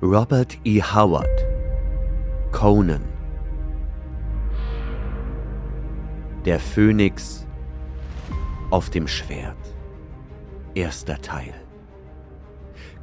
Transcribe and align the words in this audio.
Robert 0.00 0.56
E. 0.62 0.80
Howard 0.80 1.26
Conan. 2.52 3.02
Der 6.44 6.60
Phönix 6.60 7.48
auf 8.70 8.90
dem 8.90 9.08
Schwert. 9.08 9.56
Erster 10.76 11.20
Teil. 11.20 11.52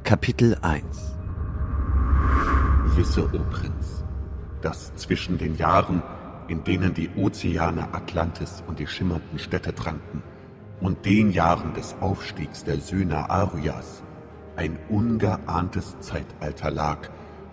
Kapitel 0.04 0.56
1 0.62 1.18
Wisse, 2.94 3.26
o 3.26 3.44
Prinz, 3.50 4.02
dass 4.62 4.94
zwischen 4.96 5.36
den 5.36 5.54
Jahren, 5.58 6.02
in 6.48 6.64
denen 6.64 6.94
die 6.94 7.10
Ozeane 7.14 7.92
Atlantis 7.92 8.64
und 8.66 8.78
die 8.78 8.86
schimmernden 8.86 9.38
Städte 9.38 9.74
tranken, 9.74 10.22
und 10.80 11.04
den 11.04 11.30
Jahren 11.30 11.74
des 11.74 11.94
Aufstiegs 12.00 12.64
der 12.64 12.80
Söhne 12.80 13.28
Arias 13.28 14.02
ein 14.56 14.78
ungeahntes 14.88 15.98
Zeitalter 16.00 16.70
lag, 16.70 17.08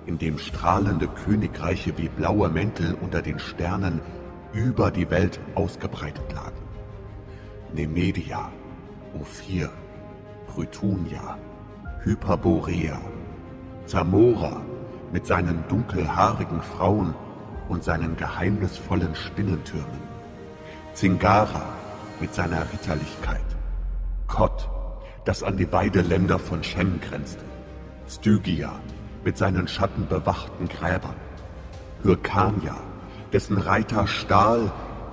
in 0.06 0.18
dem 0.18 0.38
strahlende 0.38 1.08
Königreiche 1.08 1.98
wie 1.98 2.10
blaue 2.10 2.50
Mäntel 2.50 2.96
unter 3.00 3.22
den 3.22 3.40
Sternen 3.40 4.02
über 4.54 4.92
die 4.92 5.10
Welt 5.10 5.40
ausgebreitet 5.56 6.32
lagen. 6.34 6.62
Nemedia, 7.74 8.52
Ophir, 9.20 9.70
Brytunia, 10.48 11.38
Hyperborea, 12.04 13.00
Zamora 13.86 14.62
mit 15.12 15.26
seinen 15.26 15.64
dunkelhaarigen 15.68 16.62
Frauen 16.62 17.14
und 17.70 17.84
seinen 17.84 18.16
geheimnisvollen 18.18 19.16
Spinnentürmen, 19.16 20.02
Zingara 20.94 21.66
mit 22.20 22.34
seiner 22.34 22.62
Ritterlichkeit, 22.72 23.42
das 25.26 25.44
an 25.44 25.58
die 25.58 25.66
beiden 25.66 26.08
Länder 26.08 26.40
von 26.40 26.64
Shem 26.64 27.00
grenzte, 27.00 27.44
Stygia 28.08 28.74
mit 29.24 29.38
seinen 29.38 29.68
schattenbewachten 29.68 30.68
Gräbern, 30.68 31.16
Hyrkania, 32.04 32.76
dessen 33.32 33.58
Reiter 33.58 34.06
Stahl, 34.06 34.72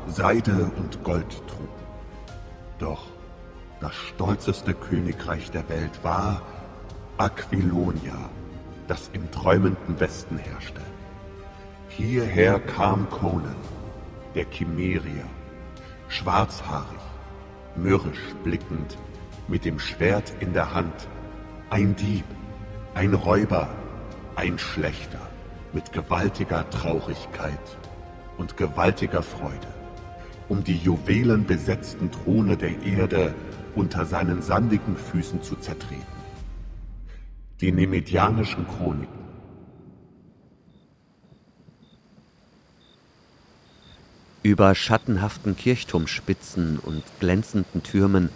Seide 0.08 0.70
und 0.77 1.02
Gold 1.05 1.30
trugen. 1.47 1.69
Doch 2.78 3.06
das 3.80 3.94
stolzeste 3.94 4.75
Königreich 4.75 5.50
der 5.50 5.69
Welt 5.69 6.02
war 6.02 6.42
Aquilonia, 7.19 8.30
das 8.89 9.11
im 9.12 9.30
träumenden 9.30 10.00
Westen 10.00 10.39
herrschte. 10.39 10.80
Hierher 11.89 12.58
kam 12.58 13.08
Conan, 13.11 13.56
der 14.34 14.47
Chimärier, 14.50 15.27
schwarzhaarig, 16.08 17.00
mürrisch 17.77 18.34
blickend, 18.42 18.98
mit 19.51 19.65
dem 19.65 19.81
Schwert 19.81 20.33
in 20.41 20.53
der 20.53 20.73
Hand, 20.75 21.09
ein 21.70 21.97
Dieb, 21.97 22.25
ein 22.95 23.15
Räuber, 23.15 23.69
ein 24.37 24.59
Schlechter, 24.59 25.20
mit 25.73 25.92
gewaltiger 25.92 26.69
Traurigkeit 26.70 27.59
und 28.39 28.57
gewaltiger 28.57 29.23
Freude, 29.23 29.67
um 30.48 30.62
die 30.62 30.77
juwelenbesetzten 30.77 32.11
Throne 32.12 32.57
der 32.57 32.81
Erde 32.83 33.34
unter 33.75 34.07
seinen 34.07 34.41
sandigen 34.41 34.97
Füßen 34.97 35.42
zu 35.42 35.57
zertreten. 35.57 36.20
Die 37.61 37.73
Nemedianischen 37.73 38.67
Chroniken. 38.67 39.20
Über 44.42 44.75
schattenhaften 44.75 45.55
Kirchturmspitzen 45.55 46.79
und 46.79 47.03
glänzenden 47.20 47.83
Türmen 47.83 48.31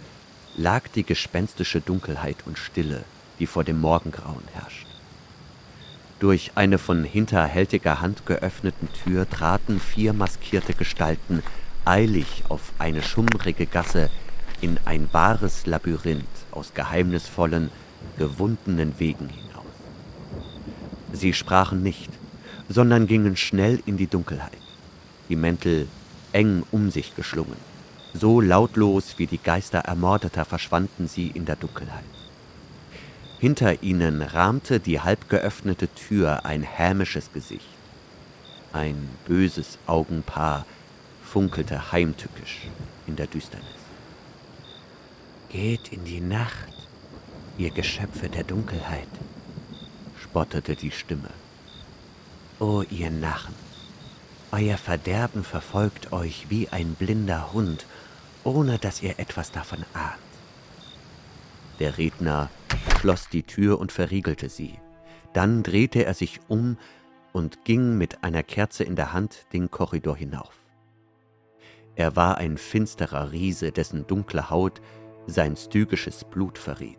lag 0.57 0.87
die 0.95 1.03
gespenstische 1.03 1.81
Dunkelheit 1.81 2.37
und 2.45 2.57
Stille, 2.57 3.03
die 3.39 3.47
vor 3.47 3.63
dem 3.63 3.79
Morgengrauen 3.79 4.43
herrscht. 4.53 4.87
Durch 6.19 6.51
eine 6.55 6.77
von 6.77 7.03
hinterhältiger 7.03 7.99
Hand 7.99 8.25
geöffneten 8.25 8.87
Tür 9.03 9.29
traten 9.29 9.79
vier 9.79 10.13
maskierte 10.13 10.73
Gestalten 10.73 11.43
eilig 11.83 12.43
auf 12.47 12.71
eine 12.79 13.03
schummrige 13.03 13.65
Gasse 13.65 14.09
in 14.61 14.79
ein 14.85 15.09
wahres 15.11 15.65
Labyrinth 15.65 16.23
aus 16.51 16.73
geheimnisvollen, 16.73 17.69
gewundenen 18.17 18.97
Wegen 18.97 19.27
hinaus. 19.27 19.65
Sie 21.11 21.33
sprachen 21.33 21.83
nicht, 21.83 22.09
sondern 22.69 23.07
gingen 23.07 23.35
schnell 23.35 23.81
in 23.85 23.97
die 23.97 24.07
Dunkelheit, 24.07 24.57
die 25.27 25.35
Mäntel 25.35 25.87
eng 26.31 26.63
um 26.71 26.91
sich 26.91 27.15
geschlungen. 27.15 27.74
So 28.17 28.39
lautlos 28.39 29.15
wie 29.17 29.27
die 29.27 29.37
Geister 29.37 29.79
Ermordeter 29.79 30.45
verschwanden 30.45 31.09
sie 31.09 31.27
in 31.27 31.43
der 31.43 31.57
Dunkelheit. 31.57 32.05
Hinter 33.39 33.83
ihnen 33.83 34.21
rahmte 34.21 34.79
die 34.79 35.01
halb 35.01 35.29
geöffnete 35.29 35.89
Tür 35.89 36.45
ein 36.45 36.63
hämisches 36.63 37.33
Gesicht. 37.33 37.67
Ein 38.71 39.09
böses 39.27 39.77
Augenpaar 39.85 40.65
funkelte 41.25 41.91
heimtückisch 41.91 42.69
in 43.05 43.17
der 43.17 43.27
Düsternis. 43.27 43.67
Geht 45.49 45.91
in 45.91 46.05
die 46.05 46.21
Nacht, 46.21 46.73
ihr 47.57 47.71
Geschöpfe 47.71 48.29
der 48.29 48.45
Dunkelheit, 48.45 49.09
spottete 50.23 50.77
die 50.77 50.91
Stimme. 50.91 51.31
O 52.59 52.81
ihr 52.89 53.11
Narren, 53.11 53.55
euer 54.53 54.77
Verderben 54.77 55.43
verfolgt 55.43 56.13
euch 56.13 56.45
wie 56.47 56.69
ein 56.69 56.95
blinder 56.95 57.51
Hund 57.51 57.85
ohne 58.45 58.77
dass 58.77 59.01
ihr 59.01 59.19
etwas 59.19 59.51
davon 59.51 59.83
ahnt. 59.93 60.15
Der 61.79 61.97
Redner 61.97 62.49
schloss 62.97 63.27
die 63.27 63.43
Tür 63.43 63.79
und 63.79 63.91
verriegelte 63.91 64.47
sie. 64.47 64.79
Dann 65.33 65.63
drehte 65.63 66.05
er 66.05 66.13
sich 66.13 66.39
um 66.47 66.77
und 67.33 67.65
ging 67.65 67.97
mit 67.97 68.23
einer 68.23 68.43
Kerze 68.43 68.85
in 68.85 68.95
der 68.95 69.11
Hand 69.11 69.47
den 69.51 69.69
Korridor 69.69 70.15
hinauf. 70.15 70.53
Er 71.95 72.15
war 72.15 72.37
ein 72.37 72.57
finsterer 72.57 73.31
Riese, 73.31 73.71
dessen 73.71 74.07
dunkle 74.07 74.49
Haut 74.49 74.81
sein 75.27 75.57
stygisches 75.57 76.23
Blut 76.23 76.57
verriet. 76.57 76.97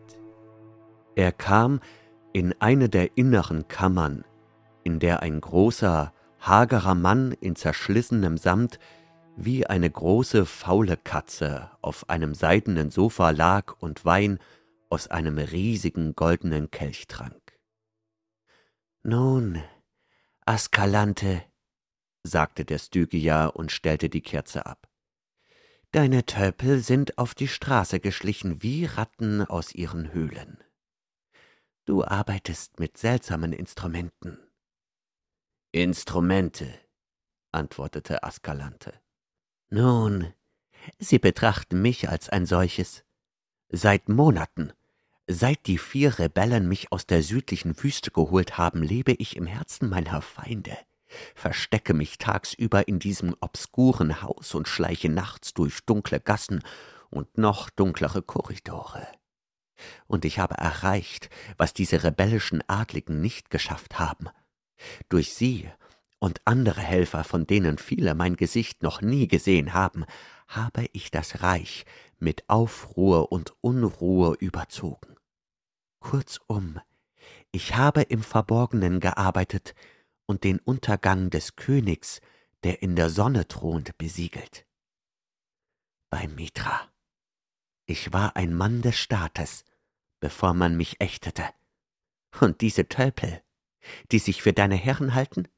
Er 1.15 1.33
kam 1.33 1.81
in 2.33 2.55
eine 2.61 2.89
der 2.89 3.17
inneren 3.17 3.69
Kammern, 3.69 4.25
in 4.85 4.99
der 4.99 5.23
ein 5.23 5.41
großer, 5.41 6.13
hagerer 6.41 6.95
Mann 6.95 7.33
in 7.33 7.57
zerschlissenem 7.57 8.37
Samt 8.37 8.79
wie 9.37 9.67
eine 9.67 9.91
große 9.91 10.47
faule 10.47 10.97
Katze 10.97 11.71
auf 11.83 12.09
einem 12.09 12.35
seidenen 12.35 12.91
Sofa 12.91 13.31
lag 13.31 13.77
und 13.81 14.05
Wein 14.05 14.39
aus 14.89 15.09
einem 15.09 15.39
riesigen 15.39 16.15
goldenen 16.15 16.71
Kelch 16.71 17.07
trank. 17.07 17.59
Nun, 19.03 19.63
Askalante, 20.47 21.45
sagte 22.25 22.65
der 22.65 22.79
Stygia 22.79 23.47
und 23.47 23.71
stellte 23.71 24.09
die 24.09 24.23
Kerze 24.23 24.67
ab. 24.67 24.89
Deine 25.93 26.25
Tölpel 26.27 26.81
sind 26.81 27.19
auf 27.19 27.35
die 27.35 27.49
Straße 27.49 28.01
geschlichen 28.01 28.63
wie 28.63 28.87
Ratten 28.87 29.43
aus 29.43 29.75
ihren 29.75 30.13
Höhlen. 30.13 30.59
Du 31.85 32.05
arbeitest 32.05 32.81
mit 32.81 32.99
seltsamen 32.99 33.53
Instrumenten. 33.53 34.39
Instrumente, 35.73 36.73
antwortete 37.53 38.25
Askalante. 38.25 38.93
Nun, 39.69 40.33
Sie 40.99 41.19
betrachten 41.19 41.83
mich 41.83 42.09
als 42.09 42.29
ein 42.29 42.47
solches. 42.47 43.05
Seit 43.69 44.09
Monaten, 44.09 44.73
seit 45.27 45.67
die 45.67 45.79
vier 45.79 46.21
Rebellen 46.21 46.69
mich 46.69 46.93
aus 46.93 47.07
der 47.07 47.23
südlichen 47.25 47.83
Wüste 47.83 48.13
geholt 48.13 48.59
haben, 48.59 48.83
lebe 48.83 49.13
ich 49.13 49.37
im 49.37 49.47
Herzen 49.47 49.89
meiner 49.89 50.23
Feinde, 50.23 50.77
verstecke 51.35 51.95
mich 51.95 52.19
tagsüber 52.19 52.87
in 52.87 53.01
diesem 53.01 53.35
obskuren 53.41 54.23
Haus 54.23 54.55
und 54.55 54.69
schleiche 54.69 55.09
nachts 55.09 55.53
durch 55.53 55.81
dunkle 55.85 56.21
Gassen 56.21 56.63
und 57.11 57.37
noch 57.37 57.69
dunklere 57.69 58.23
Korridore. 58.23 59.09
Und 60.07 60.25
ich 60.25 60.39
habe 60.39 60.55
erreicht, 60.55 61.29
was 61.57 61.75
diese 61.75 62.05
rebellischen 62.05 62.63
Adligen 62.69 63.21
nicht 63.21 63.51
geschafft 63.51 63.99
haben. 63.99 64.29
Durch 65.09 65.35
sie 65.35 65.69
und 66.19 66.41
andere 66.45 66.81
Helfer, 66.81 67.25
von 67.25 67.47
denen 67.47 67.79
viele 67.79 68.15
mein 68.15 68.37
Gesicht 68.37 68.83
noch 68.83 69.01
nie 69.01 69.29
gesehen 69.29 69.75
haben, 69.75 70.05
habe 70.49 70.87
ich 70.93 71.11
das 71.11 71.43
Reich 71.43 71.85
mit 72.19 72.49
Aufruhr 72.49 73.33
und 73.33 73.55
Unruhe 73.61 74.35
überzogen. 74.39 75.17
Kurzum, 76.01 76.81
ich 77.53 77.77
habe 77.77 78.03
im 78.03 78.23
Verborgenen 78.23 79.01
gearbeitet 79.01 79.75
und 80.27 80.45
den 80.45 80.59
Untergang 80.59 81.31
des 81.31 81.57
Königs, 81.57 82.21
der 82.65 82.83
in 82.83 82.97
der 82.97 83.11
Sonne 83.11 83.47
thront, 83.49 83.97
besiegelt. 83.99 84.67
Bei 86.11 86.29
Mitra. 86.29 86.91
Ich 87.87 88.13
war 88.13 88.37
ein 88.37 88.55
Mann 88.55 88.83
des 88.83 88.97
Staates, 88.97 89.65
bevor 90.21 90.55
man 90.55 90.77
mich 90.77 91.01
ächtete. 91.01 91.45
Und 92.41 92.61
diese 92.61 92.89
Tölpel, 92.89 93.43
die 94.11 94.19
sich 94.19 94.43
für 94.43 94.53
deine 94.53 94.75
Herren 94.75 95.15
halten, 95.15 95.49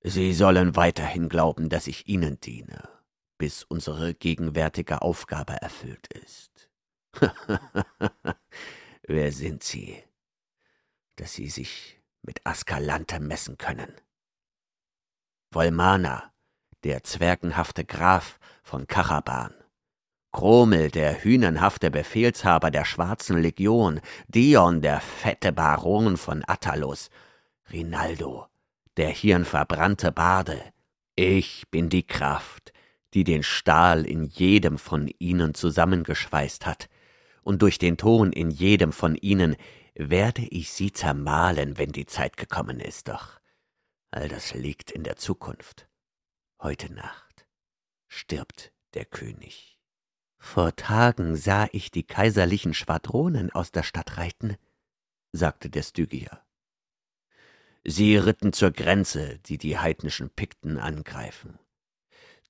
Sie 0.00 0.32
sollen 0.32 0.76
weiterhin 0.76 1.28
glauben, 1.28 1.68
dass 1.68 1.86
ich 1.86 2.08
Ihnen 2.08 2.40
diene, 2.40 2.88
bis 3.36 3.64
unsere 3.64 4.14
gegenwärtige 4.14 5.02
Aufgabe 5.02 5.54
erfüllt 5.54 6.06
ist. 6.08 6.70
Wer 9.02 9.32
sind 9.32 9.64
Sie? 9.64 10.02
dass 11.18 11.34
sie 11.34 11.48
sich 11.48 12.00
mit 12.22 12.40
Askalante 12.44 13.20
messen 13.20 13.58
können. 13.58 13.92
Volmana, 15.50 16.32
der 16.84 17.04
zwergenhafte 17.04 17.84
Graf 17.84 18.38
von 18.62 18.86
Karaban, 18.86 19.54
Kromel, 20.30 20.90
der 20.90 21.24
hünenhafte 21.24 21.90
Befehlshaber 21.90 22.70
der 22.70 22.84
Schwarzen 22.84 23.38
Legion, 23.38 24.00
Dion, 24.28 24.82
der 24.82 25.00
fette 25.00 25.52
Baron 25.52 26.16
von 26.16 26.44
Attalus, 26.46 27.10
Rinaldo, 27.72 28.46
der 28.98 29.10
hirnverbrannte 29.10 30.10
Bade. 30.10 30.60
Ich 31.14 31.70
bin 31.70 31.88
die 31.88 32.06
Kraft, 32.06 32.72
die 33.14 33.22
den 33.22 33.44
Stahl 33.44 34.04
in 34.04 34.24
jedem 34.24 34.76
von 34.76 35.08
ihnen 35.18 35.54
zusammengeschweißt 35.54 36.66
hat, 36.66 36.88
und 37.42 37.62
durch 37.62 37.78
den 37.78 37.96
Ton 37.96 38.32
in 38.32 38.50
jedem 38.50 38.92
von 38.92 39.14
ihnen 39.14 39.56
werde 39.94 40.42
ich 40.42 40.70
sie 40.72 40.92
zermahlen, 40.92 41.78
wenn 41.78 41.92
die 41.92 42.06
Zeit 42.06 42.36
gekommen 42.36 42.80
ist, 42.80 43.08
doch 43.08 43.40
all 44.10 44.28
das 44.28 44.54
liegt 44.54 44.90
in 44.90 45.04
der 45.04 45.16
Zukunft. 45.16 45.88
Heute 46.60 46.92
Nacht 46.92 47.46
stirbt 48.08 48.72
der 48.94 49.04
König. 49.04 49.78
Vor 50.38 50.74
Tagen 50.74 51.36
sah 51.36 51.68
ich 51.72 51.90
die 51.90 52.04
kaiserlichen 52.04 52.74
Schwadronen 52.74 53.50
aus 53.50 53.70
der 53.70 53.84
Stadt 53.84 54.18
reiten, 54.18 54.56
sagte 55.32 55.70
der 55.70 55.82
Stygier. 55.82 56.42
Sie 57.90 58.18
ritten 58.18 58.52
zur 58.52 58.70
Grenze, 58.70 59.38
die 59.46 59.56
die 59.56 59.78
heidnischen 59.78 60.28
Pikten 60.28 60.76
angreifen. 60.76 61.58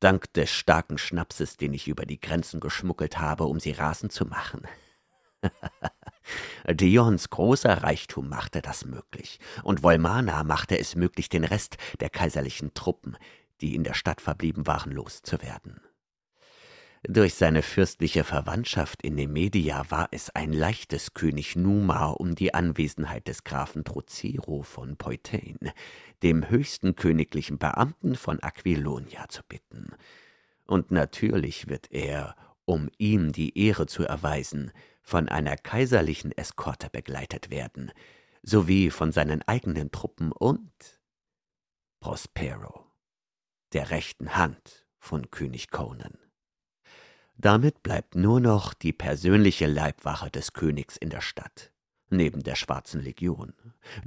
Dank 0.00 0.32
des 0.32 0.50
starken 0.50 0.98
Schnapses, 0.98 1.56
den 1.56 1.74
ich 1.74 1.86
über 1.86 2.06
die 2.06 2.18
Grenzen 2.18 2.58
geschmuggelt 2.58 3.20
habe, 3.20 3.44
um 3.44 3.60
sie 3.60 3.70
rasend 3.70 4.10
zu 4.10 4.26
machen. 4.26 4.66
Dions 6.68 7.30
großer 7.30 7.84
Reichtum 7.84 8.28
machte 8.28 8.62
das 8.62 8.84
möglich, 8.84 9.38
und 9.62 9.84
Volmana 9.84 10.42
machte 10.42 10.76
es 10.76 10.96
möglich, 10.96 11.28
den 11.28 11.44
Rest 11.44 11.76
der 12.00 12.10
kaiserlichen 12.10 12.74
Truppen, 12.74 13.16
die 13.60 13.76
in 13.76 13.84
der 13.84 13.94
Stadt 13.94 14.20
verblieben 14.20 14.66
waren, 14.66 14.90
loszuwerden. 14.90 15.80
Durch 17.04 17.34
seine 17.34 17.62
fürstliche 17.62 18.24
Verwandtschaft 18.24 19.02
in 19.02 19.14
Nemedia 19.14 19.88
war 19.88 20.08
es 20.10 20.30
ein 20.30 20.52
leichtes, 20.52 21.14
König 21.14 21.54
Numa 21.54 22.06
um 22.08 22.34
die 22.34 22.54
Anwesenheit 22.54 23.28
des 23.28 23.44
Grafen 23.44 23.84
Trocero 23.84 24.62
von 24.62 24.96
Peutain, 24.96 25.58
dem 26.24 26.50
höchsten 26.50 26.96
königlichen 26.96 27.58
Beamten 27.58 28.16
von 28.16 28.40
Aquilonia, 28.40 29.28
zu 29.28 29.42
bitten. 29.44 29.90
Und 30.66 30.90
natürlich 30.90 31.68
wird 31.68 31.92
er, 31.92 32.34
um 32.64 32.90
ihm 32.98 33.30
die 33.32 33.56
Ehre 33.56 33.86
zu 33.86 34.02
erweisen, 34.02 34.72
von 35.00 35.28
einer 35.28 35.56
kaiserlichen 35.56 36.36
Eskorte 36.36 36.90
begleitet 36.90 37.48
werden, 37.48 37.92
sowie 38.42 38.90
von 38.90 39.12
seinen 39.12 39.42
eigenen 39.42 39.92
Truppen 39.92 40.32
und 40.32 40.72
Prospero, 42.00 42.90
der 43.72 43.90
rechten 43.90 44.36
Hand 44.36 44.86
von 44.98 45.30
König 45.30 45.70
Conan. 45.70 46.18
Damit 47.40 47.84
bleibt 47.84 48.16
nur 48.16 48.40
noch 48.40 48.74
die 48.74 48.92
persönliche 48.92 49.68
Leibwache 49.68 50.28
des 50.28 50.54
Königs 50.54 50.96
in 50.96 51.08
der 51.08 51.20
Stadt, 51.20 51.70
neben 52.10 52.42
der 52.42 52.56
Schwarzen 52.56 53.00
Legion. 53.00 53.52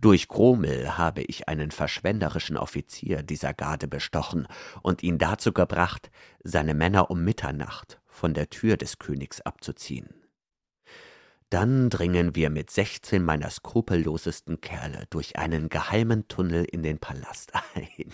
Durch 0.01 0.27
Kromel 0.27 0.97
habe 0.97 1.21
ich 1.21 1.47
einen 1.47 1.71
verschwenderischen 1.71 2.57
Offizier 2.57 3.23
dieser 3.23 3.53
Garde 3.53 3.87
bestochen 3.87 4.49
und 4.83 5.01
ihn 5.01 5.17
dazu 5.17 5.53
gebracht, 5.53 6.11
seine 6.43 6.73
Männer 6.73 7.09
um 7.09 7.23
Mitternacht 7.23 8.01
von 8.05 8.33
der 8.33 8.49
Tür 8.49 8.75
des 8.75 8.99
Königs 8.99 9.39
abzuziehen. 9.39 10.09
Dann 11.49 11.89
dringen 11.89 12.35
wir 12.35 12.49
mit 12.49 12.69
sechzehn 12.69 13.23
meiner 13.23 13.49
skrupellosesten 13.49 14.59
Kerle 14.59 15.05
durch 15.09 15.37
einen 15.37 15.69
geheimen 15.69 16.27
Tunnel 16.27 16.65
in 16.65 16.83
den 16.83 16.99
Palast 16.99 17.53
ein. 17.75 18.13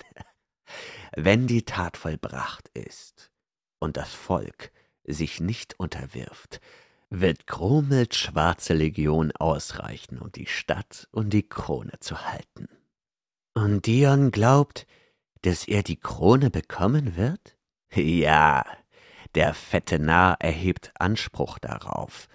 Wenn 1.15 1.47
die 1.47 1.65
Tat 1.65 1.97
vollbracht 1.97 2.69
ist 2.75 3.31
und 3.79 3.97
das 3.97 4.13
Volk 4.13 4.71
sich 5.07 5.39
nicht 5.39 5.79
unterwirft, 5.79 6.61
wird 7.09 7.47
Kromels 7.47 8.17
schwarze 8.17 8.73
Legion 8.73 9.31
ausreichen, 9.31 10.19
um 10.19 10.31
die 10.31 10.45
Stadt 10.45 11.07
und 11.11 11.31
die 11.31 11.47
Krone 11.47 11.99
zu 11.99 12.25
halten. 12.25 12.67
Und 13.53 13.85
Dion 13.85 14.31
glaubt, 14.31 14.85
dass 15.41 15.67
er 15.67 15.83
die 15.83 15.99
Krone 15.99 16.49
bekommen 16.49 17.15
wird? 17.15 17.57
Ja, 17.93 18.65
der 19.35 19.53
fette 19.53 19.99
Narr 19.99 20.37
erhebt 20.39 20.91
Anspruch 20.99 21.57
darauf, 21.59 22.27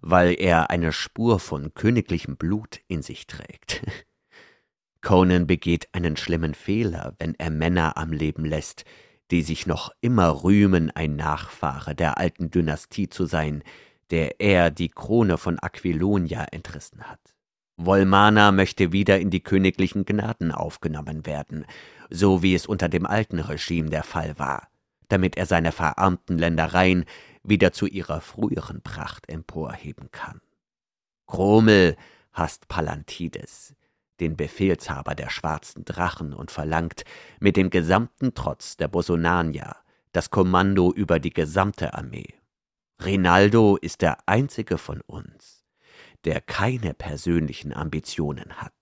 weil 0.00 0.34
er 0.38 0.70
eine 0.70 0.92
Spur 0.92 1.38
von 1.38 1.74
königlichem 1.74 2.36
Blut 2.36 2.80
in 2.88 3.02
sich 3.02 3.26
trägt. 3.26 3.82
Conan 5.00 5.46
begeht 5.46 5.88
einen 5.92 6.16
schlimmen 6.16 6.54
Fehler, 6.54 7.14
wenn 7.18 7.34
er 7.34 7.50
Männer 7.50 7.96
am 7.96 8.12
Leben 8.12 8.44
lässt, 8.44 8.84
die 9.30 9.42
sich 9.42 9.66
noch 9.66 9.90
immer 10.00 10.44
rühmen, 10.44 10.90
ein 10.90 11.16
Nachfahre 11.16 11.94
der 11.94 12.18
alten 12.18 12.50
Dynastie 12.50 13.08
zu 13.08 13.26
sein, 13.26 13.62
der 14.10 14.40
er 14.40 14.70
die 14.70 14.88
Krone 14.88 15.36
von 15.38 15.58
Aquilonia 15.58 16.44
entrissen 16.52 17.02
hat. 17.02 17.20
Volmana 17.76 18.52
möchte 18.52 18.92
wieder 18.92 19.20
in 19.20 19.30
die 19.30 19.42
königlichen 19.42 20.04
Gnaden 20.04 20.50
aufgenommen 20.50 21.26
werden, 21.26 21.66
so 22.08 22.42
wie 22.42 22.54
es 22.54 22.66
unter 22.66 22.88
dem 22.88 23.04
alten 23.04 23.38
Regime 23.38 23.90
der 23.90 24.02
Fall 24.02 24.38
war, 24.38 24.68
damit 25.08 25.36
er 25.36 25.46
seine 25.46 25.72
verarmten 25.72 26.38
Ländereien 26.38 27.04
wieder 27.42 27.72
zu 27.72 27.86
ihrer 27.86 28.20
früheren 28.20 28.80
Pracht 28.82 29.28
emporheben 29.28 30.10
kann. 30.10 30.40
Kromel 31.26 31.96
hasst 32.32 32.68
Palantides, 32.68 33.74
den 34.20 34.36
Befehlshaber 34.36 35.14
der 35.14 35.30
schwarzen 35.30 35.84
Drachen, 35.84 36.32
und 36.32 36.50
verlangt 36.50 37.04
mit 37.40 37.56
dem 37.56 37.70
gesamten 37.70 38.34
Trotz 38.34 38.76
der 38.76 38.88
Bosonanier 38.88 39.76
das 40.12 40.30
Kommando 40.30 40.92
über 40.92 41.18
die 41.18 41.32
gesamte 41.32 41.94
Armee. 41.94 42.34
Rinaldo 43.04 43.76
ist 43.76 44.00
der 44.00 44.26
einzige 44.26 44.78
von 44.78 45.02
uns, 45.02 45.64
der 46.24 46.40
keine 46.40 46.94
persönlichen 46.94 47.74
Ambitionen 47.74 48.54
hat. 48.54 48.72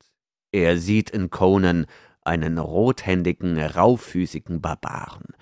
Er 0.53 0.79
sieht 0.79 1.11
in 1.11 1.31
Conan 1.31 1.87
einen 2.23 2.59
rothändigen, 2.59 3.59
raufüßigen 3.59 4.61
Barbaren, 4.61 5.35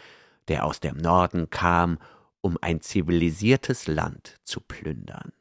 der 0.48 0.64
aus 0.64 0.80
dem 0.80 0.96
Norden 0.96 1.50
kam, 1.50 1.98
um 2.40 2.56
ein 2.60 2.80
zivilisiertes 2.80 3.86
Land 3.86 4.40
zu 4.44 4.60
plündern. 4.60 5.32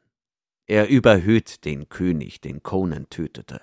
Er 0.66 0.88
überhöht 0.88 1.64
den 1.64 1.88
König, 1.88 2.40
den 2.40 2.62
Conan 2.62 3.08
tötete, 3.10 3.62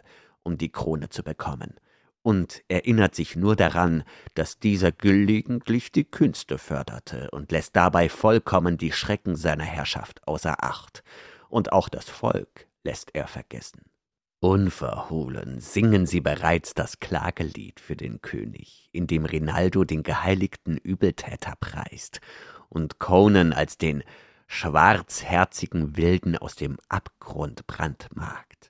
um 0.50 0.58
die 0.58 0.72
Krone 0.72 1.10
zu 1.10 1.24
bekommen, 1.24 1.75
und 2.24 2.63
erinnert 2.68 3.13
sich 3.13 3.36
nur 3.36 3.56
daran, 3.56 4.03
dass 4.34 4.58
dieser 4.58 4.91
gelegentlich 4.91 5.91
die 5.91 6.03
Künste 6.03 6.58
förderte 6.58 7.29
und 7.32 7.51
lässt 7.51 7.75
dabei 7.75 8.10
vollkommen 8.10 8.77
die 8.77 8.91
Schrecken 8.91 9.36
seiner 9.36 9.63
Herrschaft 9.63 10.27
außer 10.27 10.63
Acht, 10.63 11.03
und 11.50 11.72
auch 11.72 11.88
das 11.88 12.10
Volk 12.10 12.68
lässt 12.84 13.12
er 13.13 13.27
vergessen. 13.27 13.84
Unverhohlen 14.41 15.60
singen 15.60 16.08
sie 16.08 16.22
bereits 16.22 16.74
das 16.74 17.00
Klagelied 17.00 17.79
für 17.79 17.96
den 17.96 18.22
König, 18.22 18.89
in 18.91 19.06
dem 19.06 19.25
Rinaldo 19.25 19.84
den 19.84 20.01
geheiligten 20.01 20.77
Übeltäter 20.77 21.53
preist 21.60 22.22
und 22.70 22.98
Conan 22.98 23.53
als 23.53 23.77
den 23.77 24.03
schwarzherzigen 24.48 25.96
Wilden 25.96 26.38
aus 26.38 26.56
dem 26.56 26.77
Abgrund 26.88 27.68
brandmarkt. 27.68 28.69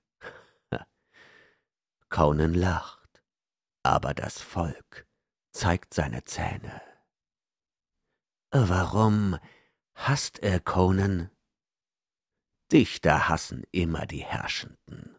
Conan 2.10 2.54
lacht, 2.54 3.22
aber 3.84 4.14
das 4.14 4.42
Volk 4.42 5.08
zeigt 5.52 5.94
seine 5.94 6.24
Zähne. 6.24 6.82
Warum 8.52 9.38
hasst 9.94 10.40
er 10.40 10.60
Conan? 10.60 11.30
Dichter 12.72 13.30
hassen 13.30 13.64
immer 13.72 14.06
die 14.08 14.24
Herrschenden. 14.24 15.18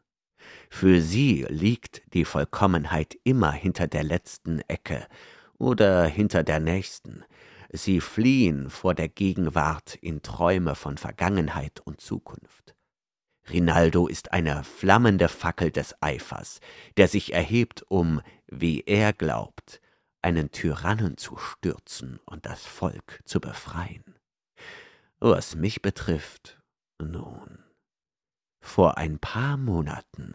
Für 0.69 1.01
sie 1.01 1.47
liegt 1.49 2.03
die 2.13 2.25
Vollkommenheit 2.25 3.17
immer 3.23 3.53
hinter 3.53 3.87
der 3.87 4.03
letzten 4.03 4.61
Ecke 4.63 5.07
oder 5.59 6.07
hinter 6.07 6.43
der 6.43 6.59
nächsten. 6.59 7.25
Sie 7.73 8.01
fliehen 8.01 8.69
vor 8.69 8.95
der 8.95 9.09
Gegenwart 9.09 9.95
in 9.95 10.23
Träume 10.23 10.75
von 10.75 10.99
Vergangenheit 10.99 11.81
und 11.81 12.01
Zukunft. 12.01 12.75
Rinaldo 13.53 14.07
ist 14.07 14.33
eine 14.33 14.65
flammende 14.65 15.29
Fackel 15.29 15.71
des 15.71 15.95
Eifers, 16.03 16.61
der 16.97 17.09
sich 17.09 17.33
erhebt, 17.33 17.83
um, 17.89 18.21
wie 18.47 18.83
er 18.83 19.13
glaubt, 19.13 19.81
einen 20.23 20.51
Tyrannen 20.51 21.17
zu 21.17 21.37
stürzen 21.37 22.21
und 22.27 22.47
das 22.47 22.65
Volk 22.65 23.21
zu 23.25 23.41
befreien. 23.41 24.17
Was 25.19 25.55
mich 25.55 25.83
betrifft, 25.83 26.61
nun, 26.99 27.65
vor 28.61 28.99
ein 28.99 29.19
paar 29.19 29.57
Monaten 29.57 30.35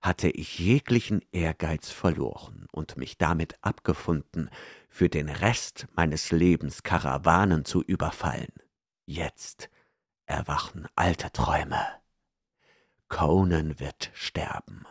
hatte 0.00 0.28
ich 0.28 0.58
jeglichen 0.58 1.22
Ehrgeiz 1.32 1.90
verloren 1.90 2.66
und 2.72 2.96
mich 2.96 3.16
damit 3.16 3.56
abgefunden, 3.62 4.50
für 4.88 5.08
den 5.08 5.28
Rest 5.28 5.86
meines 5.94 6.30
Lebens 6.30 6.82
Karawanen 6.82 7.64
zu 7.64 7.82
überfallen. 7.82 8.52
Jetzt 9.06 9.70
erwachen 10.26 10.86
alte 10.94 11.32
Träume. 11.32 12.03
Conan 13.08 13.78
wird 13.78 14.10
sterben. 14.14 14.86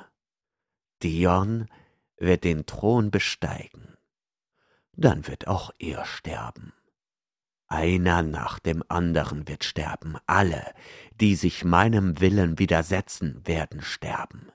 Dion 1.01 1.70
wird 2.17 2.43
den 2.43 2.65
Thron 2.65 3.12
besteigen. 3.12 3.98
Dann 4.93 5.27
wird 5.27 5.48
auch 5.48 5.72
er 5.79 6.05
sterben. 6.05 6.74
Einer 7.67 8.22
nach 8.22 8.60
dem 8.60 8.84
anderen 8.88 9.48
wird 9.48 9.63
sterben. 9.63 10.17
Alle, 10.27 10.74
die 11.20 11.36
sich 11.36 11.63
meinem 11.63 12.20
Willen 12.20 12.60
widersetzen, 12.60 13.46
werden 13.48 13.82
sterben. 13.82 14.51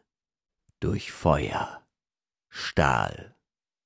Durch 0.78 1.10
Feuer, 1.10 1.82
Stahl 2.48 3.34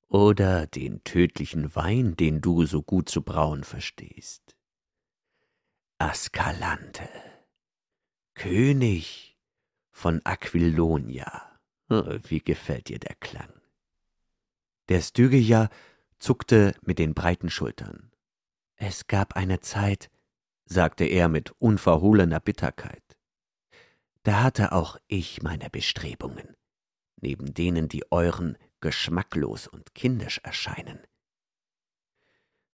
oder 0.08 0.66
den 0.66 1.02
tödlichen 1.04 1.74
Wein, 1.74 2.14
den 2.16 2.42
du 2.42 2.66
so 2.66 2.82
gut 2.82 3.08
zu 3.08 3.22
brauen 3.22 3.64
verstehst. 3.64 4.54
Askalante, 5.96 7.08
König 8.34 9.31
von 9.92 10.20
Aquilonia. 10.24 11.58
Oh, 11.88 12.02
wie 12.24 12.40
gefällt 12.40 12.88
dir 12.88 12.98
der 12.98 13.14
Klang? 13.16 13.52
Der 14.88 15.00
Stygia 15.00 15.68
zuckte 16.18 16.74
mit 16.82 16.98
den 16.98 17.14
breiten 17.14 17.50
Schultern. 17.50 18.10
Es 18.76 19.06
gab 19.06 19.36
eine 19.36 19.60
Zeit, 19.60 20.10
sagte 20.64 21.04
er 21.04 21.28
mit 21.28 21.52
unverhohlener 21.58 22.40
Bitterkeit. 22.40 23.02
Da 24.24 24.42
hatte 24.42 24.72
auch 24.72 24.96
ich 25.06 25.42
meine 25.42 25.70
Bestrebungen, 25.70 26.56
neben 27.20 27.54
denen 27.54 27.88
die 27.88 28.10
euren 28.10 28.56
geschmacklos 28.80 29.66
und 29.66 29.94
kindisch 29.94 30.38
erscheinen. 30.42 30.98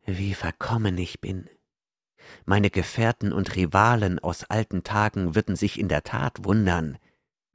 Wie 0.05 0.33
verkommen 0.33 0.97
ich 0.97 1.19
bin. 1.19 1.49
Meine 2.45 2.69
Gefährten 2.69 3.33
und 3.33 3.55
Rivalen 3.55 4.19
aus 4.19 4.45
alten 4.45 4.83
Tagen 4.83 5.35
würden 5.35 5.55
sich 5.55 5.79
in 5.79 5.89
der 5.89 6.03
Tat 6.03 6.45
wundern, 6.45 6.97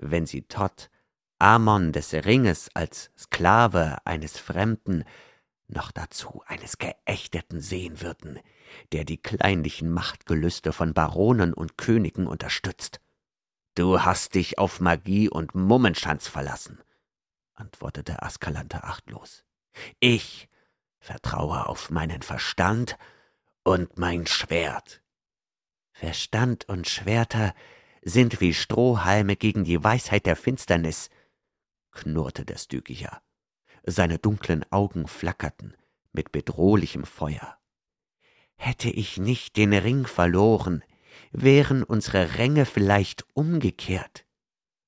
wenn 0.02 0.26
sie 0.26 0.42
Todd, 0.42 0.90
Amon 1.38 1.92
des 1.92 2.12
Ringes 2.12 2.70
als 2.74 3.10
Sklave 3.18 3.98
eines 4.04 4.38
Fremden 4.38 5.04
noch 5.68 5.90
dazu 5.90 6.42
eines 6.46 6.78
Geächteten 6.78 7.60
sehen 7.60 8.00
würden, 8.00 8.38
der 8.92 9.04
die 9.04 9.16
kleinlichen 9.16 9.90
Machtgelüste 9.90 10.72
von 10.72 10.94
Baronen 10.94 11.54
und 11.54 11.76
Königen 11.76 12.26
unterstützt. 12.26 13.00
Du 13.74 14.02
hast 14.02 14.34
dich 14.34 14.58
auf 14.58 14.80
Magie 14.80 15.28
und 15.28 15.54
Mummenschanz 15.54 16.28
verlassen, 16.28 16.78
antwortete 17.54 18.22
Askalante 18.22 18.84
achtlos. 18.84 19.44
Ich 19.98 20.48
vertraue 20.98 21.66
auf 21.66 21.90
meinen 21.90 22.22
Verstand 22.22 22.98
und 23.64 23.98
mein 23.98 24.26
Schwert. 24.26 25.02
Verstand 25.92 26.68
und 26.68 26.88
Schwerter 26.88 27.54
sind 28.02 28.40
wie 28.40 28.54
Strohhalme 28.54 29.36
gegen 29.36 29.64
die 29.64 29.82
Weisheit 29.82 30.26
der 30.26 30.36
Finsternis, 30.36 31.08
knurrte 31.92 32.44
der 32.44 32.58
Stygia 32.58 33.22
seine 33.84 34.18
dunklen 34.18 34.64
Augen 34.70 35.06
flackerten 35.06 35.76
mit 36.12 36.32
bedrohlichem 36.32 37.04
Feuer. 37.04 37.58
Hätte 38.56 38.90
ich 38.90 39.18
nicht 39.18 39.56
den 39.56 39.72
Ring 39.72 40.06
verloren, 40.06 40.84
wären 41.32 41.82
unsere 41.82 42.38
Ränge 42.38 42.64
vielleicht 42.64 43.24
umgekehrt. 43.34 44.24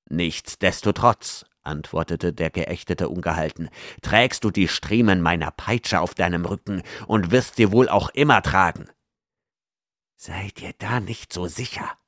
Nichtsdestotrotz, 0.08 1.44
antwortete 1.62 2.32
der 2.32 2.50
Geächtete 2.50 3.08
ungehalten, 3.08 3.70
trägst 4.02 4.44
du 4.44 4.50
die 4.50 4.68
Striemen 4.68 5.22
meiner 5.22 5.50
Peitsche 5.50 6.00
auf 6.00 6.14
deinem 6.14 6.44
Rücken 6.44 6.82
und 7.06 7.30
wirst 7.30 7.56
sie 7.56 7.72
wohl 7.72 7.88
auch 7.88 8.10
immer 8.10 8.42
tragen. 8.42 8.86
Sei 10.14 10.50
dir 10.56 10.74
da 10.78 11.00
nicht 11.00 11.32
so 11.32 11.46
sicher. 11.48 11.98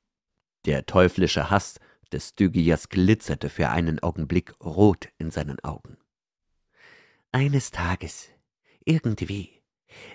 Der 0.67 0.85
teuflische 0.85 1.49
Hass 1.49 1.79
des 2.11 2.29
Stygias 2.29 2.89
glitzerte 2.89 3.49
für 3.49 3.69
einen 3.69 3.99
Augenblick 3.99 4.53
rot 4.59 5.07
in 5.17 5.31
seinen 5.31 5.61
Augen. 5.61 5.97
Eines 7.31 7.71
Tages, 7.71 8.27
irgendwie, 8.83 9.61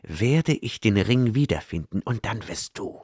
werde 0.03 0.53
ich 0.53 0.79
den 0.79 0.99
Ring 0.99 1.35
wiederfinden 1.35 2.03
und 2.03 2.27
dann 2.27 2.47
wirst 2.49 2.79
du, 2.79 3.01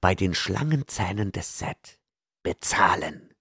bei 0.00 0.14
den 0.14 0.34
Schlangenzähnen 0.34 1.32
des 1.32 1.58
Set, 1.58 1.98
bezahlen. 2.44 3.34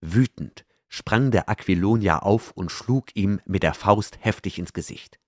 Wütend 0.00 0.64
sprang 0.88 1.32
der 1.32 1.48
Aquilonier 1.48 2.22
auf 2.22 2.52
und 2.52 2.70
schlug 2.70 3.16
ihm 3.16 3.40
mit 3.44 3.64
der 3.64 3.74
Faust 3.74 4.18
heftig 4.24 4.60
ins 4.60 4.72
Gesicht. 4.72 5.18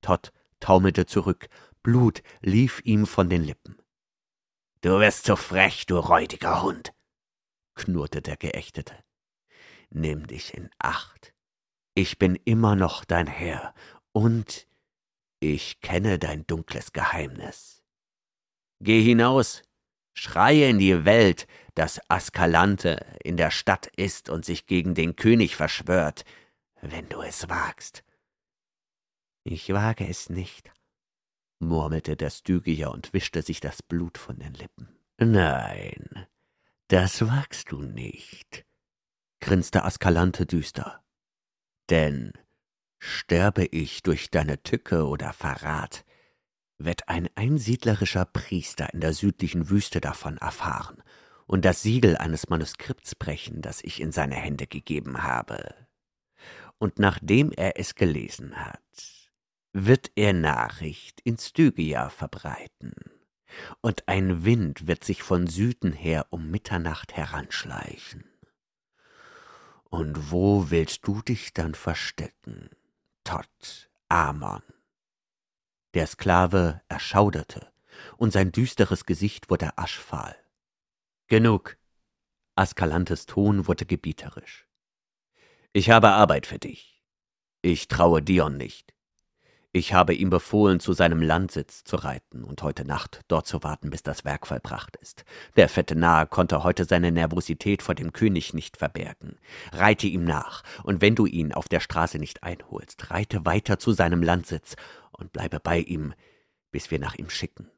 Todd 0.00 0.32
taumelte 0.58 1.06
zurück, 1.06 1.48
Blut 1.84 2.24
lief 2.40 2.80
ihm 2.84 3.06
von 3.06 3.30
den 3.30 3.44
Lippen. 3.44 3.76
Du 4.80 5.00
wirst 5.00 5.24
so 5.26 5.34
frech, 5.34 5.86
du 5.86 5.98
räudiger 5.98 6.62
Hund, 6.62 6.94
knurrte 7.74 8.22
der 8.22 8.36
Geächtete. 8.36 8.94
Nimm 9.90 10.26
dich 10.28 10.54
in 10.54 10.70
Acht, 10.78 11.34
ich 11.94 12.18
bin 12.18 12.36
immer 12.44 12.76
noch 12.76 13.04
dein 13.04 13.26
Herr, 13.26 13.74
und 14.12 14.68
ich 15.40 15.80
kenne 15.80 16.20
dein 16.20 16.46
dunkles 16.46 16.92
Geheimnis. 16.92 17.82
Geh 18.80 19.02
hinaus, 19.02 19.62
schreie 20.14 20.68
in 20.68 20.78
die 20.78 21.04
Welt, 21.04 21.48
dass 21.74 22.00
Askalante 22.08 23.04
in 23.24 23.36
der 23.36 23.50
Stadt 23.50 23.88
ist 23.96 24.28
und 24.28 24.44
sich 24.44 24.66
gegen 24.66 24.94
den 24.94 25.16
König 25.16 25.56
verschwört, 25.56 26.24
wenn 26.82 27.08
du 27.08 27.20
es 27.20 27.48
wagst. 27.48 28.04
Ich 29.42 29.72
wage 29.72 30.06
es 30.06 30.30
nicht, 30.30 30.70
murmelte 31.58 32.16
der 32.16 32.30
Stygier 32.30 32.90
und 32.90 33.12
wischte 33.12 33.42
sich 33.42 33.60
das 33.60 33.82
Blut 33.82 34.18
von 34.18 34.38
den 34.38 34.54
Lippen. 34.54 34.88
Nein, 35.18 36.26
das 36.88 37.26
wagst 37.26 37.72
du 37.72 37.82
nicht, 37.82 38.64
grinste 39.40 39.84
Askalante 39.84 40.46
düster. 40.46 41.02
Denn 41.90 42.32
sterbe 42.98 43.64
ich 43.64 44.02
durch 44.02 44.30
deine 44.30 44.62
Tücke 44.62 45.06
oder 45.06 45.32
Verrat, 45.32 46.04
wird 46.78 47.08
ein 47.08 47.28
einsiedlerischer 47.34 48.24
Priester 48.24 48.92
in 48.92 49.00
der 49.00 49.12
südlichen 49.12 49.68
Wüste 49.68 50.00
davon 50.00 50.36
erfahren 50.38 51.02
und 51.46 51.64
das 51.64 51.82
Siegel 51.82 52.16
eines 52.16 52.48
Manuskripts 52.48 53.14
brechen, 53.16 53.62
das 53.62 53.82
ich 53.82 54.00
in 54.00 54.12
seine 54.12 54.36
Hände 54.36 54.66
gegeben 54.66 55.22
habe. 55.22 55.74
Und 56.78 57.00
nachdem 57.00 57.50
er 57.50 57.78
es 57.80 57.96
gelesen 57.96 58.54
hat, 58.56 59.17
wird 59.72 60.10
er 60.14 60.32
Nachricht 60.32 61.20
in 61.22 61.38
Stygia 61.38 62.10
verbreiten, 62.10 62.94
und 63.80 64.08
ein 64.08 64.44
Wind 64.44 64.86
wird 64.86 65.04
sich 65.04 65.22
von 65.22 65.46
Süden 65.46 65.92
her 65.92 66.26
um 66.30 66.50
Mitternacht 66.50 67.16
heranschleichen. 67.16 68.24
Und 69.84 70.30
wo 70.30 70.70
willst 70.70 71.06
du 71.06 71.22
dich 71.22 71.54
dann 71.54 71.74
verstecken, 71.74 72.70
Todd 73.24 73.90
Amon? 74.08 74.62
Der 75.94 76.06
Sklave 76.06 76.82
erschauderte, 76.88 77.72
und 78.16 78.32
sein 78.32 78.52
düsteres 78.52 79.06
Gesicht 79.06 79.50
wurde 79.50 79.76
aschfahl. 79.76 80.36
Genug. 81.26 81.76
Askalantes 82.54 83.26
Ton 83.26 83.66
wurde 83.66 83.86
gebieterisch. 83.86 84.66
Ich 85.72 85.90
habe 85.90 86.08
Arbeit 86.10 86.46
für 86.46 86.58
dich. 86.58 87.04
Ich 87.62 87.88
traue 87.88 88.22
Dion 88.22 88.56
nicht. 88.56 88.94
Ich 89.72 89.92
habe 89.92 90.14
ihm 90.14 90.30
befohlen, 90.30 90.80
zu 90.80 90.94
seinem 90.94 91.20
Landsitz 91.20 91.84
zu 91.84 91.96
reiten 91.96 92.42
und 92.42 92.62
heute 92.62 92.86
Nacht 92.86 93.20
dort 93.28 93.46
zu 93.46 93.62
warten, 93.62 93.90
bis 93.90 94.02
das 94.02 94.24
Werk 94.24 94.46
vollbracht 94.46 94.96
ist. 94.96 95.26
Der 95.56 95.68
fette 95.68 95.94
Nahe 95.94 96.26
konnte 96.26 96.64
heute 96.64 96.86
seine 96.86 97.12
Nervosität 97.12 97.82
vor 97.82 97.94
dem 97.94 98.12
König 98.14 98.54
nicht 98.54 98.78
verbergen. 98.78 99.38
Reite 99.72 100.06
ihm 100.06 100.24
nach, 100.24 100.62
und 100.84 101.02
wenn 101.02 101.14
du 101.14 101.26
ihn 101.26 101.52
auf 101.52 101.68
der 101.68 101.80
Straße 101.80 102.18
nicht 102.18 102.42
einholst, 102.42 103.10
reite 103.10 103.44
weiter 103.44 103.78
zu 103.78 103.92
seinem 103.92 104.22
Landsitz 104.22 104.74
und 105.12 105.32
bleibe 105.32 105.60
bei 105.60 105.80
ihm, 105.80 106.14
bis 106.70 106.90
wir 106.90 106.98
nach 106.98 107.16
ihm 107.16 107.28
schicken. 107.28 107.70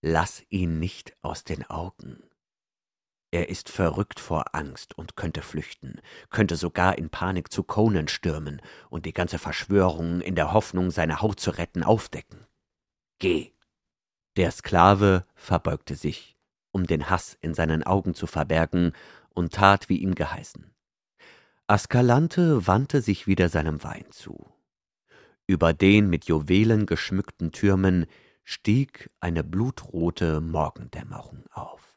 Lass 0.00 0.42
ihn 0.48 0.78
nicht 0.78 1.12
aus 1.20 1.44
den 1.44 1.68
Augen. 1.68 2.22
Er 3.30 3.50
ist 3.50 3.68
verrückt 3.68 4.20
vor 4.20 4.54
Angst 4.54 4.96
und 4.96 5.14
könnte 5.14 5.42
flüchten, 5.42 6.00
könnte 6.30 6.56
sogar 6.56 6.96
in 6.96 7.10
Panik 7.10 7.52
zu 7.52 7.62
Conan 7.62 8.08
stürmen 8.08 8.62
und 8.88 9.04
die 9.04 9.12
ganze 9.12 9.38
Verschwörung 9.38 10.22
in 10.22 10.34
der 10.34 10.52
Hoffnung, 10.52 10.90
seine 10.90 11.20
Haut 11.20 11.38
zu 11.38 11.50
retten, 11.50 11.82
aufdecken. 11.82 12.46
Geh! 13.18 13.52
Der 14.36 14.50
Sklave 14.50 15.26
verbeugte 15.34 15.94
sich, 15.94 16.38
um 16.70 16.86
den 16.86 17.10
Hass 17.10 17.36
in 17.40 17.52
seinen 17.52 17.82
Augen 17.82 18.14
zu 18.14 18.26
verbergen, 18.26 18.92
und 19.34 19.52
tat, 19.54 19.88
wie 19.88 19.98
ihm 19.98 20.14
geheißen. 20.14 20.74
Askalante 21.68 22.66
wandte 22.66 23.02
sich 23.02 23.26
wieder 23.26 23.48
seinem 23.48 23.84
Wein 23.84 24.06
zu. 24.10 24.50
Über 25.46 25.72
den 25.72 26.08
mit 26.08 26.24
Juwelen 26.24 26.86
geschmückten 26.86 27.52
Türmen 27.52 28.06
stieg 28.42 29.10
eine 29.20 29.44
blutrote 29.44 30.40
Morgendämmerung 30.40 31.44
auf. 31.52 31.87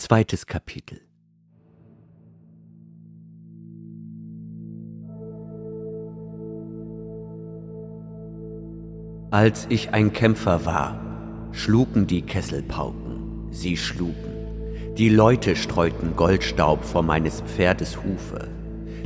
Zweites 0.00 0.46
Kapitel 0.46 1.00
Als 9.32 9.66
ich 9.68 9.92
ein 9.92 10.12
Kämpfer 10.12 10.64
war, 10.64 11.00
schlugen 11.50 12.06
die 12.06 12.22
Kesselpauken, 12.22 13.48
sie 13.50 13.76
schlugen. 13.76 14.94
Die 14.96 15.08
Leute 15.08 15.56
streuten 15.56 16.14
Goldstaub 16.14 16.84
vor 16.84 17.02
meines 17.02 17.40
Pferdes 17.40 17.96
Hufe. 18.04 18.46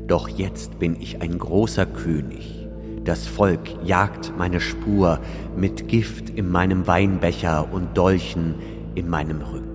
Doch 0.07 0.29
jetzt 0.29 0.79
bin 0.79 1.01
ich 1.01 1.23
ein 1.23 1.39
großer 1.39 1.87
König. 1.87 2.69
Das 3.03 3.27
Volk 3.27 3.83
jagt 3.83 4.37
meine 4.37 4.61
Spur 4.61 5.21
mit 5.57 5.89
Gift 5.89 6.29
in 6.29 6.51
meinem 6.51 6.87
Weinbecher 6.87 7.73
und 7.73 7.97
Dolchen 7.97 8.57
in 8.95 9.09
meinem 9.09 9.41
Rücken. 9.41 9.72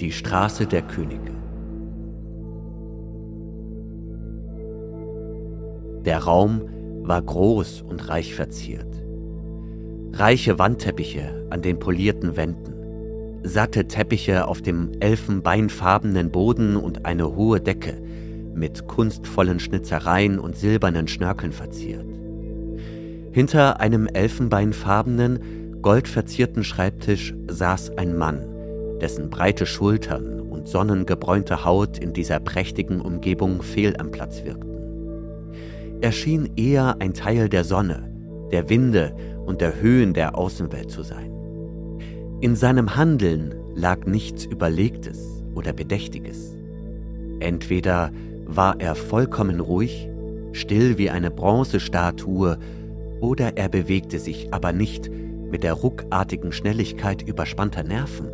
Die 0.00 0.10
Straße 0.12 0.66
der 0.66 0.82
Könige. 0.82 1.32
Der 6.04 6.18
Raum 6.18 6.62
war 7.02 7.22
groß 7.22 7.82
und 7.82 8.08
reich 8.08 8.34
verziert. 8.34 8.86
Reiche 10.12 10.58
Wandteppiche 10.58 11.46
an 11.50 11.62
den 11.62 11.78
polierten 11.78 12.36
Wänden 12.36 12.74
satte 13.44 13.86
Teppiche 13.86 14.48
auf 14.48 14.62
dem 14.62 14.92
elfenbeinfarbenen 15.00 16.30
Boden 16.30 16.76
und 16.76 17.04
eine 17.04 17.36
hohe 17.36 17.60
Decke 17.60 18.00
mit 18.54 18.88
kunstvollen 18.88 19.60
Schnitzereien 19.60 20.38
und 20.38 20.56
silbernen 20.56 21.08
Schnörkeln 21.08 21.52
verziert. 21.52 22.06
Hinter 23.32 23.80
einem 23.80 24.06
elfenbeinfarbenen, 24.06 25.82
goldverzierten 25.82 26.64
Schreibtisch 26.64 27.34
saß 27.48 27.98
ein 27.98 28.16
Mann, 28.16 28.53
dessen 29.04 29.28
breite 29.28 29.66
Schultern 29.66 30.40
und 30.40 30.66
sonnengebräunte 30.66 31.66
Haut 31.66 31.98
in 31.98 32.14
dieser 32.14 32.40
prächtigen 32.40 33.02
Umgebung 33.02 33.60
fehl 33.60 33.94
am 33.98 34.10
Platz 34.10 34.42
wirkten. 34.46 35.98
Er 36.00 36.10
schien 36.10 36.48
eher 36.56 36.96
ein 37.00 37.12
Teil 37.12 37.50
der 37.50 37.64
Sonne, 37.64 38.10
der 38.50 38.70
Winde 38.70 39.14
und 39.44 39.60
der 39.60 39.78
Höhen 39.78 40.14
der 40.14 40.38
Außenwelt 40.38 40.90
zu 40.90 41.02
sein. 41.02 41.30
In 42.40 42.56
seinem 42.56 42.96
Handeln 42.96 43.54
lag 43.74 44.06
nichts 44.06 44.46
Überlegtes 44.46 45.44
oder 45.54 45.74
Bedächtiges. 45.74 46.56
Entweder 47.40 48.10
war 48.46 48.80
er 48.80 48.94
vollkommen 48.94 49.60
ruhig, 49.60 50.08
still 50.52 50.96
wie 50.96 51.10
eine 51.10 51.30
Bronzestatue, 51.30 52.56
oder 53.20 53.58
er 53.58 53.68
bewegte 53.68 54.18
sich 54.18 54.48
aber 54.54 54.72
nicht 54.72 55.10
mit 55.50 55.62
der 55.62 55.74
ruckartigen 55.74 56.52
Schnelligkeit 56.52 57.20
überspannter 57.20 57.82
Nerven, 57.82 58.30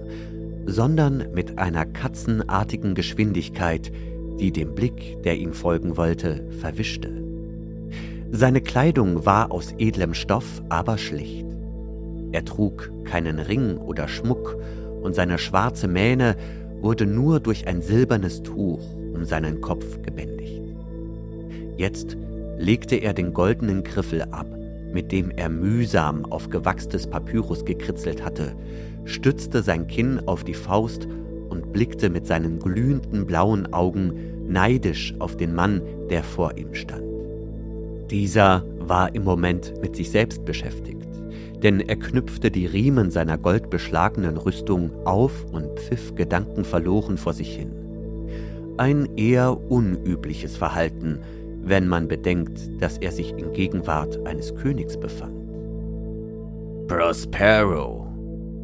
sondern 0.66 1.32
mit 1.34 1.58
einer 1.58 1.86
katzenartigen 1.86 2.94
Geschwindigkeit, 2.94 3.90
die 4.38 4.52
dem 4.52 4.74
Blick, 4.74 5.22
der 5.22 5.36
ihm 5.36 5.52
folgen 5.52 5.96
wollte, 5.96 6.44
verwischte. 6.60 7.10
Seine 8.30 8.60
Kleidung 8.60 9.26
war 9.26 9.50
aus 9.50 9.74
edlem 9.78 10.14
Stoff, 10.14 10.62
aber 10.68 10.98
schlicht. 10.98 11.46
Er 12.32 12.44
trug 12.44 12.90
keinen 13.04 13.38
Ring 13.38 13.76
oder 13.76 14.08
Schmuck, 14.08 14.56
und 15.02 15.14
seine 15.14 15.38
schwarze 15.38 15.88
Mähne 15.88 16.36
wurde 16.80 17.06
nur 17.06 17.40
durch 17.40 17.66
ein 17.66 17.82
silbernes 17.82 18.42
Tuch 18.42 18.80
um 19.14 19.24
seinen 19.24 19.60
Kopf 19.60 20.02
gebändigt. 20.02 20.60
Jetzt 21.76 22.16
legte 22.58 22.96
er 22.96 23.14
den 23.14 23.32
goldenen 23.32 23.82
Griffel 23.82 24.22
ab, 24.30 24.46
mit 24.92 25.12
dem 25.12 25.30
er 25.30 25.48
mühsam 25.48 26.24
auf 26.26 26.50
gewachstes 26.50 27.06
Papyrus 27.06 27.64
gekritzelt 27.64 28.24
hatte, 28.24 28.54
stützte 29.04 29.62
sein 29.62 29.86
Kinn 29.86 30.20
auf 30.26 30.44
die 30.44 30.54
Faust 30.54 31.08
und 31.48 31.72
blickte 31.72 32.10
mit 32.10 32.26
seinen 32.26 32.58
glühenden 32.58 33.26
blauen 33.26 33.72
Augen 33.72 34.12
neidisch 34.48 35.14
auf 35.18 35.36
den 35.36 35.54
Mann, 35.54 35.82
der 36.10 36.22
vor 36.22 36.56
ihm 36.56 36.74
stand. 36.74 37.04
Dieser 38.10 38.64
war 38.78 39.14
im 39.14 39.24
Moment 39.24 39.74
mit 39.80 39.94
sich 39.94 40.10
selbst 40.10 40.44
beschäftigt 40.44 41.00
denn 41.62 41.80
er 41.80 41.96
knüpfte 41.96 42.50
die 42.50 42.66
Riemen 42.66 43.10
seiner 43.10 43.36
goldbeschlagenen 43.36 44.36
Rüstung 44.36 44.90
auf 45.04 45.44
und 45.52 45.78
pfiff 45.78 46.14
gedankenverloren 46.14 47.18
vor 47.18 47.32
sich 47.32 47.54
hin. 47.54 47.72
Ein 48.76 49.08
eher 49.16 49.70
unübliches 49.70 50.56
Verhalten, 50.56 51.18
wenn 51.62 51.86
man 51.86 52.08
bedenkt, 52.08 52.80
dass 52.80 52.98
er 52.98 53.12
sich 53.12 53.32
in 53.32 53.52
Gegenwart 53.52 54.26
eines 54.26 54.54
Königs 54.54 54.98
befand. 54.98 55.48
Prospero, 56.88 58.08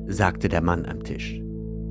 sagte 0.09 0.49
der 0.49 0.61
Mann 0.63 0.85
am 0.87 1.05
Tisch. 1.05 1.41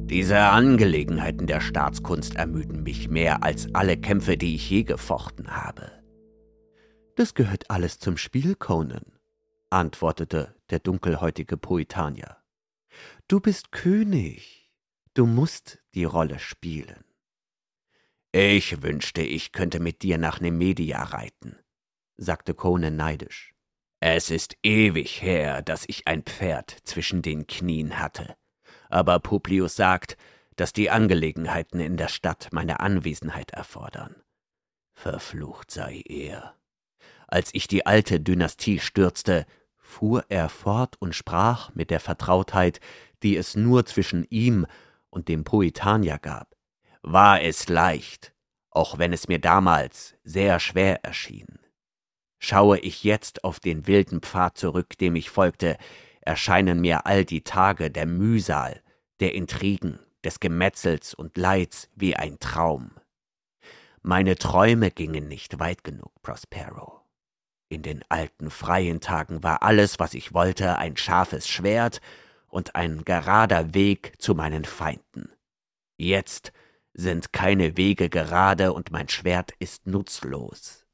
Diese 0.08 0.38
Angelegenheiten 0.39 1.48
der 1.48 1.62
Staatskunst 1.62 2.36
ermüden 2.36 2.84
mich 2.84 3.10
mehr 3.10 3.44
als 3.44 3.74
alle 3.74 3.98
Kämpfe, 3.98 4.38
die 4.38 4.56
ich 4.56 4.70
je 4.70 4.84
gefochten 4.84 5.56
habe. 5.56 5.91
Das 7.15 7.34
gehört 7.34 7.72
alles 7.72 7.98
zum 8.00 8.18
Spiel, 8.18 8.56
Conan, 8.56 9.06
antwortete 9.70 10.54
der 10.70 10.80
dunkelhäutige 10.80 11.56
Poetanier. 11.56 12.38
Du 13.30 13.39
bist 13.39 13.72
König, 13.72 14.70
du 15.13 15.26
musst 15.26 15.80
die 15.94 16.04
Rolle 16.04 16.39
spielen. 16.39 17.05
Ich 18.38 18.82
wünschte, 18.82 19.21
ich 19.21 19.54
könnte 19.54 19.80
mit 19.80 20.02
dir 20.02 20.17
nach 20.17 20.41
Nemedia 20.41 21.02
reiten, 21.02 21.58
sagte 22.17 22.54
Conan 22.54 22.98
neidisch. 22.98 23.54
Es 24.02 24.30
ist 24.30 24.58
ewig 24.62 25.21
her, 25.21 25.62
dass 25.62 25.86
ich 25.88 26.06
ein 26.06 26.24
Pferd 26.24 26.69
zwischen 26.84 27.21
den 27.21 27.48
Knien 27.48 27.98
hatte. 27.98 28.36
Aber 28.89 29.21
Publius 29.21 29.78
sagt, 29.78 30.17
dass 30.58 30.74
die 30.74 30.89
Angelegenheiten 30.89 31.80
in 31.80 31.95
der 31.95 32.10
Stadt 32.10 32.50
meine 32.52 32.82
Anwesenheit 32.82 33.52
erfordern. 33.52 34.17
Verflucht 34.91 35.71
sei 35.71 36.04
er. 36.04 36.58
Als 37.28 37.52
ich 37.54 37.69
die 37.69 37.86
alte 37.86 38.19
Dynastie 38.19 38.80
stürzte, 38.80 39.45
fuhr 39.78 40.26
er 40.28 40.50
fort 40.50 40.98
und 41.00 41.15
sprach 41.15 41.74
mit 41.74 41.89
der 41.89 42.02
Vertrautheit, 42.02 42.82
die 43.24 43.38
es 43.38 43.56
nur 43.56 43.86
zwischen 43.86 44.26
ihm 44.30 44.67
und 45.10 45.30
dem 45.30 45.45
Poetanier 45.45 46.17
gab, 46.17 46.55
war 47.06 47.41
es 47.41 47.70
leicht, 47.70 48.34
auch 48.72 48.98
wenn 48.98 49.13
es 49.13 49.28
mir 49.28 49.39
damals 49.39 50.15
sehr 50.24 50.60
schwer 50.60 51.06
erschien. 51.06 51.60
Schaue 52.39 52.80
ich 52.80 53.04
jetzt 53.04 53.44
auf 53.44 53.60
den 53.60 53.86
wilden 53.86 54.22
Pfad 54.22 54.58
zurück, 54.58 54.98
dem 54.98 55.15
ich 55.15 55.30
folgte, 55.30 55.78
erscheinen 56.22 56.82
mir 56.82 57.06
all 57.06 57.24
die 57.24 57.44
Tage 57.44 57.91
der 57.91 58.08
Mühsal, 58.08 58.82
der 59.20 59.36
Intrigen, 59.36 60.00
des 60.24 60.39
Gemetzels 60.39 61.13
und 61.13 61.38
Leids 61.38 61.89
wie 61.96 62.15
ein 62.15 62.39
Traum. 62.39 62.91
Meine 64.02 64.36
Träume 64.36 64.89
gingen 64.89 65.28
nicht 65.28 65.60
weit 65.60 65.84
genug, 65.84 66.12
Prospero. 66.24 67.02
In 67.70 67.84
den 67.84 68.04
alten 68.10 68.50
freien 68.50 69.00
Tagen 69.00 69.44
war 69.44 69.62
alles, 69.62 70.00
was 70.00 70.15
ich 70.15 70.34
wollte, 70.34 70.80
ein 70.80 70.98
scharfes 70.98 71.48
Schwert 71.48 72.02
und 72.48 72.76
ein 72.76 73.06
gerader 73.06 73.76
Weg 73.76 74.13
zu 74.18 74.34
meinen 74.34 74.65
Feinden. 74.65 75.32
Jetzt 75.98 76.52
sind 76.96 77.34
keine 77.34 77.78
Wege 77.78 78.10
gerade 78.10 78.74
und 78.74 78.92
mein 78.92 79.10
Schwert 79.10 79.54
ist 79.60 79.86
nutzlos. 79.86 80.86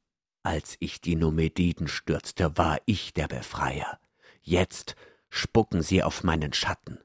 Als 0.42 0.76
ich 0.80 1.00
die 1.00 1.14
Numediden 1.14 1.86
stürzte, 1.86 2.58
war 2.58 2.78
ich 2.84 3.14
der 3.14 3.28
Befreier. 3.28 3.98
Jetzt 4.40 4.96
spucken 5.30 5.82
sie 5.82 6.02
auf 6.02 6.24
meinen 6.24 6.52
Schatten. 6.52 6.98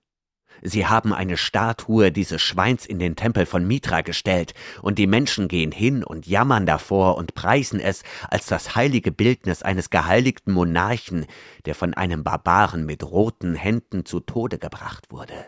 Sie 0.63 0.87
haben 0.87 1.13
eine 1.13 1.37
Statue 1.37 2.11
dieses 2.11 2.41
Schweins 2.41 2.87
in 2.87 2.97
den 2.97 3.15
Tempel 3.15 3.45
von 3.45 3.67
Mitra 3.67 4.01
gestellt, 4.01 4.55
und 4.81 4.97
die 4.97 5.05
Menschen 5.05 5.47
gehen 5.47 5.71
hin 5.71 6.03
und 6.03 6.25
jammern 6.25 6.65
davor 6.65 7.15
und 7.15 7.35
preisen 7.35 7.79
es 7.79 8.01
als 8.27 8.47
das 8.47 8.75
heilige 8.75 9.11
Bildnis 9.11 9.61
eines 9.61 9.91
geheiligten 9.91 10.51
Monarchen, 10.51 11.27
der 11.65 11.75
von 11.75 11.93
einem 11.93 12.23
Barbaren 12.23 12.87
mit 12.87 13.03
roten 13.03 13.53
Händen 13.53 14.03
zu 14.05 14.19
Tode 14.19 14.57
gebracht 14.57 15.11
wurde. 15.11 15.45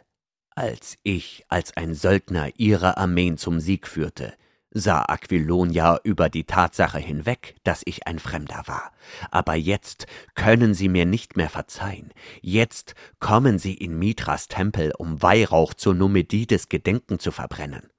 Als 0.59 0.97
ich 1.03 1.45
als 1.47 1.77
ein 1.77 1.93
Söldner 1.93 2.49
ihre 2.57 2.97
Armeen 2.97 3.37
zum 3.37 3.61
Sieg 3.61 3.87
führte, 3.87 4.33
sah 4.71 5.03
Aquilonia 5.03 6.01
über 6.03 6.27
die 6.27 6.43
Tatsache 6.43 6.99
hinweg, 6.99 7.55
dass 7.63 7.81
ich 7.85 8.07
ein 8.07 8.19
Fremder 8.19 8.63
war. 8.65 8.91
Aber 9.31 9.55
jetzt 9.55 10.05
können 10.35 10.73
sie 10.73 10.89
mir 10.89 11.05
nicht 11.05 11.37
mehr 11.37 11.47
verzeihen. 11.47 12.11
Jetzt 12.41 12.93
kommen 13.21 13.57
sie 13.57 13.73
in 13.73 13.97
Mithras 13.97 14.49
Tempel, 14.49 14.91
um 14.97 15.21
Weihrauch 15.21 15.73
zu 15.73 15.93
Numedides 15.93 16.67
Gedenken 16.67 17.19
zu 17.19 17.31
verbrennen. 17.31 17.89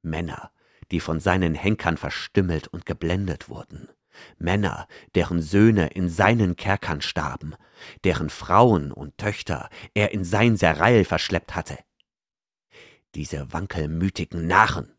Männer, 0.00 0.50
die 0.90 1.00
von 1.00 1.20
seinen 1.20 1.54
Henkern 1.54 1.98
verstümmelt 1.98 2.68
und 2.68 2.86
geblendet 2.86 3.50
wurden. 3.50 3.90
Männer, 4.38 4.88
deren 5.14 5.42
Söhne 5.42 5.88
in 5.88 6.08
seinen 6.08 6.56
Kerkern 6.56 7.02
starben, 7.02 7.54
deren 8.04 8.30
Frauen 8.30 8.92
und 8.92 9.18
Töchter 9.18 9.68
er 9.92 10.12
in 10.12 10.24
sein 10.24 10.56
Serail 10.56 11.04
verschleppt 11.04 11.54
hatte. 11.54 11.76
Diese 13.14 13.52
wankelmütigen 13.52 14.46
Narren, 14.46 14.98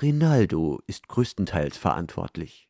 Rinaldo 0.00 0.80
ist 0.86 1.08
größtenteils 1.08 1.76
verantwortlich, 1.76 2.68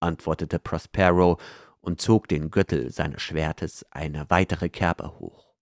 antwortete 0.00 0.58
Prospero 0.58 1.38
und 1.80 2.00
zog 2.00 2.28
den 2.28 2.50
Gürtel 2.50 2.90
seines 2.90 3.22
Schwertes 3.22 3.84
eine 3.90 4.30
weitere 4.30 4.68
Kerbe 4.68 5.18
hoch. 5.18 5.54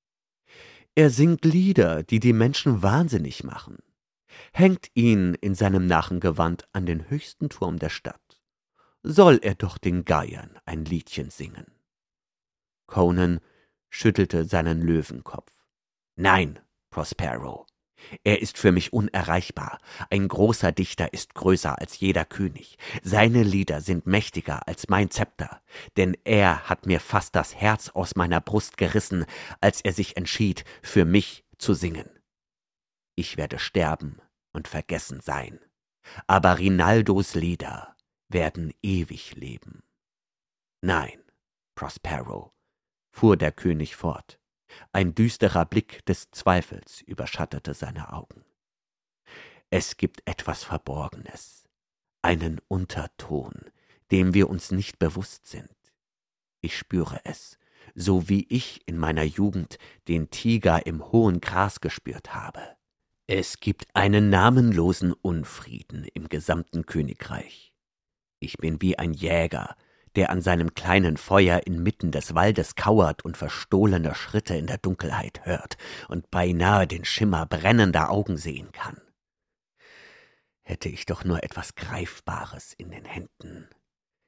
Er 0.95 1.11
singt 1.11 1.45
Lieder, 1.45 2.03
die 2.03 2.21
die 2.21 2.33
Menschen 2.33 2.83
wahnsinnig 2.83 3.45
machen, 3.45 3.79
hängt 4.53 4.91
ihn 4.95 5.35
in 5.35 5.55
seinem 5.55 5.87
Narrengewand 5.87 6.69
an 6.73 6.87
den 6.87 7.09
höchsten 7.09 7.49
Turm 7.49 7.79
der 7.79 7.91
Stadt. 7.91 8.43
Soll 9.03 9.41
er 9.43 9.55
doch 9.55 9.79
den 9.79 10.05
Geiern 10.05 10.59
ein 10.65 10.85
Liedchen 10.85 11.31
singen. 11.31 11.67
Conan 12.87 13.41
schüttelte 13.89 14.45
seinen 14.45 14.83
Löwenkopf. 14.83 15.53
Nein, 16.17 16.59
Prospero, 16.91 17.67
Er 18.25 18.41
ist 18.41 18.59
für 18.59 18.73
mich 18.73 18.93
unerreichbar. 18.93 19.79
Ein 20.11 20.29
großer 20.29 20.73
Dichter 20.73 21.13
ist 21.13 21.35
größer 21.35 21.79
als 21.79 22.01
jeder 22.01 22.25
König. 22.25 22.79
Seine 23.03 23.43
Lieder 23.43 23.81
sind 23.81 24.07
mächtiger 24.07 24.67
als 24.67 24.89
mein 24.89 25.11
Zepter, 25.11 25.61
denn 25.97 26.17
er 26.25 26.69
hat 26.69 26.87
mir 26.87 27.01
fast 27.01 27.37
das 27.37 27.55
Herz 27.55 27.91
aus 27.91 28.17
meiner 28.17 28.41
Brust 28.41 28.77
gerissen, 28.77 29.27
als 29.61 29.81
er 29.81 29.93
sich 29.93 30.17
entschied, 30.17 30.65
für 30.83 31.05
mich 31.05 31.45
zu 31.59 31.75
singen. 31.75 32.09
Ich 33.17 33.37
werde 33.37 33.59
sterben 33.59 34.21
und 34.53 34.67
vergessen 34.67 35.21
sein, 35.21 35.61
aber 36.27 36.59
Rinaldos 36.59 37.35
Lieder 37.35 37.95
werden 38.29 38.73
ewig 38.83 39.37
leben. 39.37 39.83
Nein, 40.83 41.23
Prospero, 41.75 42.53
fuhr 43.13 43.37
der 43.37 43.53
König 43.53 43.97
fort, 43.97 44.40
ein 44.93 45.15
düsterer 45.15 45.65
Blick 45.65 46.05
des 46.07 46.31
Zweifels 46.31 47.01
überschattete 47.03 47.75
seine 47.75 48.13
Augen. 48.13 48.45
Es 49.71 49.97
gibt 49.97 50.23
etwas 50.27 50.65
Verborgenes, 50.65 51.69
einen 52.23 52.61
Unterton, 52.69 53.71
dem 54.11 54.35
wir 54.35 54.51
uns 54.51 54.73
nicht 54.73 54.99
bewusst 54.99 55.47
sind. 55.47 55.71
Ich 56.61 56.77
spüre 56.77 57.21
es, 57.25 57.59
so 57.95 58.29
wie 58.29 58.47
ich 58.49 58.87
in 58.87 58.99
meiner 58.99 59.23
Jugend 59.23 59.79
den 60.09 60.31
Tiger 60.31 60.87
im 60.87 61.13
hohen 61.13 61.41
Gras 61.41 61.81
gespürt 61.81 62.35
habe. 62.35 62.77
Es 63.27 63.61
gibt 63.61 63.95
einen 63.95 64.29
namenlosen 64.29 65.13
Unfrieden 65.13 66.05
im 66.15 66.29
gesamten 66.29 66.85
Königreich. 66.85 67.73
Ich 68.41 68.57
bin 68.57 68.83
wie 68.83 68.99
ein 68.99 69.13
Jäger, 69.15 69.77
der 70.17 70.31
an 70.31 70.41
seinem 70.41 70.75
kleinen 70.75 71.17
Feuer 71.17 71.67
inmitten 71.67 72.11
des 72.11 72.35
Waldes 72.35 72.75
kauert 72.75 73.25
und 73.25 73.37
verstohlene 73.37 74.15
Schritte 74.15 74.57
in 74.57 74.67
der 74.67 74.79
Dunkelheit 74.79 75.45
hört 75.45 75.77
und 76.09 76.31
beinahe 76.31 76.87
den 76.87 77.05
Schimmer 77.05 77.47
brennender 77.47 78.11
Augen 78.11 78.37
sehen 78.37 78.73
kann. 78.73 79.01
Hätte 80.63 80.89
ich 80.89 81.07
doch 81.07 81.25
nur 81.25 81.43
etwas 81.43 81.75
Greifbares 81.75 82.73
in 82.73 82.91
den 82.91 83.05
Händen, 83.05 83.69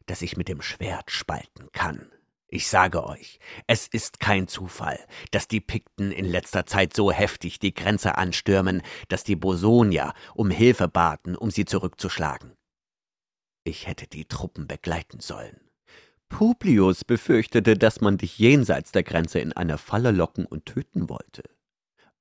das 0.06 0.22
ich 0.22 0.36
mit 0.36 0.48
dem 0.48 0.62
Schwert 0.62 1.10
spalten 1.10 1.70
kann. 1.72 2.10
Ich 2.54 2.68
sage 2.68 3.06
euch, 3.06 3.38
es 3.66 3.86
ist 3.86 4.20
kein 4.20 4.46
Zufall, 4.46 4.98
dass 5.30 5.48
die 5.48 5.62
Pikten 5.62 6.12
in 6.12 6.26
letzter 6.26 6.66
Zeit 6.66 6.94
so 6.94 7.10
heftig 7.10 7.60
die 7.60 7.72
Grenze 7.72 8.18
anstürmen, 8.18 8.82
dass 9.08 9.24
die 9.24 9.36
Bosonier 9.36 10.12
um 10.34 10.50
Hilfe 10.50 10.86
baten, 10.86 11.34
um 11.34 11.50
sie 11.50 11.64
zurückzuschlagen. 11.64 12.52
Ich 13.64 13.86
hätte 13.86 14.06
die 14.06 14.26
Truppen 14.26 14.66
begleiten 14.66 15.20
sollen. 15.20 15.71
Publius 16.32 17.04
befürchtete, 17.04 17.76
dass 17.76 18.00
man 18.00 18.16
dich 18.16 18.38
jenseits 18.38 18.90
der 18.90 19.02
Grenze 19.02 19.38
in 19.38 19.52
eine 19.52 19.76
Falle 19.76 20.12
locken 20.12 20.46
und 20.46 20.64
töten 20.64 21.10
wollte, 21.10 21.44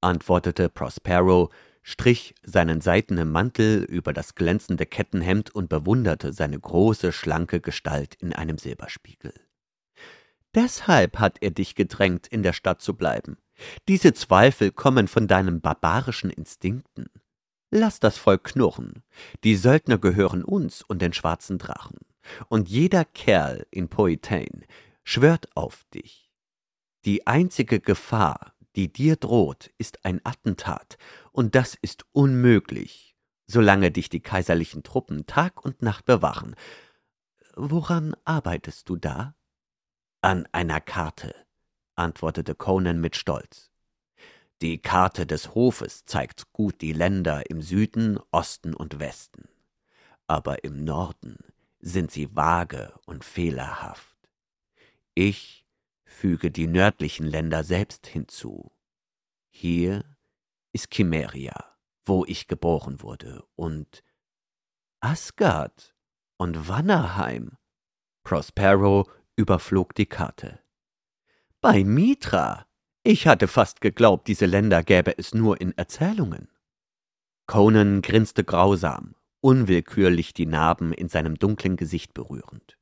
antwortete 0.01 0.67
Prospero, 0.67 1.49
strich 1.81 2.35
seinen 2.43 2.81
seidenen 2.81 3.31
Mantel 3.31 3.83
über 3.83 4.11
das 4.11 4.35
glänzende 4.35 4.85
Kettenhemd 4.85 5.55
und 5.55 5.69
bewunderte 5.69 6.33
seine 6.33 6.59
große, 6.59 7.13
schlanke 7.13 7.61
Gestalt 7.61 8.15
in 8.15 8.33
einem 8.33 8.57
Silberspiegel. 8.57 9.33
Deshalb 10.53 11.17
hat 11.17 11.37
er 11.39 11.51
dich 11.51 11.73
gedrängt, 11.75 12.27
in 12.27 12.43
der 12.43 12.53
Stadt 12.53 12.81
zu 12.81 12.95
bleiben. 12.95 13.37
Diese 13.87 14.13
Zweifel 14.13 14.71
kommen 14.71 15.07
von 15.07 15.27
deinen 15.27 15.61
barbarischen 15.61 16.29
Instinkten. 16.29 17.07
Lass 17.71 18.01
das 18.01 18.17
Volk 18.17 18.43
knurren. 18.43 19.03
Die 19.45 19.55
Söldner 19.55 19.97
gehören 19.97 20.43
uns 20.43 20.81
und 20.81 21.01
den 21.01 21.13
schwarzen 21.13 21.57
Drachen 21.57 21.97
und 22.49 22.69
jeder 22.69 23.05
Kerl 23.05 23.65
in 23.71 23.89
Poitain 23.89 24.65
schwört 25.03 25.55
auf 25.55 25.83
dich. 25.93 26.31
Die 27.05 27.25
einzige 27.25 27.79
Gefahr, 27.79 28.53
die 28.75 28.91
dir 28.91 29.15
droht, 29.15 29.71
ist 29.77 30.05
ein 30.05 30.21
Attentat, 30.23 30.97
und 31.31 31.55
das 31.55 31.75
ist 31.75 32.05
unmöglich, 32.11 33.15
solange 33.47 33.91
dich 33.91 34.09
die 34.09 34.21
kaiserlichen 34.21 34.83
Truppen 34.83 35.25
Tag 35.25 35.65
und 35.65 35.81
Nacht 35.81 36.05
bewachen. 36.05 36.55
Woran 37.55 38.15
arbeitest 38.23 38.87
du 38.87 38.95
da? 38.95 39.35
An 40.21 40.47
einer 40.51 40.79
Karte, 40.79 41.35
antwortete 41.95 42.55
Conan 42.55 43.01
mit 43.01 43.15
Stolz. 43.15 43.71
Die 44.61 44.77
Karte 44.77 45.25
des 45.25 45.55
Hofes 45.55 46.05
zeigt 46.05 46.53
gut 46.53 46.81
die 46.81 46.93
Länder 46.93 47.49
im 47.49 47.63
Süden, 47.63 48.19
Osten 48.29 48.75
und 48.75 48.99
Westen. 48.99 49.49
Aber 50.27 50.63
im 50.63 50.83
Norden 50.83 51.50
sind 51.81 52.11
sie 52.11 52.35
vage 52.35 52.93
und 53.05 53.25
fehlerhaft. 53.25 54.15
Ich 55.15 55.65
füge 56.05 56.51
die 56.51 56.67
nördlichen 56.67 57.25
Länder 57.25 57.63
selbst 57.63 58.07
hinzu. 58.07 58.71
Hier 59.49 60.05
ist 60.71 60.93
Chimeria, 60.93 61.75
wo 62.05 62.23
ich 62.25 62.47
geboren 62.47 63.01
wurde, 63.01 63.43
und 63.55 64.03
Asgard 65.01 65.95
und 66.37 66.67
Wannerheim. 66.67 67.57
Prospero 68.23 69.09
überflog 69.35 69.95
die 69.95 70.05
Karte. 70.05 70.59
Bei 71.59 71.83
Mitra. 71.83 72.67
Ich 73.03 73.25
hatte 73.25 73.47
fast 73.47 73.81
geglaubt, 73.81 74.27
diese 74.27 74.45
Länder 74.45 74.83
gäbe 74.83 75.17
es 75.17 75.33
nur 75.33 75.59
in 75.59 75.75
Erzählungen. 75.75 76.49
Conan 77.47 78.03
grinste 78.03 78.43
grausam 78.43 79.15
unwillkürlich 79.41 80.33
die 80.33 80.45
Narben 80.45 80.93
in 80.93 81.09
seinem 81.09 81.35
dunklen 81.35 81.75
Gesicht 81.75 82.13
berührend. 82.13 82.77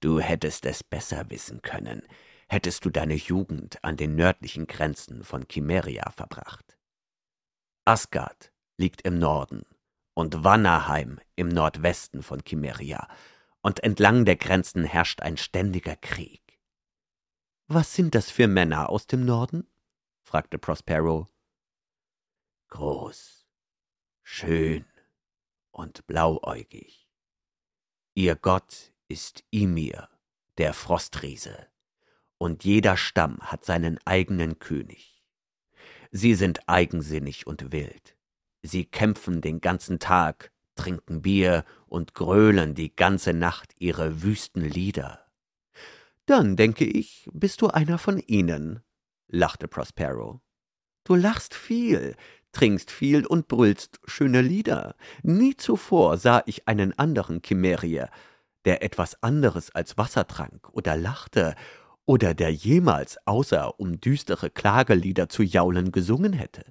Du 0.00 0.18
hättest 0.18 0.64
es 0.64 0.82
besser 0.82 1.28
wissen 1.28 1.60
können, 1.60 2.02
hättest 2.48 2.84
du 2.84 2.90
deine 2.90 3.14
Jugend 3.14 3.82
an 3.84 3.96
den 3.96 4.16
nördlichen 4.16 4.66
Grenzen 4.66 5.22
von 5.24 5.44
Chimeria 5.48 6.10
verbracht. 6.10 6.78
Asgard 7.84 8.52
liegt 8.78 9.02
im 9.02 9.18
Norden 9.18 9.62
und 10.14 10.42
Wannerheim 10.42 11.20
im 11.36 11.48
Nordwesten 11.48 12.22
von 12.22 12.40
Chimeria, 12.46 13.08
und 13.62 13.82
entlang 13.82 14.24
der 14.24 14.36
Grenzen 14.36 14.84
herrscht 14.84 15.20
ein 15.20 15.36
ständiger 15.36 15.96
Krieg. 15.96 16.40
Was 17.66 17.94
sind 17.94 18.14
das 18.14 18.30
für 18.30 18.48
Männer 18.48 18.88
aus 18.88 19.06
dem 19.06 19.24
Norden? 19.24 19.68
fragte 20.22 20.58
Prospero. 20.58 21.28
Groß, 22.68 23.46
schön, 24.22 24.86
und 25.70 26.06
blauäugig. 26.06 27.08
Ihr 28.14 28.36
Gott 28.36 28.92
ist 29.08 29.44
Ymir, 29.52 30.08
der 30.58 30.74
Frostriese, 30.74 31.66
und 32.38 32.64
jeder 32.64 32.96
Stamm 32.96 33.38
hat 33.40 33.64
seinen 33.64 33.98
eigenen 34.04 34.58
König. 34.58 35.22
Sie 36.10 36.34
sind 36.34 36.68
eigensinnig 36.68 37.46
und 37.46 37.72
wild. 37.72 38.16
Sie 38.62 38.84
kämpfen 38.84 39.40
den 39.40 39.60
ganzen 39.60 39.98
Tag, 39.98 40.52
trinken 40.74 41.22
Bier 41.22 41.64
und 41.86 42.14
grölen 42.14 42.74
die 42.74 42.94
ganze 42.94 43.32
Nacht 43.32 43.74
ihre 43.78 44.22
wüsten 44.22 44.62
Lieder. 44.62 45.26
Dann, 46.26 46.56
denke 46.56 46.84
ich, 46.84 47.28
bist 47.32 47.62
du 47.62 47.68
einer 47.68 47.98
von 47.98 48.18
ihnen, 48.18 48.82
lachte 49.28 49.68
Prospero. 49.68 50.40
Du 51.04 51.14
lachst 51.14 51.54
viel, 51.54 52.16
trinkst 52.52 52.90
viel 52.90 53.26
und 53.26 53.48
brüllst 53.48 54.00
schöne 54.04 54.40
Lieder. 54.42 54.96
Nie 55.22 55.56
zuvor 55.56 56.16
sah 56.16 56.42
ich 56.46 56.66
einen 56.68 56.98
anderen 56.98 57.40
Chimärier, 57.44 58.10
der 58.64 58.82
etwas 58.82 59.22
anderes 59.22 59.70
als 59.70 59.96
Wasser 59.96 60.26
trank 60.26 60.68
oder 60.70 60.96
lachte 60.96 61.54
oder 62.06 62.34
der 62.34 62.52
jemals 62.52 63.18
außer 63.26 63.78
um 63.78 64.00
düstere 64.00 64.50
Klagelieder 64.50 65.28
zu 65.28 65.42
jaulen 65.42 65.92
gesungen 65.92 66.32
hätte. 66.32 66.64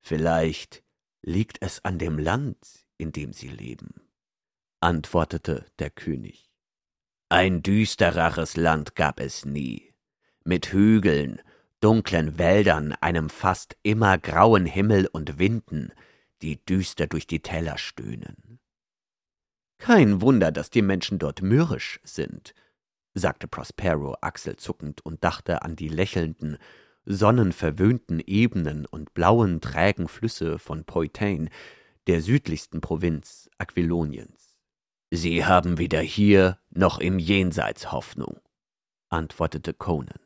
Vielleicht 0.00 0.84
liegt 1.22 1.58
es 1.60 1.84
an 1.84 1.98
dem 1.98 2.18
Land, 2.18 2.86
in 2.96 3.12
dem 3.12 3.32
sie 3.32 3.48
leben, 3.48 4.08
antwortete 4.80 5.66
der 5.78 5.90
König. 5.90 6.52
Ein 7.28 7.62
düstereres 7.62 8.56
Land 8.56 8.94
gab 8.94 9.18
es 9.18 9.44
nie, 9.44 9.92
mit 10.44 10.72
Hügeln 10.72 11.42
dunklen 11.80 12.38
Wäldern, 12.38 12.92
einem 13.00 13.30
fast 13.30 13.76
immer 13.82 14.18
grauen 14.18 14.66
Himmel 14.66 15.08
und 15.12 15.38
Winden, 15.38 15.92
die 16.42 16.64
düster 16.64 17.06
durch 17.06 17.26
die 17.26 17.40
Täler 17.40 17.78
stöhnen. 17.78 18.60
Kein 19.78 20.20
Wunder, 20.20 20.52
dass 20.52 20.70
die 20.70 20.82
Menschen 20.82 21.18
dort 21.18 21.42
mürrisch 21.42 22.00
sind, 22.02 22.54
sagte 23.14 23.48
Prospero 23.48 24.16
achselzuckend 24.20 25.04
und 25.04 25.22
dachte 25.24 25.62
an 25.62 25.76
die 25.76 25.88
lächelnden, 25.88 26.58
sonnenverwöhnten 27.04 28.20
Ebenen 28.20 28.84
und 28.86 29.14
blauen, 29.14 29.60
trägen 29.60 30.08
Flüsse 30.08 30.58
von 30.58 30.84
Poitain, 30.84 31.50
der 32.06 32.20
südlichsten 32.20 32.80
Provinz 32.80 33.48
Aquiloniens. 33.58 34.56
Sie 35.10 35.44
haben 35.44 35.78
weder 35.78 36.00
hier 36.00 36.58
noch 36.70 36.98
im 36.98 37.18
Jenseits 37.18 37.92
Hoffnung, 37.92 38.40
antwortete 39.08 39.72
Conan. 39.72 40.25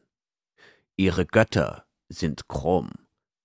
Ihre 0.97 1.27
Götter 1.27 1.87
sind 2.09 2.49
krumm, 2.49 2.91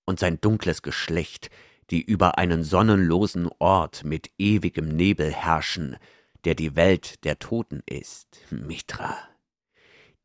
und 0.04 0.20
sein 0.20 0.40
dunkles 0.40 0.82
Geschlecht, 0.82 1.50
die 1.90 2.02
über 2.02 2.38
einen 2.38 2.62
sonnenlosen 2.62 3.48
Ort 3.58 4.04
mit 4.04 4.30
ewigem 4.38 4.88
Nebel 4.88 5.32
herrschen, 5.32 5.96
der 6.44 6.54
die 6.54 6.76
Welt 6.76 7.24
der 7.24 7.38
Toten 7.38 7.82
ist, 7.86 8.38
Mitra. 8.50 9.16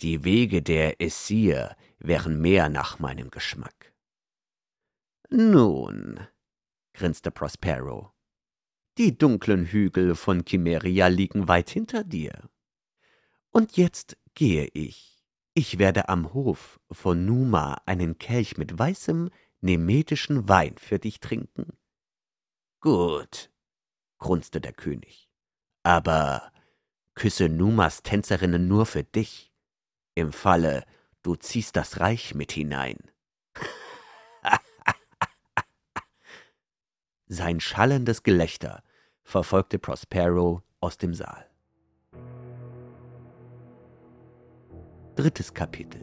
Die 0.01 0.23
Wege 0.23 0.61
der 0.61 1.01
Essir 1.01 1.75
wären 1.99 2.41
mehr 2.41 2.69
nach 2.69 2.99
meinem 2.99 3.29
Geschmack. 3.29 3.93
Nun, 5.29 6.19
grinste 6.93 7.31
Prospero, 7.31 8.11
die 8.97 9.17
dunklen 9.17 9.65
Hügel 9.65 10.15
von 10.15 10.43
Chimeria 10.45 11.07
liegen 11.07 11.47
weit 11.47 11.69
hinter 11.69 12.03
dir. 12.03 12.49
Und 13.51 13.77
jetzt 13.77 14.17
gehe 14.35 14.67
ich. 14.73 15.10
Ich 15.53 15.79
werde 15.79 16.07
am 16.07 16.33
Hof 16.33 16.79
von 16.89 17.25
Numa 17.25 17.81
einen 17.85 18.17
Kelch 18.17 18.57
mit 18.57 18.77
weißem, 18.79 19.29
nemetischen 19.59 20.47
Wein 20.47 20.77
für 20.77 20.97
dich 20.97 21.19
trinken. 21.19 21.77
Gut, 22.79 23.51
grunzte 24.17 24.61
der 24.61 24.71
König. 24.71 25.29
Aber 25.83 26.53
küsse 27.15 27.49
Numas 27.49 28.01
Tänzerinnen 28.01 28.69
nur 28.69 28.85
für 28.85 29.03
dich. 29.03 29.51
Im 30.15 30.31
Falle, 30.31 30.85
du 31.21 31.35
ziehst 31.35 31.75
das 31.75 31.99
Reich 31.99 32.33
mit 32.33 32.53
hinein. 32.53 32.97
Sein 37.27 37.59
schallendes 37.59 38.23
Gelächter 38.23 38.83
verfolgte 39.21 39.79
Prospero 39.79 40.63
aus 40.79 40.97
dem 40.97 41.13
Saal. 41.13 41.50
Drittes 45.17 45.53
Kapitel 45.53 45.99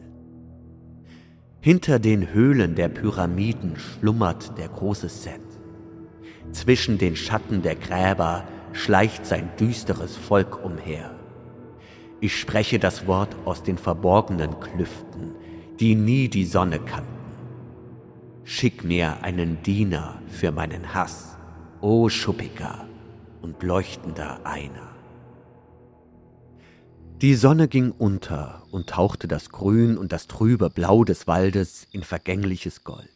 Hinter 1.61 1.97
den 1.97 2.31
Höhlen 2.31 2.75
der 2.75 2.89
Pyramiden 2.89 3.75
schlummert 3.75 4.55
der 4.59 4.67
große 4.67 5.09
Set. 5.09 5.41
Zwischen 6.51 6.99
den 6.99 7.15
Schatten 7.15 7.63
der 7.63 7.75
Gräber 7.75 8.43
schleicht 8.71 9.25
sein 9.25 9.49
düsteres 9.59 10.15
Volk 10.15 10.63
umher. 10.63 11.15
Ich 12.21 12.39
spreche 12.39 12.77
das 12.77 13.07
Wort 13.07 13.35
aus 13.45 13.63
den 13.63 13.79
verborgenen 13.79 14.59
Klüften, 14.59 15.33
die 15.79 15.95
nie 15.95 16.29
die 16.29 16.45
Sonne 16.45 16.77
kannten. 16.77 17.09
Schick 18.43 18.83
mir 18.83 19.23
einen 19.23 19.63
Diener 19.63 20.21
für 20.27 20.51
meinen 20.51 20.93
Hass, 20.93 21.35
o 21.81 22.09
schuppiger 22.09 22.87
und 23.41 23.63
leuchtender 23.63 24.39
Einer. 24.43 24.88
Die 27.21 27.35
Sonne 27.35 27.67
ging 27.67 27.91
unter 27.91 28.63
und 28.71 28.91
tauchte 28.91 29.27
das 29.27 29.49
Grün 29.49 29.97
und 29.97 30.13
das 30.13 30.27
trübe 30.27 30.69
Blau 30.69 31.03
des 31.03 31.27
Waldes 31.27 31.85
in 31.91 32.01
vergängliches 32.01 32.85
Gold. 32.85 33.09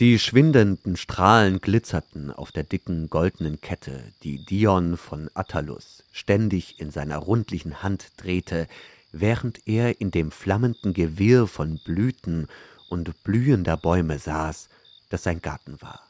Die 0.00 0.18
schwindenden 0.18 0.96
Strahlen 0.96 1.60
glitzerten 1.60 2.30
auf 2.30 2.52
der 2.52 2.64
dicken 2.64 3.10
goldenen 3.10 3.60
Kette, 3.60 4.02
die 4.22 4.42
Dion 4.46 4.96
von 4.96 5.28
Attalus 5.34 6.04
ständig 6.10 6.80
in 6.80 6.90
seiner 6.90 7.18
rundlichen 7.18 7.82
Hand 7.82 8.12
drehte, 8.16 8.66
während 9.12 9.68
er 9.68 10.00
in 10.00 10.10
dem 10.10 10.30
flammenden 10.30 10.94
Gewirr 10.94 11.46
von 11.46 11.78
Blüten 11.84 12.48
und 12.88 13.22
blühender 13.24 13.76
Bäume 13.76 14.18
saß, 14.18 14.70
das 15.10 15.22
sein 15.22 15.42
Garten 15.42 15.82
war. 15.82 16.00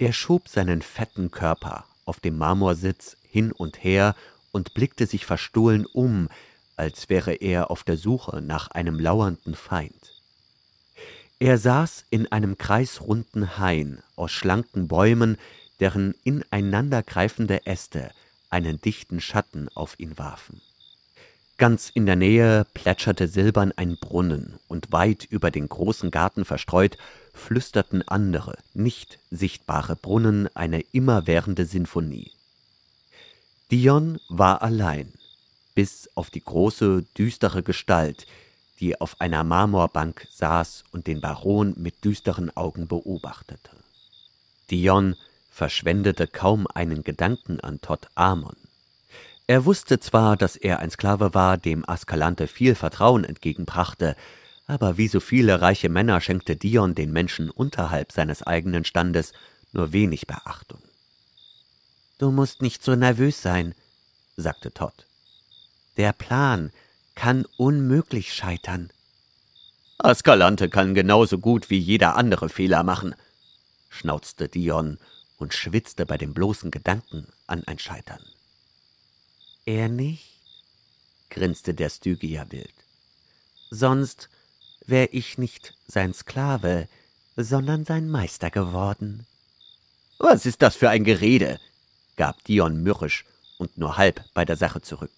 Er 0.00 0.12
schob 0.12 0.48
seinen 0.48 0.82
fetten 0.82 1.30
Körper 1.30 1.84
auf 2.06 2.18
dem 2.18 2.38
Marmorsitz 2.38 3.16
hin 3.30 3.52
und 3.52 3.84
her 3.84 4.16
und 4.52 4.74
blickte 4.74 5.06
sich 5.06 5.26
verstohlen 5.26 5.86
um, 5.86 6.28
als 6.76 7.08
wäre 7.08 7.34
er 7.34 7.70
auf 7.70 7.82
der 7.84 7.96
Suche 7.96 8.40
nach 8.40 8.68
einem 8.68 8.98
lauernden 8.98 9.54
Feind. 9.54 10.12
Er 11.38 11.58
saß 11.58 12.04
in 12.10 12.30
einem 12.30 12.56
kreisrunden 12.56 13.58
Hain 13.58 14.00
aus 14.14 14.30
schlanken 14.30 14.86
Bäumen, 14.86 15.38
deren 15.80 16.14
ineinandergreifende 16.22 17.66
Äste 17.66 18.12
einen 18.50 18.80
dichten 18.80 19.20
Schatten 19.20 19.68
auf 19.74 19.98
ihn 19.98 20.18
warfen. 20.18 20.60
Ganz 21.58 21.90
in 21.90 22.06
der 22.06 22.16
Nähe 22.16 22.66
plätscherte 22.74 23.28
silbern 23.28 23.72
ein 23.76 23.96
Brunnen, 23.96 24.58
und 24.68 24.92
weit 24.92 25.24
über 25.24 25.50
den 25.50 25.68
großen 25.68 26.10
Garten 26.10 26.44
verstreut 26.44 26.98
flüsterten 27.34 28.06
andere, 28.06 28.56
nicht 28.74 29.18
sichtbare 29.30 29.96
Brunnen 29.96 30.48
eine 30.54 30.80
immerwährende 30.92 31.64
Sinfonie. 31.64 32.30
Dion 33.72 34.20
war 34.28 34.60
allein, 34.60 35.10
bis 35.74 36.10
auf 36.14 36.28
die 36.28 36.44
große, 36.44 37.06
düstere 37.16 37.62
Gestalt, 37.62 38.26
die 38.80 39.00
auf 39.00 39.18
einer 39.18 39.44
Marmorbank 39.44 40.28
saß 40.30 40.84
und 40.92 41.06
den 41.06 41.22
Baron 41.22 41.72
mit 41.78 42.04
düsteren 42.04 42.54
Augen 42.54 42.86
beobachtete. 42.86 43.70
Dion 44.70 45.16
verschwendete 45.50 46.26
kaum 46.26 46.66
einen 46.66 47.02
Gedanken 47.02 47.60
an 47.60 47.80
Todd 47.80 48.08
Amon. 48.14 48.56
Er 49.46 49.64
wusste 49.64 49.98
zwar, 49.98 50.36
dass 50.36 50.56
er 50.56 50.80
ein 50.80 50.90
Sklave 50.90 51.32
war, 51.32 51.56
dem 51.56 51.88
Askalante 51.88 52.48
viel 52.48 52.74
Vertrauen 52.74 53.24
entgegenbrachte, 53.24 54.16
aber 54.66 54.98
wie 54.98 55.08
so 55.08 55.18
viele 55.18 55.62
reiche 55.62 55.88
Männer 55.88 56.20
schenkte 56.20 56.56
Dion 56.56 56.94
den 56.94 57.10
Menschen 57.10 57.48
unterhalb 57.48 58.12
seines 58.12 58.42
eigenen 58.42 58.84
Standes 58.84 59.32
nur 59.72 59.94
wenig 59.94 60.26
Beachtung. 60.26 60.82
Du 62.18 62.30
musst 62.30 62.62
nicht 62.62 62.84
so 62.84 62.94
nervös 62.94 63.42
sein, 63.42 63.74
sagte 64.36 64.72
Todd. 64.72 65.06
Der 65.96 66.12
Plan, 66.12 66.70
kann 67.14 67.44
unmöglich 67.56 68.32
scheitern. 68.32 68.90
Askalante 69.98 70.68
kann 70.68 70.94
genauso 70.94 71.38
gut 71.38 71.70
wie 71.70 71.78
jeder 71.78 72.16
andere 72.16 72.48
Fehler 72.48 72.82
machen, 72.82 73.14
schnauzte 73.90 74.48
Dion 74.48 74.98
und 75.38 75.54
schwitzte 75.54 76.06
bei 76.06 76.18
dem 76.18 76.34
bloßen 76.34 76.70
Gedanken 76.70 77.26
an 77.46 77.64
ein 77.64 77.78
Scheitern. 77.78 78.22
Er 79.64 79.88
nicht, 79.88 80.40
grinste 81.30 81.74
der 81.74 81.90
Stygia 81.90 82.50
wild. 82.50 82.74
Sonst 83.70 84.28
wär 84.86 85.14
ich 85.14 85.38
nicht 85.38 85.74
sein 85.86 86.14
Sklave, 86.14 86.88
sondern 87.36 87.84
sein 87.84 88.10
Meister 88.10 88.50
geworden. 88.50 89.26
Was 90.18 90.46
ist 90.46 90.62
das 90.62 90.76
für 90.76 90.90
ein 90.90 91.04
Gerede? 91.04 91.60
Gab 92.16 92.42
Dion 92.44 92.82
mürrisch 92.82 93.24
und 93.58 93.78
nur 93.78 93.96
halb 93.96 94.22
bei 94.34 94.44
der 94.44 94.56
Sache 94.56 94.82
zurück. 94.82 95.12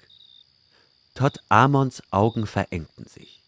Todd 1.15 1.41
Amons 1.49 2.03
Augen 2.11 2.47
verengten 2.47 3.07
sich. 3.07 3.41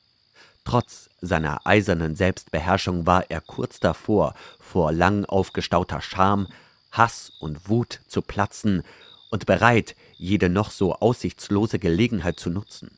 Trotz 0.64 1.10
seiner 1.20 1.66
eisernen 1.66 2.16
Selbstbeherrschung 2.16 3.06
war 3.06 3.30
er 3.30 3.40
kurz 3.40 3.78
davor, 3.78 4.34
vor 4.58 4.92
lang 4.92 5.24
aufgestauter 5.24 6.00
Scham, 6.00 6.48
Hass 6.90 7.32
und 7.40 7.68
Wut 7.68 8.00
zu 8.08 8.22
platzen 8.22 8.82
und 9.30 9.46
bereit, 9.46 9.94
jede 10.16 10.48
noch 10.48 10.70
so 10.70 10.94
aussichtslose 10.94 11.78
Gelegenheit 11.78 12.40
zu 12.40 12.50
nutzen. 12.50 12.90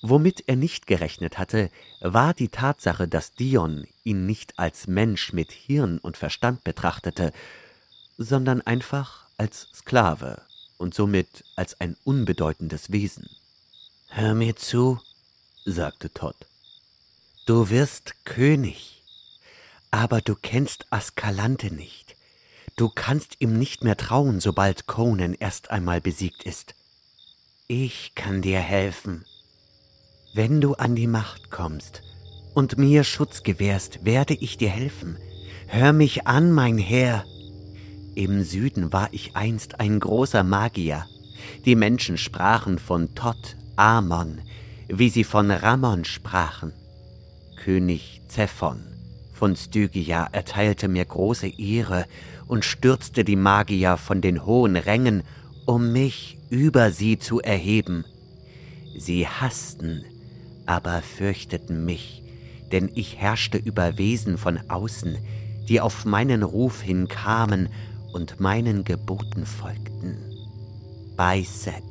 Womit 0.00 0.44
er 0.46 0.56
nicht 0.56 0.86
gerechnet 0.86 1.38
hatte, 1.38 1.70
war 2.00 2.34
die 2.34 2.50
Tatsache, 2.50 3.08
dass 3.08 3.32
Dion 3.32 3.86
ihn 4.04 4.26
nicht 4.26 4.58
als 4.58 4.86
Mensch 4.86 5.32
mit 5.32 5.50
Hirn 5.50 5.98
und 5.98 6.18
Verstand 6.18 6.62
betrachtete, 6.62 7.32
sondern 8.18 8.60
einfach 8.60 9.23
als 9.36 9.68
Sklave 9.74 10.42
und 10.78 10.94
somit 10.94 11.44
als 11.56 11.80
ein 11.80 11.96
unbedeutendes 12.04 12.92
Wesen. 12.92 13.28
Hör 14.08 14.34
mir 14.34 14.56
zu, 14.56 15.00
sagte 15.64 16.12
Todd. 16.12 16.36
Du 17.46 17.68
wirst 17.70 18.14
König, 18.24 19.02
aber 19.90 20.20
du 20.20 20.34
kennst 20.34 20.86
Askalante 20.90 21.72
nicht. 21.72 22.16
Du 22.76 22.88
kannst 22.88 23.36
ihm 23.40 23.58
nicht 23.58 23.84
mehr 23.84 23.96
trauen, 23.96 24.40
sobald 24.40 24.86
Conan 24.86 25.34
erst 25.34 25.70
einmal 25.70 26.00
besiegt 26.00 26.42
ist. 26.44 26.74
Ich 27.68 28.14
kann 28.14 28.42
dir 28.42 28.60
helfen. 28.60 29.24
Wenn 30.34 30.60
du 30.60 30.74
an 30.74 30.96
die 30.96 31.06
Macht 31.06 31.50
kommst 31.50 32.02
und 32.54 32.76
mir 32.76 33.04
Schutz 33.04 33.42
gewährst, 33.42 34.04
werde 34.04 34.34
ich 34.34 34.56
dir 34.56 34.70
helfen. 34.70 35.16
Hör 35.68 35.92
mich 35.92 36.26
an, 36.26 36.50
mein 36.50 36.78
Herr. 36.78 37.24
Im 38.16 38.44
Süden 38.44 38.92
war 38.92 39.08
ich 39.10 39.34
einst 39.34 39.80
ein 39.80 39.98
großer 39.98 40.44
Magier. 40.44 41.04
Die 41.64 41.74
Menschen 41.74 42.16
sprachen 42.16 42.78
von 42.78 43.12
Todd 43.16 43.56
Amon, 43.74 44.40
wie 44.86 45.08
sie 45.08 45.24
von 45.24 45.50
Ramon 45.50 46.04
sprachen. 46.04 46.72
König 47.56 48.22
Zephon 48.28 48.82
von 49.32 49.56
Stygia 49.56 50.28
erteilte 50.30 50.86
mir 50.86 51.04
große 51.04 51.48
Ehre 51.58 52.06
und 52.46 52.64
stürzte 52.64 53.24
die 53.24 53.34
Magier 53.34 53.96
von 53.96 54.20
den 54.20 54.46
hohen 54.46 54.76
Rängen, 54.76 55.24
um 55.66 55.92
mich 55.92 56.38
über 56.50 56.92
sie 56.92 57.18
zu 57.18 57.40
erheben. 57.40 58.04
Sie 58.96 59.26
hassten, 59.26 60.04
aber 60.66 61.02
fürchteten 61.02 61.84
mich, 61.84 62.22
denn 62.70 62.92
ich 62.94 63.16
herrschte 63.16 63.58
über 63.58 63.98
Wesen 63.98 64.38
von 64.38 64.60
außen, 64.70 65.18
die 65.68 65.80
auf 65.80 66.04
meinen 66.04 66.44
Ruf 66.44 66.80
hin 66.80 67.08
kamen 67.08 67.70
und 68.14 68.40
meinen 68.40 68.84
Geboten 68.84 69.44
folgten. 69.44 70.16
Bei 71.16 71.42
Set, 71.42 71.82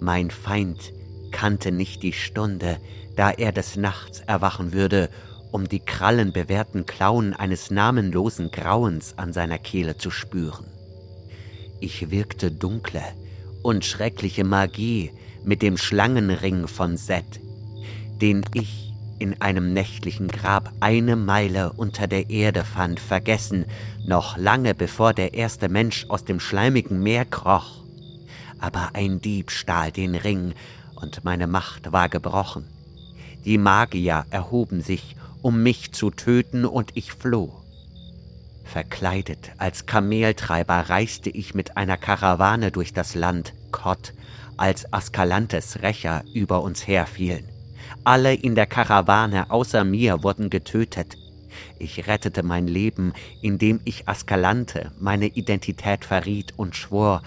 mein 0.00 0.30
Feind 0.30 0.92
kannte 1.30 1.70
nicht 1.70 2.02
die 2.02 2.12
Stunde, 2.12 2.78
da 3.16 3.30
er 3.30 3.52
des 3.52 3.76
Nachts 3.76 4.20
erwachen 4.20 4.72
würde, 4.72 5.10
um 5.52 5.68
die 5.68 5.80
krallenbewehrten 5.80 6.86
Klauen 6.86 7.34
eines 7.34 7.70
namenlosen 7.70 8.50
Grauens 8.50 9.18
an 9.18 9.32
seiner 9.32 9.58
Kehle 9.58 9.96
zu 9.96 10.10
spüren. 10.10 10.66
Ich 11.80 12.10
wirkte 12.10 12.50
dunkle 12.50 13.02
und 13.62 13.84
schreckliche 13.84 14.44
Magie 14.44 15.12
mit 15.44 15.62
dem 15.62 15.76
Schlangenring 15.76 16.66
von 16.66 16.96
Set, 16.96 17.40
den 18.20 18.42
ich 18.54 18.93
in 19.18 19.40
einem 19.40 19.72
nächtlichen 19.72 20.28
Grab 20.28 20.72
eine 20.80 21.16
Meile 21.16 21.72
unter 21.72 22.06
der 22.06 22.30
Erde 22.30 22.64
fand, 22.64 23.00
vergessen, 23.00 23.64
noch 24.06 24.36
lange 24.36 24.74
bevor 24.74 25.12
der 25.12 25.34
erste 25.34 25.68
Mensch 25.68 26.06
aus 26.08 26.24
dem 26.24 26.40
schleimigen 26.40 27.02
Meer 27.02 27.24
kroch. 27.24 27.82
Aber 28.58 28.90
ein 28.94 29.20
Dieb 29.20 29.50
stahl 29.50 29.92
den 29.92 30.14
Ring, 30.14 30.54
und 30.94 31.24
meine 31.24 31.46
Macht 31.46 31.92
war 31.92 32.08
gebrochen. 32.08 32.64
Die 33.44 33.58
Magier 33.58 34.24
erhoben 34.30 34.80
sich, 34.80 35.16
um 35.42 35.62
mich 35.62 35.92
zu 35.92 36.10
töten, 36.10 36.64
und 36.64 36.92
ich 36.94 37.12
floh. 37.12 37.52
Verkleidet 38.64 39.52
als 39.58 39.86
Kameltreiber 39.86 40.88
reiste 40.88 41.30
ich 41.30 41.54
mit 41.54 41.76
einer 41.76 41.96
Karawane 41.96 42.70
durch 42.70 42.92
das 42.92 43.14
Land 43.14 43.52
Kott, 43.70 44.14
als 44.56 44.92
Askalantes 44.92 45.82
Rächer 45.82 46.24
über 46.32 46.62
uns 46.62 46.86
herfielen. 46.86 47.53
Alle 48.04 48.34
in 48.34 48.54
der 48.54 48.66
Karawane 48.66 49.50
außer 49.50 49.84
mir 49.84 50.22
wurden 50.22 50.50
getötet. 50.50 51.16
Ich 51.78 52.06
rettete 52.06 52.42
mein 52.42 52.66
Leben, 52.66 53.12
indem 53.42 53.80
ich 53.84 54.08
Askalante 54.08 54.92
meine 54.98 55.26
Identität 55.26 56.04
verriet 56.04 56.54
und 56.56 56.76
schwor, 56.76 57.22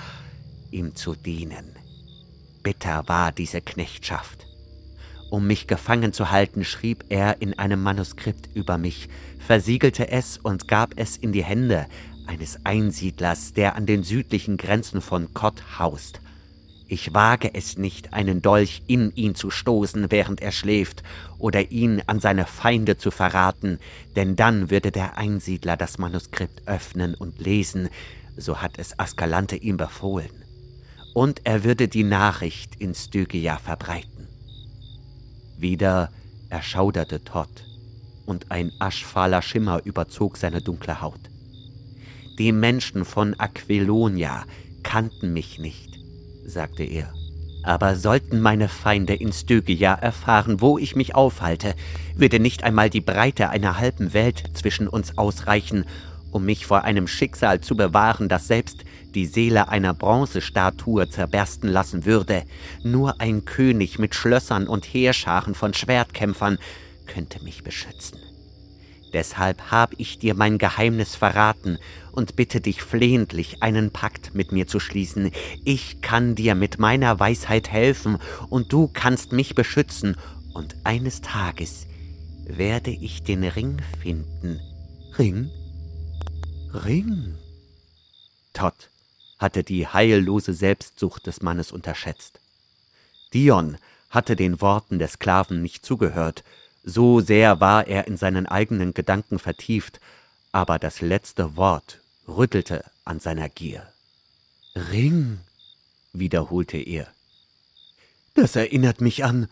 ihm 0.71 0.95
zu 0.95 1.15
dienen. 1.15 1.75
Bitter 2.63 3.07
war 3.07 3.31
diese 3.31 3.61
Knechtschaft. 3.61 4.45
Um 5.29 5.47
mich 5.47 5.67
gefangen 5.67 6.13
zu 6.13 6.31
halten, 6.31 6.63
schrieb 6.63 7.05
er 7.09 7.41
in 7.41 7.57
einem 7.59 7.81
Manuskript 7.83 8.49
über 8.53 8.77
mich, 8.77 9.09
versiegelte 9.39 10.09
es 10.09 10.37
und 10.37 10.67
gab 10.67 10.93
es 10.95 11.17
in 11.17 11.31
die 11.33 11.43
Hände 11.43 11.85
eines 12.27 12.65
Einsiedlers, 12.65 13.53
der 13.53 13.75
an 13.75 13.85
den 13.85 14.03
südlichen 14.03 14.57
Grenzen 14.57 15.01
von 15.01 15.33
Kott 15.33 15.79
haust. 15.79 16.21
Ich 16.89 17.13
wage 17.13 17.53
es 17.53 17.77
nicht, 17.77 18.13
einen 18.13 18.41
Dolch 18.41 18.81
in 18.87 19.13
ihn 19.15 19.35
zu 19.35 19.49
stoßen, 19.49 20.09
während 20.09 20.41
er 20.41 20.53
schläft, 20.53 21.03
oder 21.37 21.69
ihn 21.69 22.01
an 22.07 22.21
seine 22.21 22.45
Feinde 22.45 22.97
zu 22.97 23.11
verraten, 23.11 23.79
denn 24.15 24.37
dann 24.37 24.69
würde 24.69 24.91
der 24.91 25.17
Einsiedler 25.17 25.75
das 25.75 25.97
Manuskript 25.97 26.65
öffnen 26.65 27.13
und 27.13 27.39
lesen, 27.39 27.89
so 28.37 28.61
hat 28.61 28.77
es 28.77 28.97
Askalante 28.97 29.57
ihm 29.57 29.75
befohlen. 29.75 30.31
Und 31.13 31.41
er 31.43 31.65
würde 31.65 31.89
die 31.89 32.03
Nachricht 32.03 32.75
in 32.79 32.95
Stygia 32.95 33.57
verbreiten. 33.57 34.27
Wieder 35.57 36.09
erschauderte 36.49 37.21
Todd, 37.23 37.49
und 38.25 38.49
ein 38.49 38.71
aschfahler 38.79 39.41
Schimmer 39.41 39.81
überzog 39.83 40.37
seine 40.37 40.61
dunkle 40.61 41.01
Haut. 41.01 41.19
Die 42.37 42.51
Menschen 42.51 43.03
von 43.03 43.33
Aquilonia 43.37 44.45
kannten 44.83 45.33
mich 45.33 45.59
nicht, 45.59 45.97
sagte 46.47 46.83
er. 46.83 47.13
Aber 47.63 47.95
sollten 47.95 48.39
meine 48.39 48.69
Feinde 48.69 49.13
in 49.13 49.33
Stygia 49.33 49.93
erfahren, 49.93 50.61
wo 50.61 50.77
ich 50.77 50.95
mich 50.95 51.15
aufhalte, 51.15 51.75
würde 52.15 52.39
nicht 52.39 52.63
einmal 52.63 52.89
die 52.89 53.01
Breite 53.01 53.49
einer 53.49 53.77
halben 53.77 54.13
Welt 54.13 54.43
zwischen 54.53 54.87
uns 54.87 55.17
ausreichen, 55.17 55.85
um 56.31 56.45
mich 56.45 56.65
vor 56.65 56.83
einem 56.83 57.07
Schicksal 57.07 57.61
zu 57.61 57.75
bewahren, 57.75 58.29
das 58.29 58.47
selbst 58.47 58.83
die 59.15 59.25
Seele 59.25 59.69
einer 59.69 59.93
Bronzestatue 59.93 61.09
zerbersten 61.09 61.69
lassen 61.69 62.05
würde. 62.05 62.43
Nur 62.83 63.19
ein 63.19 63.45
König 63.45 63.99
mit 63.99 64.15
Schlössern 64.15 64.67
und 64.67 64.85
Heerscharen 64.85 65.55
von 65.55 65.73
Schwertkämpfern 65.73 66.57
könnte 67.05 67.43
mich 67.43 67.63
beschützen. 67.63 68.19
Deshalb 69.13 69.71
hab 69.71 69.93
ich 69.97 70.19
dir 70.19 70.33
mein 70.33 70.57
Geheimnis 70.57 71.15
verraten 71.15 71.77
und 72.11 72.35
bitte 72.35 72.61
dich 72.61 72.81
flehentlich, 72.81 73.63
einen 73.63 73.91
Pakt 73.91 74.35
mit 74.35 74.51
mir 74.51 74.67
zu 74.67 74.79
schließen. 74.79 75.31
Ich 75.63 76.01
kann 76.01 76.35
dir 76.35 76.55
mit 76.55 76.79
meiner 76.79 77.19
Weisheit 77.19 77.69
helfen 77.69 78.17
und 78.49 78.73
du 78.73 78.89
kannst 78.91 79.31
mich 79.31 79.55
beschützen, 79.55 80.17
und 80.53 80.75
eines 80.83 81.21
Tages 81.21 81.85
werde 82.47 82.89
ich 82.89 83.21
den 83.21 83.43
Ring 83.43 83.77
finden. 84.01 84.59
Ring? 85.17 85.51
Ring? 86.73 87.35
Todd 88.53 88.89
hatte 89.37 89.63
die 89.63 89.87
heillose 89.87 90.53
Selbstsucht 90.53 91.27
des 91.27 91.43
Mannes 91.43 91.71
unterschätzt. 91.71 92.39
Dion 93.33 93.77
hatte 94.09 94.35
den 94.35 94.61
Worten 94.61 94.97
der 94.97 95.09
Sklaven 95.09 95.61
nicht 95.61 95.85
zugehört, 95.85 96.43
so 96.87 97.19
sehr 97.19 97.59
war 97.59 97.85
er 97.85 98.07
in 98.07 98.15
seinen 98.15 98.45
eigenen 98.45 98.93
Gedanken 98.93 99.39
vertieft, 99.39 99.99
aber 100.53 100.79
das 100.79 101.01
letzte 101.01 101.57
Wort 101.57 101.99
rüttelte 102.29 102.85
an 103.03 103.19
seiner 103.19 103.49
Gier. 103.49 103.85
Ring, 104.73 105.39
wiederholte 106.13 106.77
er. 106.77 107.07
Das 108.35 108.55
erinnert 108.55 109.01
mich 109.01 109.25
an 109.25 109.49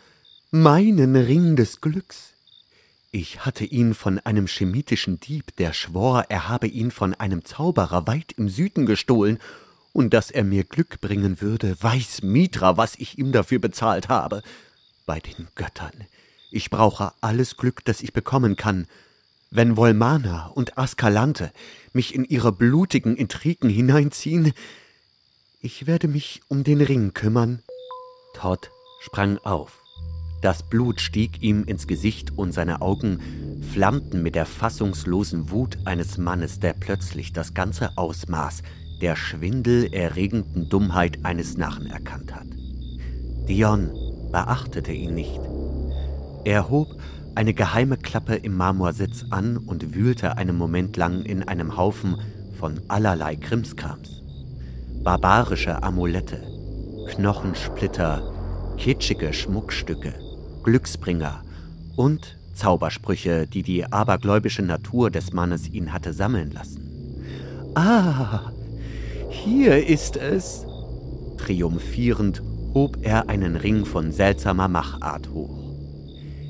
meinen 0.49 1.17
Ring 1.17 1.57
des 1.57 1.81
Glücks. 1.81 2.31
Ich 3.11 3.45
hatte 3.45 3.65
ihn 3.65 3.95
von 3.95 4.19
einem 4.19 4.47
chemitischen 4.47 5.19
Dieb, 5.19 5.57
der 5.57 5.73
schwor, 5.73 6.27
er 6.29 6.47
habe 6.47 6.67
ihn 6.67 6.89
von 6.89 7.13
einem 7.15 7.43
Zauberer 7.43 8.07
weit 8.07 8.31
im 8.37 8.47
Süden 8.47 8.85
gestohlen 8.85 9.39
und 9.91 10.13
dass 10.13 10.31
er 10.31 10.45
mir 10.45 10.63
Glück 10.63 11.01
bringen 11.01 11.41
würde, 11.41 11.75
weiß 11.81 12.21
Mitra, 12.23 12.77
was 12.77 12.95
ich 12.95 13.17
ihm 13.17 13.33
dafür 13.33 13.59
bezahlt 13.59 14.07
habe. 14.07 14.41
Bei 15.05 15.19
den 15.19 15.49
Göttern. 15.55 16.05
Ich 16.51 16.69
brauche 16.69 17.11
alles 17.21 17.57
Glück, 17.57 17.83
das 17.85 18.01
ich 18.01 18.13
bekommen 18.13 18.55
kann. 18.55 18.87
Wenn 19.51 19.77
Volmana 19.77 20.47
und 20.47 20.77
Askalante 20.77 21.51
mich 21.93 22.13
in 22.13 22.25
ihre 22.25 22.51
blutigen 22.51 23.15
Intrigen 23.15 23.69
hineinziehen, 23.69 24.53
ich 25.61 25.87
werde 25.87 26.07
mich 26.07 26.41
um 26.47 26.63
den 26.63 26.81
Ring 26.81 27.13
kümmern. 27.13 27.63
Todd 28.35 28.69
sprang 29.01 29.37
auf. 29.39 29.81
Das 30.41 30.61
Blut 30.61 31.01
stieg 31.01 31.41
ihm 31.41 31.63
ins 31.63 31.87
Gesicht 31.87 32.37
und 32.37 32.51
seine 32.51 32.81
Augen 32.81 33.19
flammten 33.73 34.21
mit 34.21 34.35
der 34.35 34.45
fassungslosen 34.45 35.49
Wut 35.49 35.77
eines 35.85 36.17
Mannes, 36.17 36.59
der 36.59 36.73
plötzlich 36.73 37.33
das 37.33 37.53
ganze 37.53 37.97
Ausmaß 37.97 38.61
der 39.01 39.15
schwindelerregenden 39.15 40.69
Dummheit 40.69 41.23
eines 41.23 41.57
Narren 41.57 41.87
erkannt 41.87 42.33
hat. 42.33 42.47
Dion 43.47 43.89
beachtete 44.31 44.91
ihn 44.91 45.15
nicht. 45.15 45.39
Er 46.45 46.69
hob 46.69 46.95
eine 47.33 47.55
geheime 47.55 47.97
Klappe 47.97 48.35
im 48.35 48.55
Marmorsitz 48.55 49.25
an 49.31 49.57
und 49.57 49.95
wühlte 49.95 50.37
einen 50.37 50.55
Moment 50.55 50.95
lang 50.95 51.23
in 51.23 51.41
einem 51.41 51.75
Haufen 51.75 52.17
von 52.59 52.79
allerlei 52.87 53.35
Krimskrams. 53.35 54.21
Barbarische 55.03 55.81
Amulette, 55.81 56.43
Knochensplitter, 57.07 58.21
kitschige 58.77 59.33
Schmuckstücke, 59.33 60.13
Glücksbringer 60.63 61.41
und 61.95 62.37
Zaubersprüche, 62.53 63.47
die 63.47 63.63
die 63.63 63.91
abergläubische 63.91 64.61
Natur 64.61 65.09
des 65.09 65.33
Mannes 65.33 65.67
ihn 65.67 65.91
hatte 65.91 66.13
sammeln 66.13 66.51
lassen. 66.51 67.73
Ah, 67.73 68.51
hier 69.29 69.85
ist 69.87 70.15
es! 70.15 70.65
Triumphierend 71.37 72.43
hob 72.73 72.97
er 73.01 73.29
einen 73.29 73.55
Ring 73.55 73.83
von 73.83 74.11
seltsamer 74.11 74.67
Machart 74.67 75.29
hoch. 75.33 75.64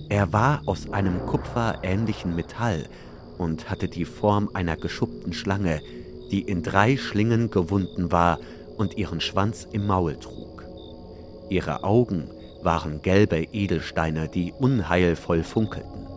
Er 0.10 0.34
war 0.34 0.62
aus 0.65 0.91
einem 0.91 1.26
kupferähnlichen 1.26 2.36
Metall 2.36 2.86
und 3.38 3.70
hatte 3.70 3.88
die 3.88 4.06
Form 4.06 4.50
einer 4.54 4.78
geschuppten 4.78 5.34
Schlange, 5.34 5.82
die 6.32 6.41
in 6.41 6.63
drei 6.63 6.98
Schlingen 6.98 7.50
gewunden 7.50 8.12
war 8.12 8.39
und 8.78 8.98
ihren 8.98 9.22
Schwanz 9.22 9.68
im 9.72 9.88
Maul 9.88 10.18
trug. 10.18 10.63
Ihre 11.50 11.84
Augen 11.84 12.30
waren 12.63 13.02
gelbe 13.02 13.44
Edelsteine, 13.52 14.28
die 14.28 14.54
unheilvoll 14.58 15.44
funkelten. 15.44 16.08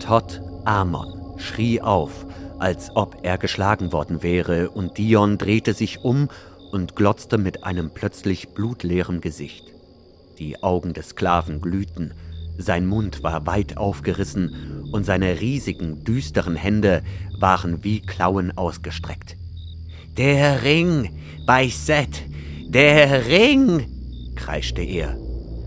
Todd 0.00 0.40
Amon 0.64 1.38
schrie 1.38 1.80
auf 1.80 2.26
als 2.60 2.94
ob 2.94 3.16
er 3.22 3.38
geschlagen 3.38 3.90
worden 3.90 4.22
wäre, 4.22 4.70
und 4.70 4.98
Dion 4.98 5.38
drehte 5.38 5.72
sich 5.72 6.04
um 6.04 6.28
und 6.70 6.94
glotzte 6.94 7.38
mit 7.38 7.64
einem 7.64 7.90
plötzlich 7.90 8.50
blutleeren 8.50 9.22
Gesicht. 9.22 9.64
Die 10.38 10.62
Augen 10.62 10.92
des 10.92 11.10
Sklaven 11.10 11.62
glühten, 11.62 12.12
sein 12.62 12.86
Mund 12.86 13.22
war 13.22 13.46
weit 13.46 13.76
aufgerissen 13.76 14.88
und 14.92 15.04
seine 15.04 15.40
riesigen, 15.40 16.04
düsteren 16.04 16.56
Hände 16.56 17.02
waren 17.38 17.84
wie 17.84 18.00
Klauen 18.00 18.56
ausgestreckt. 18.56 19.36
Der 20.16 20.62
Ring 20.62 21.10
bei 21.46 21.68
Seth, 21.68 22.22
der 22.68 23.26
Ring, 23.26 23.86
kreischte 24.34 24.82
er. 24.82 25.16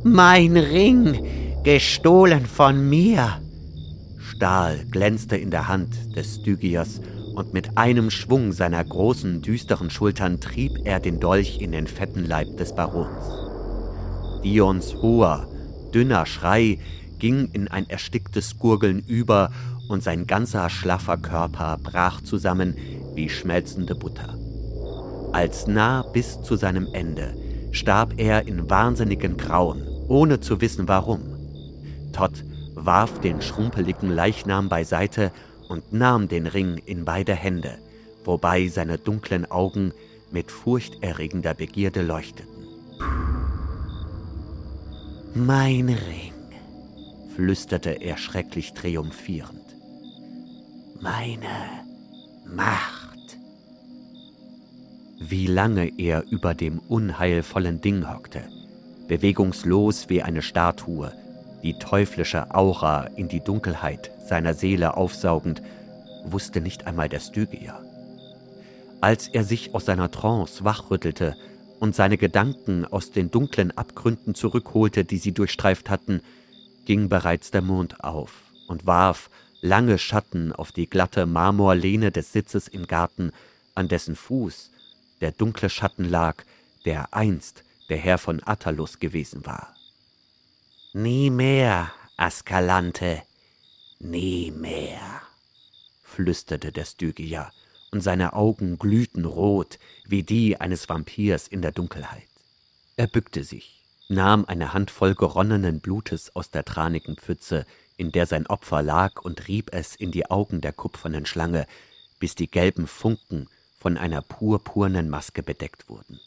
Mein 0.03 0.57
Ring, 0.57 1.19
gestohlen 1.63 2.45
von 2.45 2.89
mir. 2.89 3.41
Stahl 4.17 4.85
glänzte 4.91 5.37
in 5.37 5.51
der 5.51 5.67
Hand 5.67 6.15
des 6.15 6.35
Stygiers, 6.35 6.99
und 7.35 7.53
mit 7.53 7.77
einem 7.77 8.11
Schwung 8.11 8.51
seiner 8.51 8.83
großen, 8.83 9.41
düsteren 9.41 9.89
Schultern 9.89 10.39
trieb 10.39 10.79
er 10.83 10.99
den 10.99 11.19
Dolch 11.19 11.59
in 11.59 11.71
den 11.71 11.87
fetten 11.87 12.25
Leib 12.25 12.57
des 12.57 12.75
Barons. 12.75 13.09
Dions 14.43 14.95
hoher, 15.01 15.47
dünner 15.93 16.25
Schrei 16.25 16.79
ging 17.19 17.49
in 17.53 17.67
ein 17.67 17.89
ersticktes 17.89 18.57
Gurgeln 18.57 19.03
über, 19.07 19.51
und 19.89 20.01
sein 20.01 20.27
ganzer 20.27 20.69
schlaffer 20.69 21.17
Körper 21.17 21.77
brach 21.81 22.21
zusammen 22.21 22.75
wie 23.15 23.29
schmelzende 23.29 23.95
Butter. 23.95 24.37
Als 25.33 25.67
nah 25.67 26.03
bis 26.03 26.41
zu 26.41 26.55
seinem 26.55 26.87
Ende 26.93 27.33
starb 27.71 28.13
er 28.17 28.47
in 28.47 28.69
wahnsinnigen 28.69 29.35
Grauen, 29.35 29.83
ohne 30.07 30.39
zu 30.39 30.61
wissen 30.61 30.87
warum. 30.87 31.21
Todd 32.13 32.43
warf 32.75 33.19
den 33.21 33.41
schrumpeligen 33.41 34.09
Leichnam 34.09 34.69
beiseite 34.69 35.31
und 35.69 35.91
nahm 35.91 36.27
den 36.27 36.47
Ring 36.47 36.81
in 36.85 37.05
beide 37.05 37.33
Hände, 37.33 37.77
wobei 38.23 38.67
seine 38.67 38.97
dunklen 38.97 39.49
Augen 39.49 39.91
mit 40.31 40.51
furchterregender 40.51 41.53
Begierde 41.53 42.01
leuchteten. 42.03 42.52
Mein 45.35 45.89
Ring, 45.89 46.33
flüsterte 47.35 47.89
er 47.89 48.17
schrecklich 48.17 48.73
triumphierend. 48.73 49.65
Meine 51.01 51.47
Macht. 52.45 53.39
Wie 55.19 55.47
lange 55.47 55.91
er 55.97 56.23
über 56.29 56.53
dem 56.53 56.77
unheilvollen 56.77 57.81
Ding 57.81 58.07
hockte, 58.13 58.43
bewegungslos 59.07 60.07
wie 60.07 60.21
eine 60.21 60.43
Statue, 60.43 61.11
die 61.63 61.79
teuflische 61.79 62.53
Aura 62.53 63.05
in 63.15 63.27
die 63.27 63.43
Dunkelheit 63.43 64.11
seiner 64.27 64.53
Seele 64.53 64.95
aufsaugend, 64.95 65.63
wusste 66.25 66.61
nicht 66.61 66.85
einmal 66.85 67.09
der 67.09 67.21
Stygier. 67.21 67.79
Als 69.01 69.29
er 69.29 69.43
sich 69.43 69.73
aus 69.73 69.85
seiner 69.85 70.11
Trance 70.11 70.63
wachrüttelte 70.63 71.35
und 71.83 71.93
seine 71.93 72.17
Gedanken 72.17 72.85
aus 72.85 73.11
den 73.11 73.29
dunklen 73.29 73.77
Abgründen 73.77 74.35
zurückholte, 74.35 75.03
die 75.03 75.17
sie 75.17 75.33
durchstreift 75.33 75.89
hatten, 75.89 76.21
ging 76.85 77.09
bereits 77.09 77.51
der 77.51 77.61
Mond 77.61 78.05
auf 78.05 78.43
und 78.69 78.85
warf 78.85 79.29
lange 79.59 79.97
Schatten 79.97 80.53
auf 80.53 80.71
die 80.71 80.89
glatte 80.89 81.25
Marmorlehne 81.25 82.09
des 82.09 82.31
Sitzes 82.31 82.69
im 82.69 82.87
Garten, 82.87 83.33
an 83.75 83.89
dessen 83.89 84.15
Fuß 84.15 84.71
der 85.19 85.33
dunkle 85.33 85.69
Schatten 85.69 86.05
lag, 86.05 86.45
der 86.85 87.13
einst 87.13 87.65
der 87.89 87.97
Herr 87.97 88.17
von 88.17 88.41
Attalus 88.45 88.99
gewesen 88.99 89.45
war. 89.45 89.75
Nie 90.93 91.29
mehr, 91.29 91.91
Askalante, 92.15 93.23
nie 93.99 94.51
mehr, 94.51 95.21
flüsterte 96.01 96.71
der 96.71 96.85
Stygia, 96.85 97.51
und 97.91 97.99
seine 97.99 98.31
Augen 98.31 98.77
glühten 98.79 99.25
rot 99.25 99.79
wie 100.05 100.23
die 100.23 100.59
eines 100.59 100.89
Vampirs 100.89 101.47
in 101.47 101.61
der 101.61 101.71
Dunkelheit. 101.71 102.27
Er 102.95 103.07
bückte 103.07 103.43
sich, 103.43 103.83
nahm 104.09 104.45
eine 104.45 104.73
Handvoll 104.73 105.15
geronnenen 105.15 105.79
Blutes 105.79 106.35
aus 106.35 106.51
der 106.51 106.65
tranigen 106.65 107.15
Pfütze, 107.15 107.65
in 107.97 108.11
der 108.11 108.25
sein 108.25 108.47
Opfer 108.47 108.81
lag, 108.81 109.21
und 109.21 109.47
rieb 109.47 109.73
es 109.73 109.95
in 109.95 110.11
die 110.11 110.29
Augen 110.29 110.61
der 110.61 110.73
kupfernen 110.73 111.25
Schlange, 111.25 111.67
bis 112.19 112.35
die 112.35 112.49
gelben 112.49 112.87
Funken 112.87 113.47
von 113.79 113.97
einer 113.97 114.21
purpurnen 114.21 115.09
Maske 115.09 115.43
bedeckt 115.43 115.89
wurden. 115.89 116.19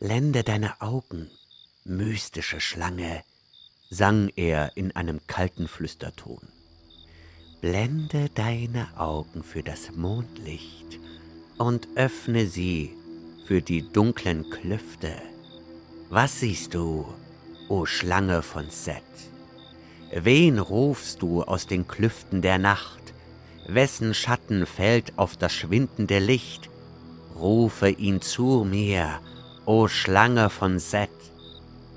Lende 0.00 0.44
deine 0.44 0.80
Augen, 0.80 1.30
mystische 1.84 2.60
Schlange, 2.60 3.22
sang 3.90 4.30
er 4.36 4.76
in 4.76 4.94
einem 4.94 5.20
kalten 5.26 5.68
Flüsterton. 5.68 6.40
Blende 7.60 8.30
deine 8.30 8.88
Augen 8.98 9.42
für 9.42 9.62
das 9.62 9.92
Mondlicht 9.92 10.98
und 11.60 11.88
öffne 11.94 12.46
sie 12.46 12.96
für 13.44 13.60
die 13.60 13.82
dunklen 13.92 14.48
Klüfte. 14.48 15.12
Was 16.08 16.40
siehst 16.40 16.72
du, 16.72 17.06
o 17.68 17.84
Schlange 17.84 18.40
von 18.40 18.70
Set? 18.70 19.02
Wen 20.10 20.58
rufst 20.58 21.20
du 21.20 21.42
aus 21.42 21.66
den 21.66 21.86
Klüften 21.86 22.40
der 22.40 22.58
Nacht? 22.58 22.98
wessen 23.68 24.14
Schatten 24.14 24.64
fällt 24.64 25.18
auf 25.18 25.36
das 25.36 25.52
schwindende 25.52 26.18
Licht. 26.18 26.70
Rufe 27.36 27.90
ihn 27.90 28.22
zu 28.22 28.66
mir, 28.68 29.20
o 29.66 29.86
Schlange 29.86 30.48
von 30.48 30.78
Set. 30.78 31.10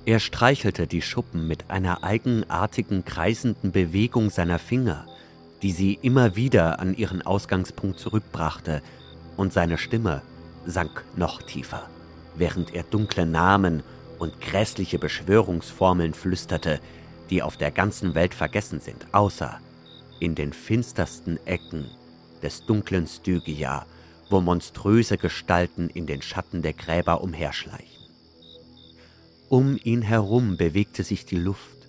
Er 0.05 0.19
streichelte 0.19 0.87
die 0.87 1.01
Schuppen 1.01 1.47
mit 1.47 1.69
einer 1.69 2.03
eigenartigen 2.03 3.05
kreisenden 3.05 3.71
Bewegung 3.71 4.29
seiner 4.29 4.59
Finger, 4.59 5.07
die 5.61 5.71
sie 5.71 5.97
immer 6.01 6.35
wieder 6.35 6.81
an 6.81 6.95
ihren 6.95 7.21
Ausgangspunkt 7.21 7.97
zurückbrachte, 7.97 8.81
und 9.37 9.53
seine 9.53 9.77
Stimme 9.77 10.21
sank 10.65 11.03
noch 11.15 11.41
tiefer, 11.41 11.89
während 12.35 12.73
er 12.73 12.83
dunkle 12.83 13.25
Namen 13.25 13.83
und 14.19 14.39
grässliche 14.39 14.99
Beschwörungsformeln 14.99 16.13
flüsterte, 16.13 16.79
die 17.29 17.41
auf 17.41 17.57
der 17.57 17.71
ganzen 17.71 18.15
Welt 18.15 18.33
vergessen 18.33 18.79
sind, 18.79 19.07
außer 19.11 19.59
in 20.19 20.35
den 20.35 20.53
finstersten 20.53 21.39
Ecken 21.45 21.85
des 22.41 22.65
dunklen 22.65 23.07
Stygia, 23.07 23.85
wo 24.29 24.41
monströse 24.41 25.17
Gestalten 25.17 25.89
in 25.89 26.07
den 26.07 26.21
Schatten 26.21 26.61
der 26.61 26.73
Gräber 26.73 27.21
umherschleichen. 27.21 27.87
Um 29.49 29.77
ihn 29.83 30.01
herum 30.01 30.57
bewegte 30.57 31.03
sich 31.03 31.25
die 31.25 31.37
Luft, 31.37 31.87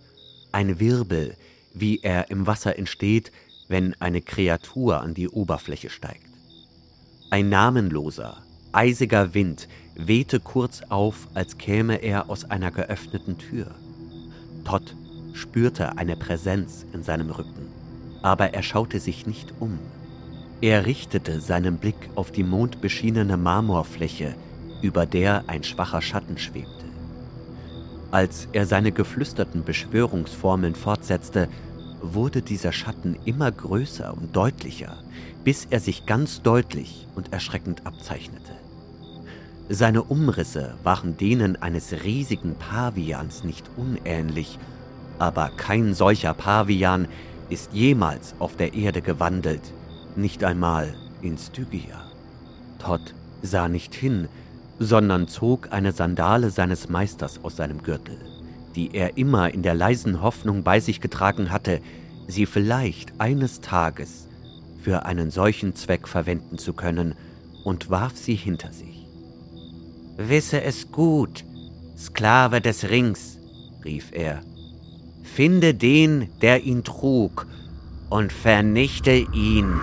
ein 0.53 0.81
Wirbel, 0.81 1.37
wie 1.73 2.01
er 2.03 2.31
im 2.31 2.47
Wasser 2.47 2.79
entsteht, 2.79 3.33
wenn 3.69 3.95
eine 4.01 4.21
Kreatur 4.21 5.01
an 5.01 5.15
die 5.15 5.29
Oberfläche 5.29 5.91
steigt. 5.91 6.34
Ein 7.31 7.49
namenloser, 7.49 8.39
eisiger 8.73 9.35
Wind 9.35 9.69
wehte 9.95 10.41
kurz 10.41 10.83
auf, 10.89 11.29
als 11.35 11.59
käme 11.59 11.97
er 11.97 12.31
aus 12.31 12.45
einer 12.45 12.71
geöffneten 12.71 13.39
Tür. 13.39 13.67
Todd 14.65 14.95
spürte 15.33 15.99
eine 15.99 16.17
Präsenz 16.17 16.87
in 16.93 17.03
seinem 17.03 17.31
Rücken 17.31 17.65
aber 18.25 18.55
er 18.55 18.63
schaute 18.63 19.01
sich 19.01 19.27
nicht 19.27 19.53
um. 19.61 19.79
Er 20.63 20.87
richtete 20.87 21.43
seinen 21.43 21.77
Blick 21.77 22.09
auf 22.15 22.31
die 22.31 22.43
mondbeschienene 22.43 23.37
Marmorfläche, 23.37 24.35
über 24.81 25.05
der 25.05 25.45
ein 25.47 25.63
schwacher 25.63 26.01
Schatten 26.01 26.39
schwebte. 26.39 26.87
Als 28.11 28.49
er 28.55 28.65
seine 28.65 28.93
geflüsterten 28.93 29.63
Beschwörungsformeln 29.63 30.75
fortsetzte, 30.75 31.51
wurde 32.13 32.43
dieser 32.43 32.73
Schatten 32.73 33.17
immer 33.25 33.51
größer 33.51 34.13
und 34.13 34.37
deutlicher, 34.37 34.97
bis 35.45 35.67
er 35.71 35.81
sich 35.81 36.07
ganz 36.07 36.43
deutlich 36.43 37.07
und 37.15 37.33
erschreckend 37.33 37.87
abzeichnete. 37.87 38.53
Seine 39.71 40.03
Umrisse 40.03 40.75
waren 40.83 41.17
denen 41.17 41.57
eines 41.57 41.93
riesigen 42.05 42.55
Pavians 42.57 43.45
nicht 43.45 43.65
unähnlich, 43.77 44.59
aber 45.19 45.51
kein 45.57 45.95
solcher 45.95 46.35
Pavian 46.35 47.09
ist 47.49 47.73
jemals 47.73 48.35
auf 48.39 48.57
der 48.57 48.75
Erde 48.75 49.01
gewandelt, 49.01 49.63
nicht 50.17 50.45
einmal 50.45 50.95
in 51.23 51.39
Stygia. 51.39 52.03
Todd 52.79 53.15
sah 53.43 53.69
nicht 53.69 53.95
hin, 53.95 54.29
sondern 54.79 55.29
zog 55.29 55.73
eine 55.73 55.93
Sandale 55.93 56.51
seines 56.51 56.89
Meisters 56.89 57.43
aus 57.43 57.57
seinem 57.57 57.83
Gürtel, 57.83 58.19
die 58.75 58.95
er 58.95 59.17
immer 59.17 59.53
in 59.53 59.63
der 59.63 59.75
leisen 59.75 60.23
Hoffnung 60.23 60.63
bei 60.63 60.81
sich 60.81 61.01
getragen 61.01 61.51
hatte, 61.51 61.81
sie 62.27 62.47
vielleicht 62.47 63.21
eines 63.21 63.61
Tages 63.61 64.29
für 64.83 65.07
einen 65.07 65.31
solchen 65.31 65.75
Zweck 65.75 66.07
verwenden 66.09 66.59
zu 66.59 66.73
können, 66.73 67.15
und 67.65 67.89
warf 67.89 68.13
sie 68.15 68.35
hinter 68.35 68.73
sich. 68.73 69.07
Wisse 70.19 70.63
es 70.63 70.93
gut, 70.93 71.45
Sklave 71.97 72.61
des 72.61 72.91
Rings, 72.91 73.39
rief 73.85 74.11
er 74.13 74.43
Finde 75.23 75.75
den, 75.75 76.29
der 76.43 76.63
ihn 76.65 76.85
trug, 76.85 77.47
und 78.11 78.33
vernichte 78.33 79.27
ihn. 79.33 79.81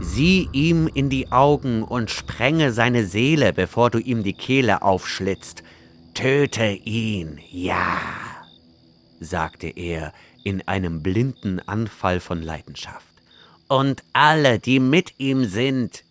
Sieh 0.00 0.48
ihm 0.52 0.88
in 0.94 1.10
die 1.10 1.32
Augen 1.32 1.82
und 1.82 2.10
sprenge 2.10 2.72
seine 2.72 3.04
Seele, 3.04 3.52
bevor 3.52 3.90
du 3.90 3.98
ihm 3.98 4.22
die 4.22 4.32
Kehle 4.32 4.82
aufschlitzt. 4.82 5.62
Töte 6.16 6.70
ihn, 6.70 7.38
ja, 7.50 8.00
sagte 9.20 9.68
er 9.68 10.14
in 10.44 10.66
einem 10.66 11.02
blinden 11.02 11.60
Anfall 11.60 12.20
von 12.20 12.40
Leidenschaft. 12.40 13.06
Und 13.68 14.02
alle, 14.14 14.58
die 14.58 14.80
mit 14.80 15.12
ihm 15.18 15.44
sind. 15.44 16.04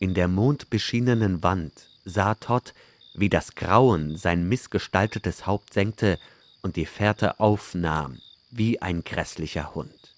In 0.00 0.12
der 0.14 0.26
mondbeschienenen 0.26 1.44
Wand 1.44 1.86
sah 2.04 2.34
Todd, 2.34 2.74
wie 3.14 3.28
das 3.28 3.54
Grauen 3.54 4.16
sein 4.16 4.48
missgestaltetes 4.48 5.46
Haupt 5.46 5.72
senkte 5.72 6.18
und 6.60 6.74
die 6.74 6.86
Fährte 6.86 7.38
aufnahm 7.38 8.18
wie 8.50 8.82
ein 8.82 9.04
grässlicher 9.04 9.76
Hund. 9.76 10.16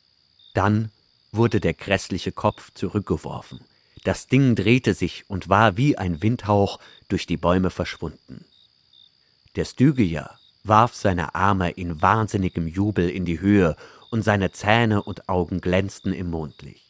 Dann 0.55 0.91
wurde 1.31 1.61
der 1.61 1.75
grässliche 1.75 2.33
Kopf 2.33 2.73
zurückgeworfen. 2.73 3.61
Das 4.05 4.29
Ding 4.29 4.55
drehte 4.55 4.95
sich 4.95 5.25
und 5.29 5.51
war 5.51 5.77
wie 5.77 5.99
ein 5.99 6.23
Windhauch 6.23 6.79
durch 7.09 7.27
die 7.27 7.37
Bäume 7.37 7.71
verschwunden. 7.71 8.45
Der 9.57 9.65
Stygier 9.65 10.31
warf 10.65 10.95
seine 10.95 11.35
Arme 11.35 11.71
in 11.71 12.03
wahnsinnigem 12.03 12.67
Jubel 12.67 13.09
in 13.09 13.25
die 13.25 13.41
Höhe 13.41 13.77
und 14.11 14.23
seine 14.23 14.53
Zähne 14.53 15.03
und 15.03 15.29
Augen 15.29 15.61
glänzten 15.61 16.13
im 16.13 16.31
Mondlicht. 16.31 16.85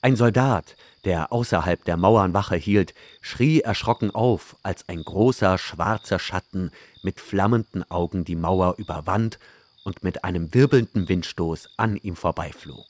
Ein 0.00 0.16
Soldat, 0.16 0.76
der 1.04 1.32
außerhalb 1.32 1.84
der 1.84 1.96
Mauern 1.96 2.34
Wache 2.34 2.56
hielt, 2.56 2.94
schrie 3.20 3.60
erschrocken 3.60 4.10
auf, 4.12 4.56
als 4.62 4.88
ein 4.88 5.02
großer 5.02 5.58
schwarzer 5.58 6.18
Schatten 6.18 6.72
mit 7.02 7.20
flammenden 7.20 7.88
Augen 7.90 8.24
die 8.24 8.36
Mauer 8.36 8.74
überwand 8.78 9.38
und 9.84 10.02
mit 10.02 10.24
einem 10.24 10.52
wirbelnden 10.54 11.08
Windstoß 11.08 11.70
an 11.76 11.96
ihm 11.96 12.16
vorbeiflog. 12.16 12.86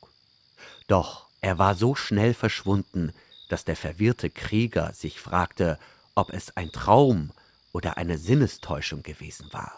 Doch 0.86 1.26
er 1.40 1.58
war 1.58 1.74
so 1.74 1.94
schnell 1.94 2.34
verschwunden, 2.34 3.12
dass 3.48 3.64
der 3.64 3.76
verwirrte 3.76 4.30
Krieger 4.30 4.92
sich 4.94 5.20
fragte, 5.20 5.78
ob 6.14 6.32
es 6.32 6.56
ein 6.56 6.70
Traum 6.72 7.30
oder 7.72 7.96
eine 7.96 8.18
Sinnestäuschung 8.18 9.02
gewesen 9.02 9.48
war. 9.52 9.72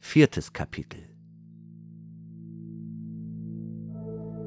Viertes 0.00 0.52
Kapitel 0.52 1.00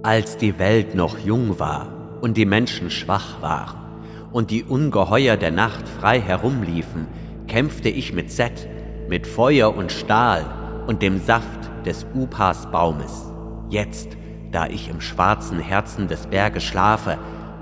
Als 0.03 0.37
die 0.37 0.57
Welt 0.57 0.95
noch 0.95 1.17
jung 1.19 1.59
war 1.59 2.21
und 2.21 2.37
die 2.37 2.45
Menschen 2.45 2.89
schwach 2.89 3.41
waren 3.41 4.29
und 4.31 4.51
die 4.51 4.63
Ungeheuer 4.63 5.35
der 5.35 5.51
Nacht 5.51 5.87
frei 5.87 6.21
herumliefen, 6.21 7.07
kämpfte 7.47 7.89
ich 7.89 8.13
mit 8.13 8.31
Set, 8.31 8.69
mit 9.09 9.25
Feuer 9.25 9.75
und 9.75 9.91
Stahl 9.91 10.85
und 10.87 11.01
dem 11.01 11.19
Saft 11.19 11.69
des 11.85 12.05
Upas-Baumes. 12.13 13.33
Jetzt, 13.69 14.17
da 14.51 14.67
ich 14.67 14.89
im 14.89 15.01
schwarzen 15.01 15.59
Herzen 15.59 16.07
des 16.07 16.27
Berges 16.27 16.63
schlafe 16.63 17.17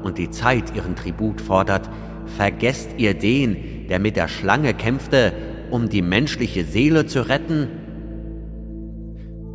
und 0.06 0.20
die 0.20 0.30
Zeit 0.30 0.76
ihren 0.76 0.96
Tribut 0.96 1.42
fordert, 1.42 1.90
vergesst 2.38 2.92
ihr 2.98 3.16
den, 3.16 3.88
der 3.90 4.00
mit 4.00 4.16
der 4.16 4.28
Schlange 4.28 4.76
kämpfte, 4.76 5.34
um 5.72 5.90
die 5.90 6.04
menschliche 6.04 6.64
Seele 6.64 7.08
zu 7.08 7.28
retten? 7.28 7.68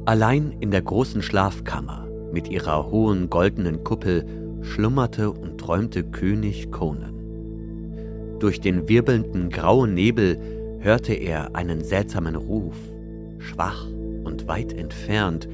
Allein 0.06 0.52
in 0.58 0.72
der 0.72 0.82
großen 0.82 1.22
Schlafkammer 1.22 2.08
mit 2.32 2.48
ihrer 2.48 2.90
hohen 2.90 3.30
goldenen 3.30 3.84
Kuppel 3.84 4.26
schlummerte 4.62 5.30
und 5.30 5.58
träumte 5.58 6.02
König 6.02 6.72
Conan. 6.72 7.14
Durch 8.40 8.60
den 8.60 8.88
wirbelnden 8.88 9.50
grauen 9.50 9.94
Nebel 9.94 10.36
hörte 10.80 11.14
er 11.14 11.54
einen 11.54 11.84
seltsamen 11.84 12.34
Ruf, 12.34 12.76
schwach 13.38 13.86
und 14.24 14.48
weit 14.48 14.72
entfernt, 14.72 15.48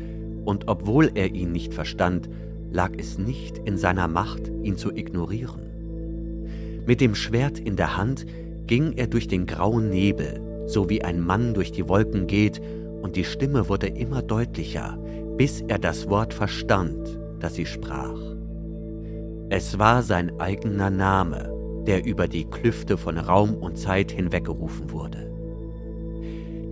und 0.47 0.69
obwohl 0.69 1.11
er 1.15 1.35
ihn 1.35 1.53
nicht 1.53 1.75
verstand, 1.75 2.31
lag 2.77 2.93
es 2.99 3.19
nicht 3.19 3.57
in 3.65 3.79
seiner 3.79 4.07
Macht, 4.07 4.53
ihn 4.63 4.77
zu 4.77 4.95
ignorieren. 4.95 5.63
Mit 6.87 7.01
dem 7.01 7.15
Schwert 7.15 7.59
in 7.59 7.75
der 7.75 7.97
Hand 7.97 8.27
ging 8.67 8.93
er 8.93 9.07
durch 9.07 9.27
den 9.27 9.47
grauen 9.47 9.89
Nebel, 9.89 10.65
so 10.67 10.91
wie 10.91 11.03
ein 11.03 11.21
Mann 11.21 11.55
durch 11.55 11.73
die 11.73 11.89
Wolken 11.89 12.27
geht, 12.27 12.61
und 13.01 13.17
die 13.17 13.25
Stimme 13.25 13.71
wurde 13.71 13.87
immer 13.87 14.21
deutlicher, 14.21 14.99
bis 15.39 15.63
er 15.63 15.79
das 15.79 16.11
Wort 16.11 16.35
verstand, 16.35 17.19
das 17.41 17.55
sie 17.55 17.67
sprach. 17.67 18.21
Es 19.49 19.79
war 19.79 20.03
sein 20.03 20.39
eigener 20.39 20.91
Name, 20.91 21.51
der 21.87 22.05
über 22.05 22.29
die 22.29 22.45
Klüfte 22.45 22.99
von 22.99 23.17
Raum 23.17 23.55
und 23.55 23.79
Zeit 23.79 24.11
hinweggerufen 24.13 24.91
wurde. 24.91 25.33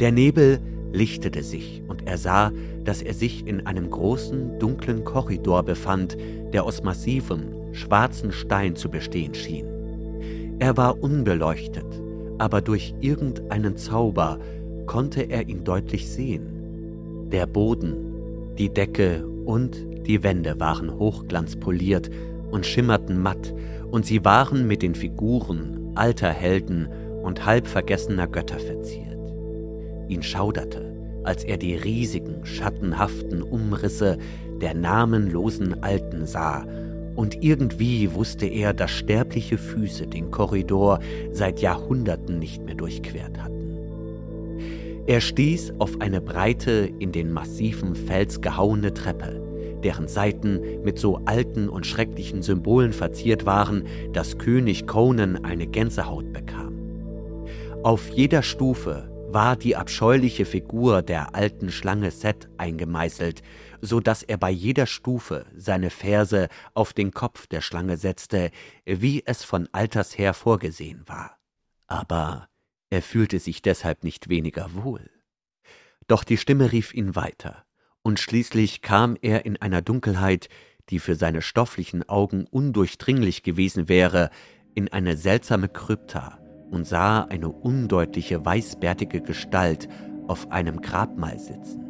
Der 0.00 0.12
Nebel 0.12 0.58
lichtete 0.94 1.42
sich 1.42 1.82
und 1.88 2.06
er 2.06 2.16
sah, 2.16 2.52
dass 2.84 3.02
er 3.02 3.14
sich 3.14 3.46
in 3.46 3.66
einem 3.66 3.90
großen, 3.90 4.58
dunklen 4.58 5.04
Korridor 5.04 5.62
befand, 5.64 6.16
der 6.52 6.64
aus 6.64 6.82
massivem, 6.82 7.42
schwarzen 7.72 8.32
Stein 8.32 8.76
zu 8.76 8.88
bestehen 8.88 9.34
schien. 9.34 9.66
Er 10.60 10.76
war 10.76 11.02
unbeleuchtet, 11.02 11.86
aber 12.38 12.60
durch 12.60 12.94
irgendeinen 13.00 13.76
Zauber 13.76 14.38
konnte 14.86 15.22
er 15.22 15.48
ihn 15.48 15.64
deutlich 15.64 16.08
sehen. 16.08 17.28
Der 17.30 17.46
Boden, 17.46 17.96
die 18.56 18.68
Decke 18.68 19.26
und 19.44 19.76
die 20.06 20.22
Wände 20.22 20.60
waren 20.60 20.96
hochglanzpoliert 20.98 22.10
und 22.50 22.66
schimmerten 22.66 23.20
matt, 23.20 23.52
und 23.90 24.06
sie 24.06 24.24
waren 24.24 24.66
mit 24.66 24.82
den 24.82 24.94
Figuren 24.94 25.92
alter 25.94 26.30
Helden 26.30 26.88
und 27.22 27.46
halb 27.46 27.66
vergessener 27.66 28.26
Götter 28.26 28.58
verziert. 28.58 29.03
Ihn 30.08 30.22
schauderte, 30.22 30.94
als 31.24 31.44
er 31.44 31.56
die 31.56 31.74
riesigen, 31.74 32.44
schattenhaften 32.44 33.42
Umrisse 33.42 34.18
der 34.60 34.74
namenlosen 34.74 35.82
Alten 35.82 36.26
sah, 36.26 36.64
und 37.16 37.42
irgendwie 37.44 38.12
wusste 38.12 38.46
er, 38.46 38.72
dass 38.72 38.90
sterbliche 38.90 39.56
Füße 39.56 40.06
den 40.06 40.30
Korridor 40.30 40.98
seit 41.32 41.60
Jahrhunderten 41.60 42.38
nicht 42.38 42.64
mehr 42.64 42.74
durchquert 42.74 43.40
hatten. 43.40 43.54
Er 45.06 45.20
stieß 45.20 45.74
auf 45.78 46.00
eine 46.00 46.20
breite, 46.20 46.90
in 46.98 47.12
den 47.12 47.32
massiven 47.32 47.94
Fels 47.94 48.40
gehauene 48.40 48.94
Treppe, 48.94 49.40
deren 49.84 50.08
Seiten 50.08 50.60
mit 50.82 50.98
so 50.98 51.20
alten 51.26 51.68
und 51.68 51.86
schrecklichen 51.86 52.42
Symbolen 52.42 52.92
verziert 52.92 53.44
waren, 53.44 53.84
dass 54.12 54.38
König 54.38 54.86
Conan 54.86 55.44
eine 55.44 55.66
Gänsehaut 55.66 56.32
bekam. 56.32 56.72
Auf 57.82 58.08
jeder 58.08 58.42
Stufe 58.42 59.10
war 59.34 59.56
die 59.56 59.74
abscheuliche 59.74 60.46
Figur 60.46 61.02
der 61.02 61.34
alten 61.34 61.72
Schlange 61.72 62.12
Set 62.12 62.48
eingemeißelt, 62.56 63.42
so 63.80 63.98
dass 63.98 64.22
er 64.22 64.36
bei 64.36 64.50
jeder 64.50 64.86
Stufe 64.86 65.44
seine 65.56 65.90
Ferse 65.90 66.48
auf 66.72 66.92
den 66.92 67.10
Kopf 67.10 67.48
der 67.48 67.60
Schlange 67.60 67.96
setzte, 67.96 68.52
wie 68.86 69.24
es 69.26 69.42
von 69.42 69.68
alters 69.72 70.16
her 70.16 70.34
vorgesehen 70.34 71.02
war. 71.06 71.36
Aber 71.88 72.48
er 72.90 73.02
fühlte 73.02 73.40
sich 73.40 73.60
deshalb 73.60 74.04
nicht 74.04 74.28
weniger 74.28 74.72
wohl. 74.72 75.10
Doch 76.06 76.22
die 76.22 76.38
Stimme 76.38 76.70
rief 76.70 76.94
ihn 76.94 77.16
weiter 77.16 77.64
und 78.02 78.20
schließlich 78.20 78.82
kam 78.82 79.16
er 79.20 79.44
in 79.44 79.60
einer 79.60 79.82
Dunkelheit, 79.82 80.48
die 80.90 81.00
für 81.00 81.16
seine 81.16 81.42
stofflichen 81.42 82.08
Augen 82.08 82.46
undurchdringlich 82.48 83.42
gewesen 83.42 83.88
wäre, 83.88 84.30
in 84.76 84.92
eine 84.92 85.16
seltsame 85.16 85.68
Krypta 85.68 86.38
und 86.70 86.86
sah 86.86 87.22
eine 87.22 87.48
undeutliche 87.48 88.44
weißbärtige 88.44 89.20
Gestalt 89.20 89.88
auf 90.26 90.50
einem 90.50 90.80
Grabmal 90.80 91.38
sitzen. 91.38 91.84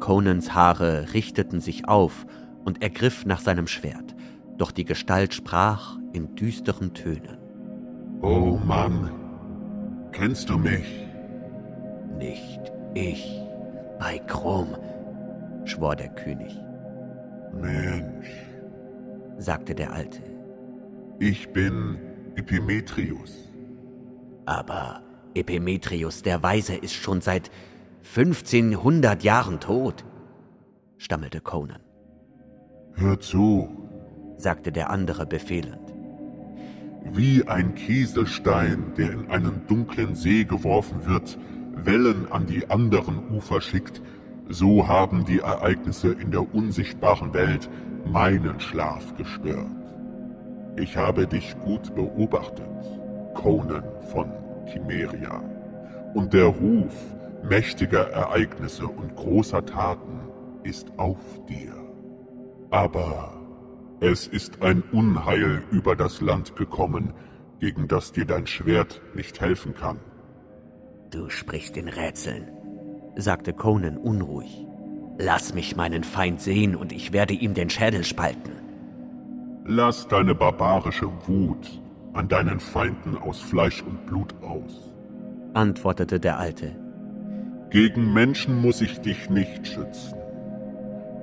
Conans 0.00 0.54
Haare 0.54 1.12
richteten 1.12 1.60
sich 1.60 1.88
auf 1.88 2.26
und 2.64 2.82
er 2.82 2.90
griff 2.90 3.26
nach 3.26 3.40
seinem 3.40 3.66
Schwert, 3.66 4.14
doch 4.56 4.70
die 4.70 4.84
Gestalt 4.84 5.34
sprach 5.34 5.98
in 6.12 6.34
düsteren 6.34 6.94
Tönen. 6.94 7.38
Oh 8.22 8.58
Mann, 8.64 9.10
kennst 10.12 10.50
du 10.50 10.58
mich? 10.58 11.06
Nicht 12.18 12.72
ich, 12.94 13.42
bei 13.98 14.18
Krumm, 14.18 14.76
schwor 15.64 15.94
der 15.94 16.08
König. 16.10 16.56
Mensch, 17.52 18.28
sagte 19.38 19.74
der 19.74 19.92
Alte. 19.92 20.22
Ich 21.18 21.52
bin 21.52 21.98
Epimetrius. 22.36 23.47
Aber 24.48 25.02
Epimetrius 25.34 26.22
der 26.22 26.42
Weise 26.42 26.74
ist 26.74 26.94
schon 26.94 27.20
seit 27.20 27.50
1500 28.16 29.22
Jahren 29.22 29.60
tot, 29.60 30.06
stammelte 30.96 31.42
Conan. 31.42 31.82
Hör 32.94 33.20
zu, 33.20 33.68
sagte 34.38 34.72
der 34.72 34.88
andere 34.88 35.26
befehlend. 35.26 35.92
Wie 37.12 37.46
ein 37.46 37.74
Kieselstein, 37.74 38.94
der 38.96 39.10
in 39.12 39.30
einen 39.30 39.66
dunklen 39.66 40.14
See 40.14 40.44
geworfen 40.44 41.04
wird, 41.04 41.38
Wellen 41.74 42.32
an 42.32 42.46
die 42.46 42.70
anderen 42.70 43.28
Ufer 43.28 43.60
schickt, 43.60 44.00
so 44.48 44.88
haben 44.88 45.26
die 45.26 45.40
Ereignisse 45.40 46.12
in 46.12 46.30
der 46.30 46.54
unsichtbaren 46.54 47.34
Welt 47.34 47.68
meinen 48.06 48.58
Schlaf 48.60 49.14
gestört. 49.14 49.66
Ich 50.76 50.96
habe 50.96 51.26
dich 51.26 51.54
gut 51.60 51.94
beobachtet, 51.94 52.64
Conan 53.34 53.84
von 54.12 54.32
Chimeria, 54.66 55.42
und 56.14 56.32
der 56.32 56.46
Ruf 56.46 56.94
mächtiger 57.42 58.10
Ereignisse 58.10 58.86
und 58.86 59.14
großer 59.16 59.64
Taten 59.64 60.20
ist 60.62 60.92
auf 60.98 61.18
dir. 61.48 61.74
Aber 62.70 63.32
es 64.00 64.26
ist 64.26 64.62
ein 64.62 64.82
Unheil 64.92 65.62
über 65.70 65.96
das 65.96 66.20
Land 66.20 66.56
gekommen, 66.56 67.12
gegen 67.60 67.88
das 67.88 68.12
dir 68.12 68.24
dein 68.24 68.46
Schwert 68.46 69.00
nicht 69.14 69.40
helfen 69.40 69.74
kann. 69.74 69.98
Du 71.10 71.30
sprichst 71.30 71.76
in 71.76 71.88
Rätseln, 71.88 72.48
sagte 73.16 73.52
Conan 73.52 73.96
unruhig. 73.96 74.66
Lass 75.18 75.52
mich 75.52 75.74
meinen 75.74 76.04
Feind 76.04 76.40
sehen 76.40 76.76
und 76.76 76.92
ich 76.92 77.12
werde 77.12 77.34
ihm 77.34 77.54
den 77.54 77.70
Schädel 77.70 78.04
spalten. 78.04 78.52
Lass 79.64 80.06
deine 80.06 80.34
barbarische 80.34 81.10
Wut 81.26 81.80
an 82.12 82.28
deinen 82.28 82.60
Feinden 82.60 83.16
aus 83.16 83.40
Fleisch 83.40 83.82
und 83.82 84.06
Blut 84.06 84.34
aus, 84.42 84.92
antwortete 85.54 86.20
der 86.20 86.38
Alte. 86.38 86.76
Gegen 87.70 88.12
Menschen 88.12 88.60
muss 88.60 88.80
ich 88.80 89.00
dich 89.00 89.28
nicht 89.30 89.66
schützen. 89.66 90.18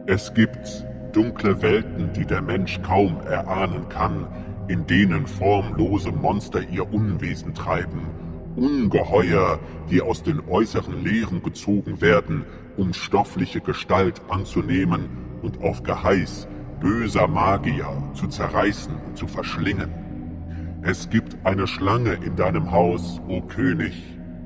Es 0.05 0.33
gibt 0.33 0.85
dunkle 1.13 1.61
Welten, 1.61 2.13
die 2.13 2.25
der 2.25 2.41
Mensch 2.41 2.81
kaum 2.81 3.19
erahnen 3.21 3.89
kann, 3.89 4.27
in 4.67 4.85
denen 4.85 5.25
formlose 5.25 6.11
Monster 6.11 6.61
ihr 6.69 6.91
Unwesen 6.93 7.53
treiben 7.53 8.01
Ungeheuer, 8.55 9.59
die 9.89 10.01
aus 10.01 10.23
den 10.23 10.41
äußeren 10.47 11.03
Leeren 11.03 11.43
gezogen 11.43 12.01
werden, 12.01 12.45
um 12.77 12.93
stoffliche 12.93 13.61
Gestalt 13.61 14.21
anzunehmen 14.29 15.09
und 15.41 15.61
auf 15.61 15.83
Geheiß 15.83 16.47
böser 16.79 17.27
Magier 17.27 17.89
zu 18.13 18.27
zerreißen 18.27 18.93
und 19.07 19.17
zu 19.17 19.27
verschlingen. 19.27 20.04
Es 20.87 21.09
gibt 21.09 21.35
eine 21.43 21.65
Schlange 21.65 22.13
in 22.13 22.35
deinem 22.35 22.71
Haus, 22.71 23.19
o 23.27 23.41
König, 23.41 23.91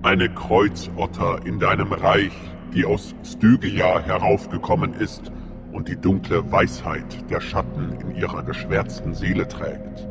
eine 0.04 0.30
Kreuzotter 0.30 1.46
in 1.46 1.60
deinem 1.60 1.92
Reich, 1.92 2.32
die 2.74 2.86
aus 2.86 3.14
Stygia 3.26 4.00
heraufgekommen 4.00 4.94
ist 4.94 5.34
und 5.74 5.90
die 5.90 5.98
dunkle 5.98 6.50
Weisheit 6.50 7.30
der 7.30 7.42
Schatten 7.42 7.92
in 8.00 8.16
ihrer 8.16 8.42
geschwärzten 8.44 9.14
Seele 9.14 9.50
trägt. 9.50 10.08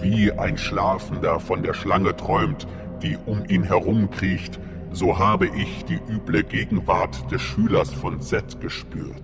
Wie 0.00 0.32
ein 0.32 0.56
Schlafender 0.56 1.38
von 1.38 1.62
der 1.62 1.74
Schlange 1.74 2.16
träumt, 2.16 2.66
die 3.02 3.18
um 3.26 3.44
ihn 3.44 3.64
herumkriecht, 3.64 4.58
so 4.92 5.18
habe 5.18 5.46
ich 5.48 5.84
die 5.84 6.00
üble 6.08 6.42
Gegenwart 6.42 7.30
des 7.30 7.42
Schülers 7.42 7.92
von 7.92 8.22
Set 8.22 8.62
gespürt. 8.62 9.22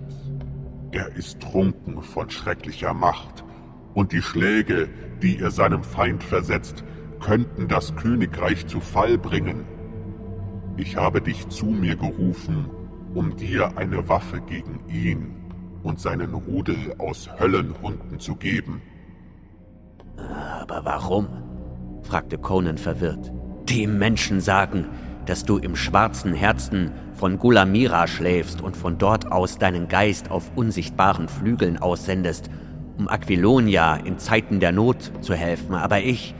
Er 0.91 1.15
ist 1.15 1.39
trunken 1.39 2.03
von 2.03 2.29
schrecklicher 2.29 2.93
Macht, 2.93 3.43
und 3.97 4.11
die 4.11 4.21
Schläge, 4.21 4.89
die 5.23 5.39
er 5.39 5.49
seinem 5.49 5.83
Feind 5.83 6.23
versetzt, 6.23 6.83
könnten 7.19 7.67
das 7.67 7.95
Königreich 7.95 8.67
zu 8.67 8.79
Fall 8.79 9.17
bringen. 9.17 9.65
Ich 10.77 10.97
habe 10.97 11.19
dich 11.19 11.47
zu 11.49 11.65
mir 11.65 11.95
gerufen, 11.95 12.69
um 13.15 13.35
dir 13.35 13.75
eine 13.75 14.07
Waffe 14.07 14.39
gegen 14.41 14.81
ihn 14.87 15.33
und 15.81 15.99
seinen 15.99 16.35
Rudel 16.35 16.93
aus 16.99 17.27
Höllenhunden 17.39 18.19
zu 18.19 18.35
geben. 18.35 18.83
Aber 20.61 20.85
warum? 20.85 21.27
fragte 22.03 22.37
Conan 22.37 22.77
verwirrt. 22.77 23.31
Die 23.67 23.87
Menschen 23.87 24.41
sagen, 24.41 24.85
dass 25.25 25.43
du 25.43 25.57
im 25.57 25.75
schwarzen 25.75 26.33
Herzen 26.35 26.91
von 27.13 27.39
Gulamira 27.39 28.05
schläfst 28.05 28.61
und 28.61 28.77
von 28.77 28.99
dort 28.99 29.31
aus 29.31 29.57
deinen 29.57 29.87
Geist 29.87 30.29
auf 30.29 30.51
unsichtbaren 30.55 31.27
Flügeln 31.27 31.79
aussendest, 31.79 32.51
um 32.97 33.07
Aquilonia 33.07 33.95
in 33.95 34.17
Zeiten 34.17 34.59
der 34.59 34.71
Not 34.71 35.11
zu 35.21 35.33
helfen. 35.33 35.75
Aber 35.75 35.99
ich, 35.99 36.33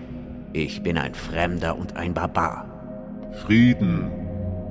ich 0.53 0.83
bin 0.83 0.97
ein 0.97 1.13
Fremder 1.13 1.77
und 1.77 1.95
ein 1.95 2.13
Barbar. 2.13 2.65
Frieden, 3.45 4.11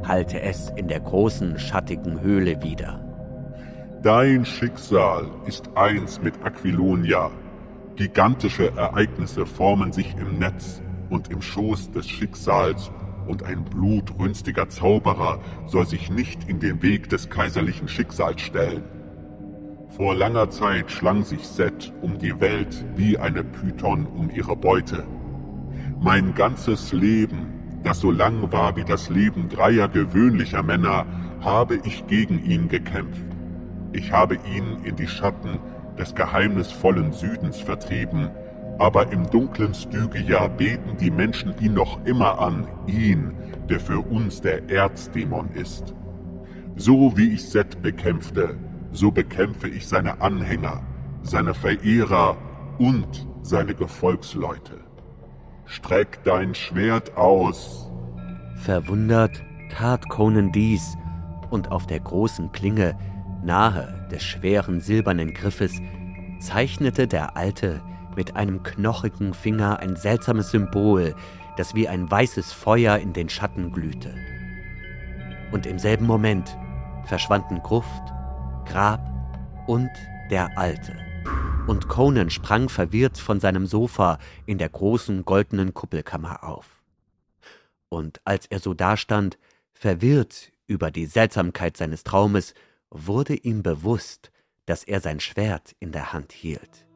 hallte 0.07 0.41
es 0.41 0.73
in 0.77 0.89
der 0.89 1.01
großen, 1.01 1.59
schattigen 1.59 2.21
Höhle 2.21 2.63
wieder. 2.63 3.01
Dein 4.03 4.45
Schicksal 4.45 5.29
ist 5.47 5.69
eins 5.75 6.21
mit 6.21 6.35
Aquilonia. 6.45 7.31
Gigantische 7.97 8.73
Ereignisse 8.77 9.47
formen 9.47 9.93
sich 9.93 10.15
im 10.17 10.39
Netz 10.39 10.83
und 11.11 11.31
im 11.31 11.41
Schoß 11.41 11.93
des 11.93 12.09
Schicksals, 12.09 12.91
und 13.27 13.43
ein 13.43 13.65
blutrünstiger 13.65 14.69
Zauberer 14.69 15.41
soll 15.67 15.87
sich 15.87 16.11
nicht 16.11 16.49
in 16.49 16.61
den 16.61 16.83
Weg 16.83 17.09
des 17.09 17.29
kaiserlichen 17.29 17.89
Schicksals 17.89 18.41
stellen. 18.41 18.85
Vor 19.97 20.15
langer 20.15 20.51
Zeit 20.51 20.91
schlang 20.91 21.25
sich 21.25 21.47
Set 21.47 21.93
um 22.03 22.19
die 22.19 22.39
Welt 22.41 22.85
wie 22.97 23.19
eine 23.19 23.43
Python 23.43 24.07
um 24.07 24.31
ihre 24.31 24.57
Beute. 24.57 25.05
Mein 26.01 26.35
ganzes 26.35 26.93
Leben 26.93 27.57
das 27.87 28.01
so 28.01 28.11
lang 28.11 28.51
war 28.51 28.75
wie 28.75 28.85
das 28.85 29.11
Leben 29.11 29.49
dreier 29.49 29.87
gewöhnlicher 29.87 30.65
Männer, 30.65 31.07
habe 31.41 31.79
ich 31.85 32.05
gegen 32.09 32.45
ihn 32.45 32.69
gekämpft. 32.69 33.25
Ich 33.93 34.11
habe 34.11 34.35
ihn 34.35 34.83
in 34.83 34.97
die 34.97 35.07
Schatten 35.07 35.61
des 35.97 36.13
geheimnisvollen 36.17 37.13
Südens 37.13 37.61
vertrieben, 37.61 38.29
aber 38.81 39.13
im 39.13 39.31
dunklen 39.31 39.73
Stygia 39.73 40.49
beten 40.49 40.97
die 41.01 41.13
Menschen 41.13 41.55
ihn 41.61 41.75
noch 41.75 42.05
immer 42.05 42.41
an, 42.41 42.67
ihn, 42.89 43.33
der 43.71 43.79
für 43.79 44.01
uns 44.01 44.41
der 44.41 44.69
Erzdämon 44.69 45.51
ist. 45.55 45.95
So 46.75 47.17
wie 47.17 47.35
ich 47.35 47.49
Set 47.49 47.83
bekämpfte, 47.83 48.57
so 48.97 49.11
bekämpfe 49.11 49.69
ich 49.69 49.87
seine 49.87 50.23
Anhänger, 50.23 50.83
seine 51.23 51.53
Verehrer 51.53 52.37
und 52.79 53.27
seine 53.43 53.75
Gefolgsleute. 53.75 54.81
Streck 55.67 56.25
dein 56.25 56.55
Schwert 56.55 57.17
aus. 57.17 57.91
Verwundert 58.63 59.43
tat 59.71 60.09
Conan 60.09 60.51
dies, 60.51 60.97
und 61.51 61.71
auf 61.71 61.87
der 61.87 62.01
großen 62.01 62.51
Klinge, 62.53 62.99
nahe 63.45 64.09
des 64.11 64.25
schweren 64.25 64.81
silbernen 64.81 65.33
Griffes, 65.33 65.79
zeichnete 66.41 67.07
der 67.07 67.37
Alte 67.37 67.83
mit 68.17 68.35
einem 68.35 68.63
knochigen 68.63 69.35
Finger 69.35 69.79
ein 69.79 69.95
seltsames 69.95 70.51
Symbol, 70.51 71.15
das 71.57 71.75
wie 71.75 71.87
ein 71.87 72.11
weißes 72.11 72.53
Feuer 72.53 72.97
in 72.97 73.13
den 73.13 73.29
Schatten 73.29 73.73
glühte. 73.73 74.15
Und 75.53 75.67
im 75.67 75.79
selben 75.79 76.07
Moment 76.07 76.57
verschwanden 77.05 77.63
Gruft, 77.63 78.16
Grab 78.67 79.01
und 79.67 79.91
der 80.31 80.57
Alte 80.59 81.07
und 81.67 81.89
Conan 81.89 82.31
sprang 82.31 82.69
verwirrt 82.69 83.19
von 83.19 83.41
seinem 83.41 83.67
Sofa 83.67 84.19
in 84.47 84.59
der 84.59 84.69
großen 84.69 85.25
goldenen 85.25 85.75
Kuppelkammer 85.75 86.45
auf. 86.45 86.83
Und 87.89 88.21
als 88.25 88.47
er 88.47 88.61
so 88.61 88.75
dastand, 88.75 89.39
verwirrt 89.73 90.53
über 90.67 90.91
die 90.91 91.07
Seltsamkeit 91.07 91.77
seines 91.77 92.05
Traumes, 92.05 92.55
wurde 92.91 93.35
ihm 93.35 93.63
bewusst, 93.63 94.31
dass 94.65 94.85
er 94.85 95.01
sein 95.01 95.21
Schwert 95.21 95.75
in 95.81 95.93
der 95.93 96.13
Hand 96.13 96.33
hielt. 96.33 96.87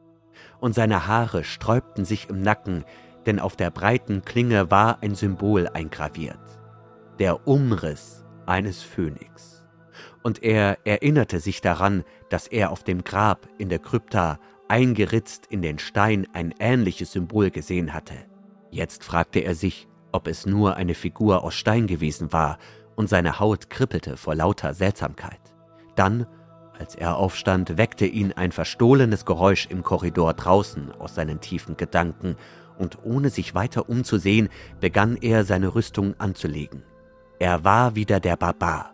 Und 0.59 0.73
seine 0.73 1.07
Haare 1.07 1.43
sträubten 1.43 2.05
sich 2.05 2.29
im 2.29 2.41
Nacken, 2.41 2.85
denn 3.25 3.39
auf 3.39 3.55
der 3.55 3.69
breiten 3.69 4.23
Klinge 4.23 4.71
war 4.71 5.01
ein 5.03 5.15
Symbol 5.15 5.67
eingraviert, 5.67 6.39
der 7.19 7.47
Umriss 7.47 8.25
eines 8.45 8.81
Phönix. 8.81 9.60
Und 10.23 10.43
er 10.43 10.77
erinnerte 10.85 11.39
sich 11.39 11.61
daran, 11.61 12.03
dass 12.29 12.47
er 12.47 12.71
auf 12.71 12.83
dem 12.83 13.03
Grab 13.03 13.47
in 13.57 13.69
der 13.69 13.79
Krypta 13.79 14.39
eingeritzt 14.67 15.47
in 15.49 15.61
den 15.61 15.79
Stein 15.79 16.27
ein 16.33 16.53
ähnliches 16.59 17.11
Symbol 17.11 17.51
gesehen 17.51 17.93
hatte. 17.93 18.13
Jetzt 18.69 19.03
fragte 19.03 19.39
er 19.39 19.53
sich, 19.53 19.87
ob 20.13 20.27
es 20.27 20.45
nur 20.45 20.75
eine 20.77 20.93
Figur 20.93 21.43
aus 21.43 21.55
Stein 21.55 21.87
gewesen 21.87 22.31
war, 22.31 22.57
und 22.95 23.07
seine 23.07 23.39
Haut 23.39 23.69
kribbelte 23.69 24.15
vor 24.15 24.35
lauter 24.35 24.73
Seltsamkeit. 24.73 25.39
Dann, 25.95 26.27
als 26.77 26.95
er 26.95 27.17
aufstand, 27.17 27.77
weckte 27.77 28.05
ihn 28.05 28.31
ein 28.33 28.51
verstohlenes 28.51 29.25
Geräusch 29.25 29.67
im 29.69 29.83
Korridor 29.83 30.33
draußen 30.33 30.91
aus 30.99 31.15
seinen 31.15 31.41
tiefen 31.41 31.77
Gedanken, 31.77 32.35
und 32.77 32.99
ohne 33.03 33.29
sich 33.29 33.53
weiter 33.53 33.89
umzusehen, 33.89 34.49
begann 34.79 35.17
er 35.17 35.43
seine 35.43 35.75
Rüstung 35.75 36.15
anzulegen. 36.19 36.83
Er 37.39 37.63
war 37.63 37.95
wieder 37.95 38.19
der 38.19 38.37
Barbar, 38.37 38.93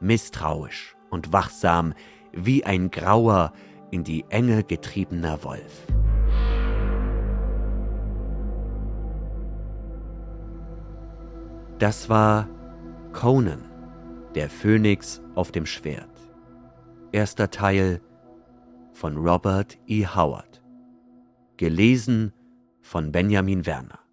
misstrauisch 0.00 0.96
und 1.10 1.32
wachsam, 1.32 1.94
wie 2.32 2.64
ein 2.64 2.90
grauer, 2.90 3.52
in 3.90 4.02
die 4.02 4.24
Enge 4.28 4.64
getriebener 4.64 5.44
Wolf. 5.44 5.86
Das 11.78 12.08
war 12.08 12.48
Conan, 13.12 13.64
der 14.34 14.50
Phönix 14.50 15.20
auf 15.34 15.52
dem 15.52 15.66
Schwert. 15.66 16.10
Erster 17.12 17.50
Teil 17.50 18.00
von 18.92 19.16
Robert 19.16 19.78
E. 19.86 20.06
Howard. 20.06 20.62
Gelesen 21.56 22.32
von 22.80 23.12
Benjamin 23.12 23.66
Werner. 23.66 24.03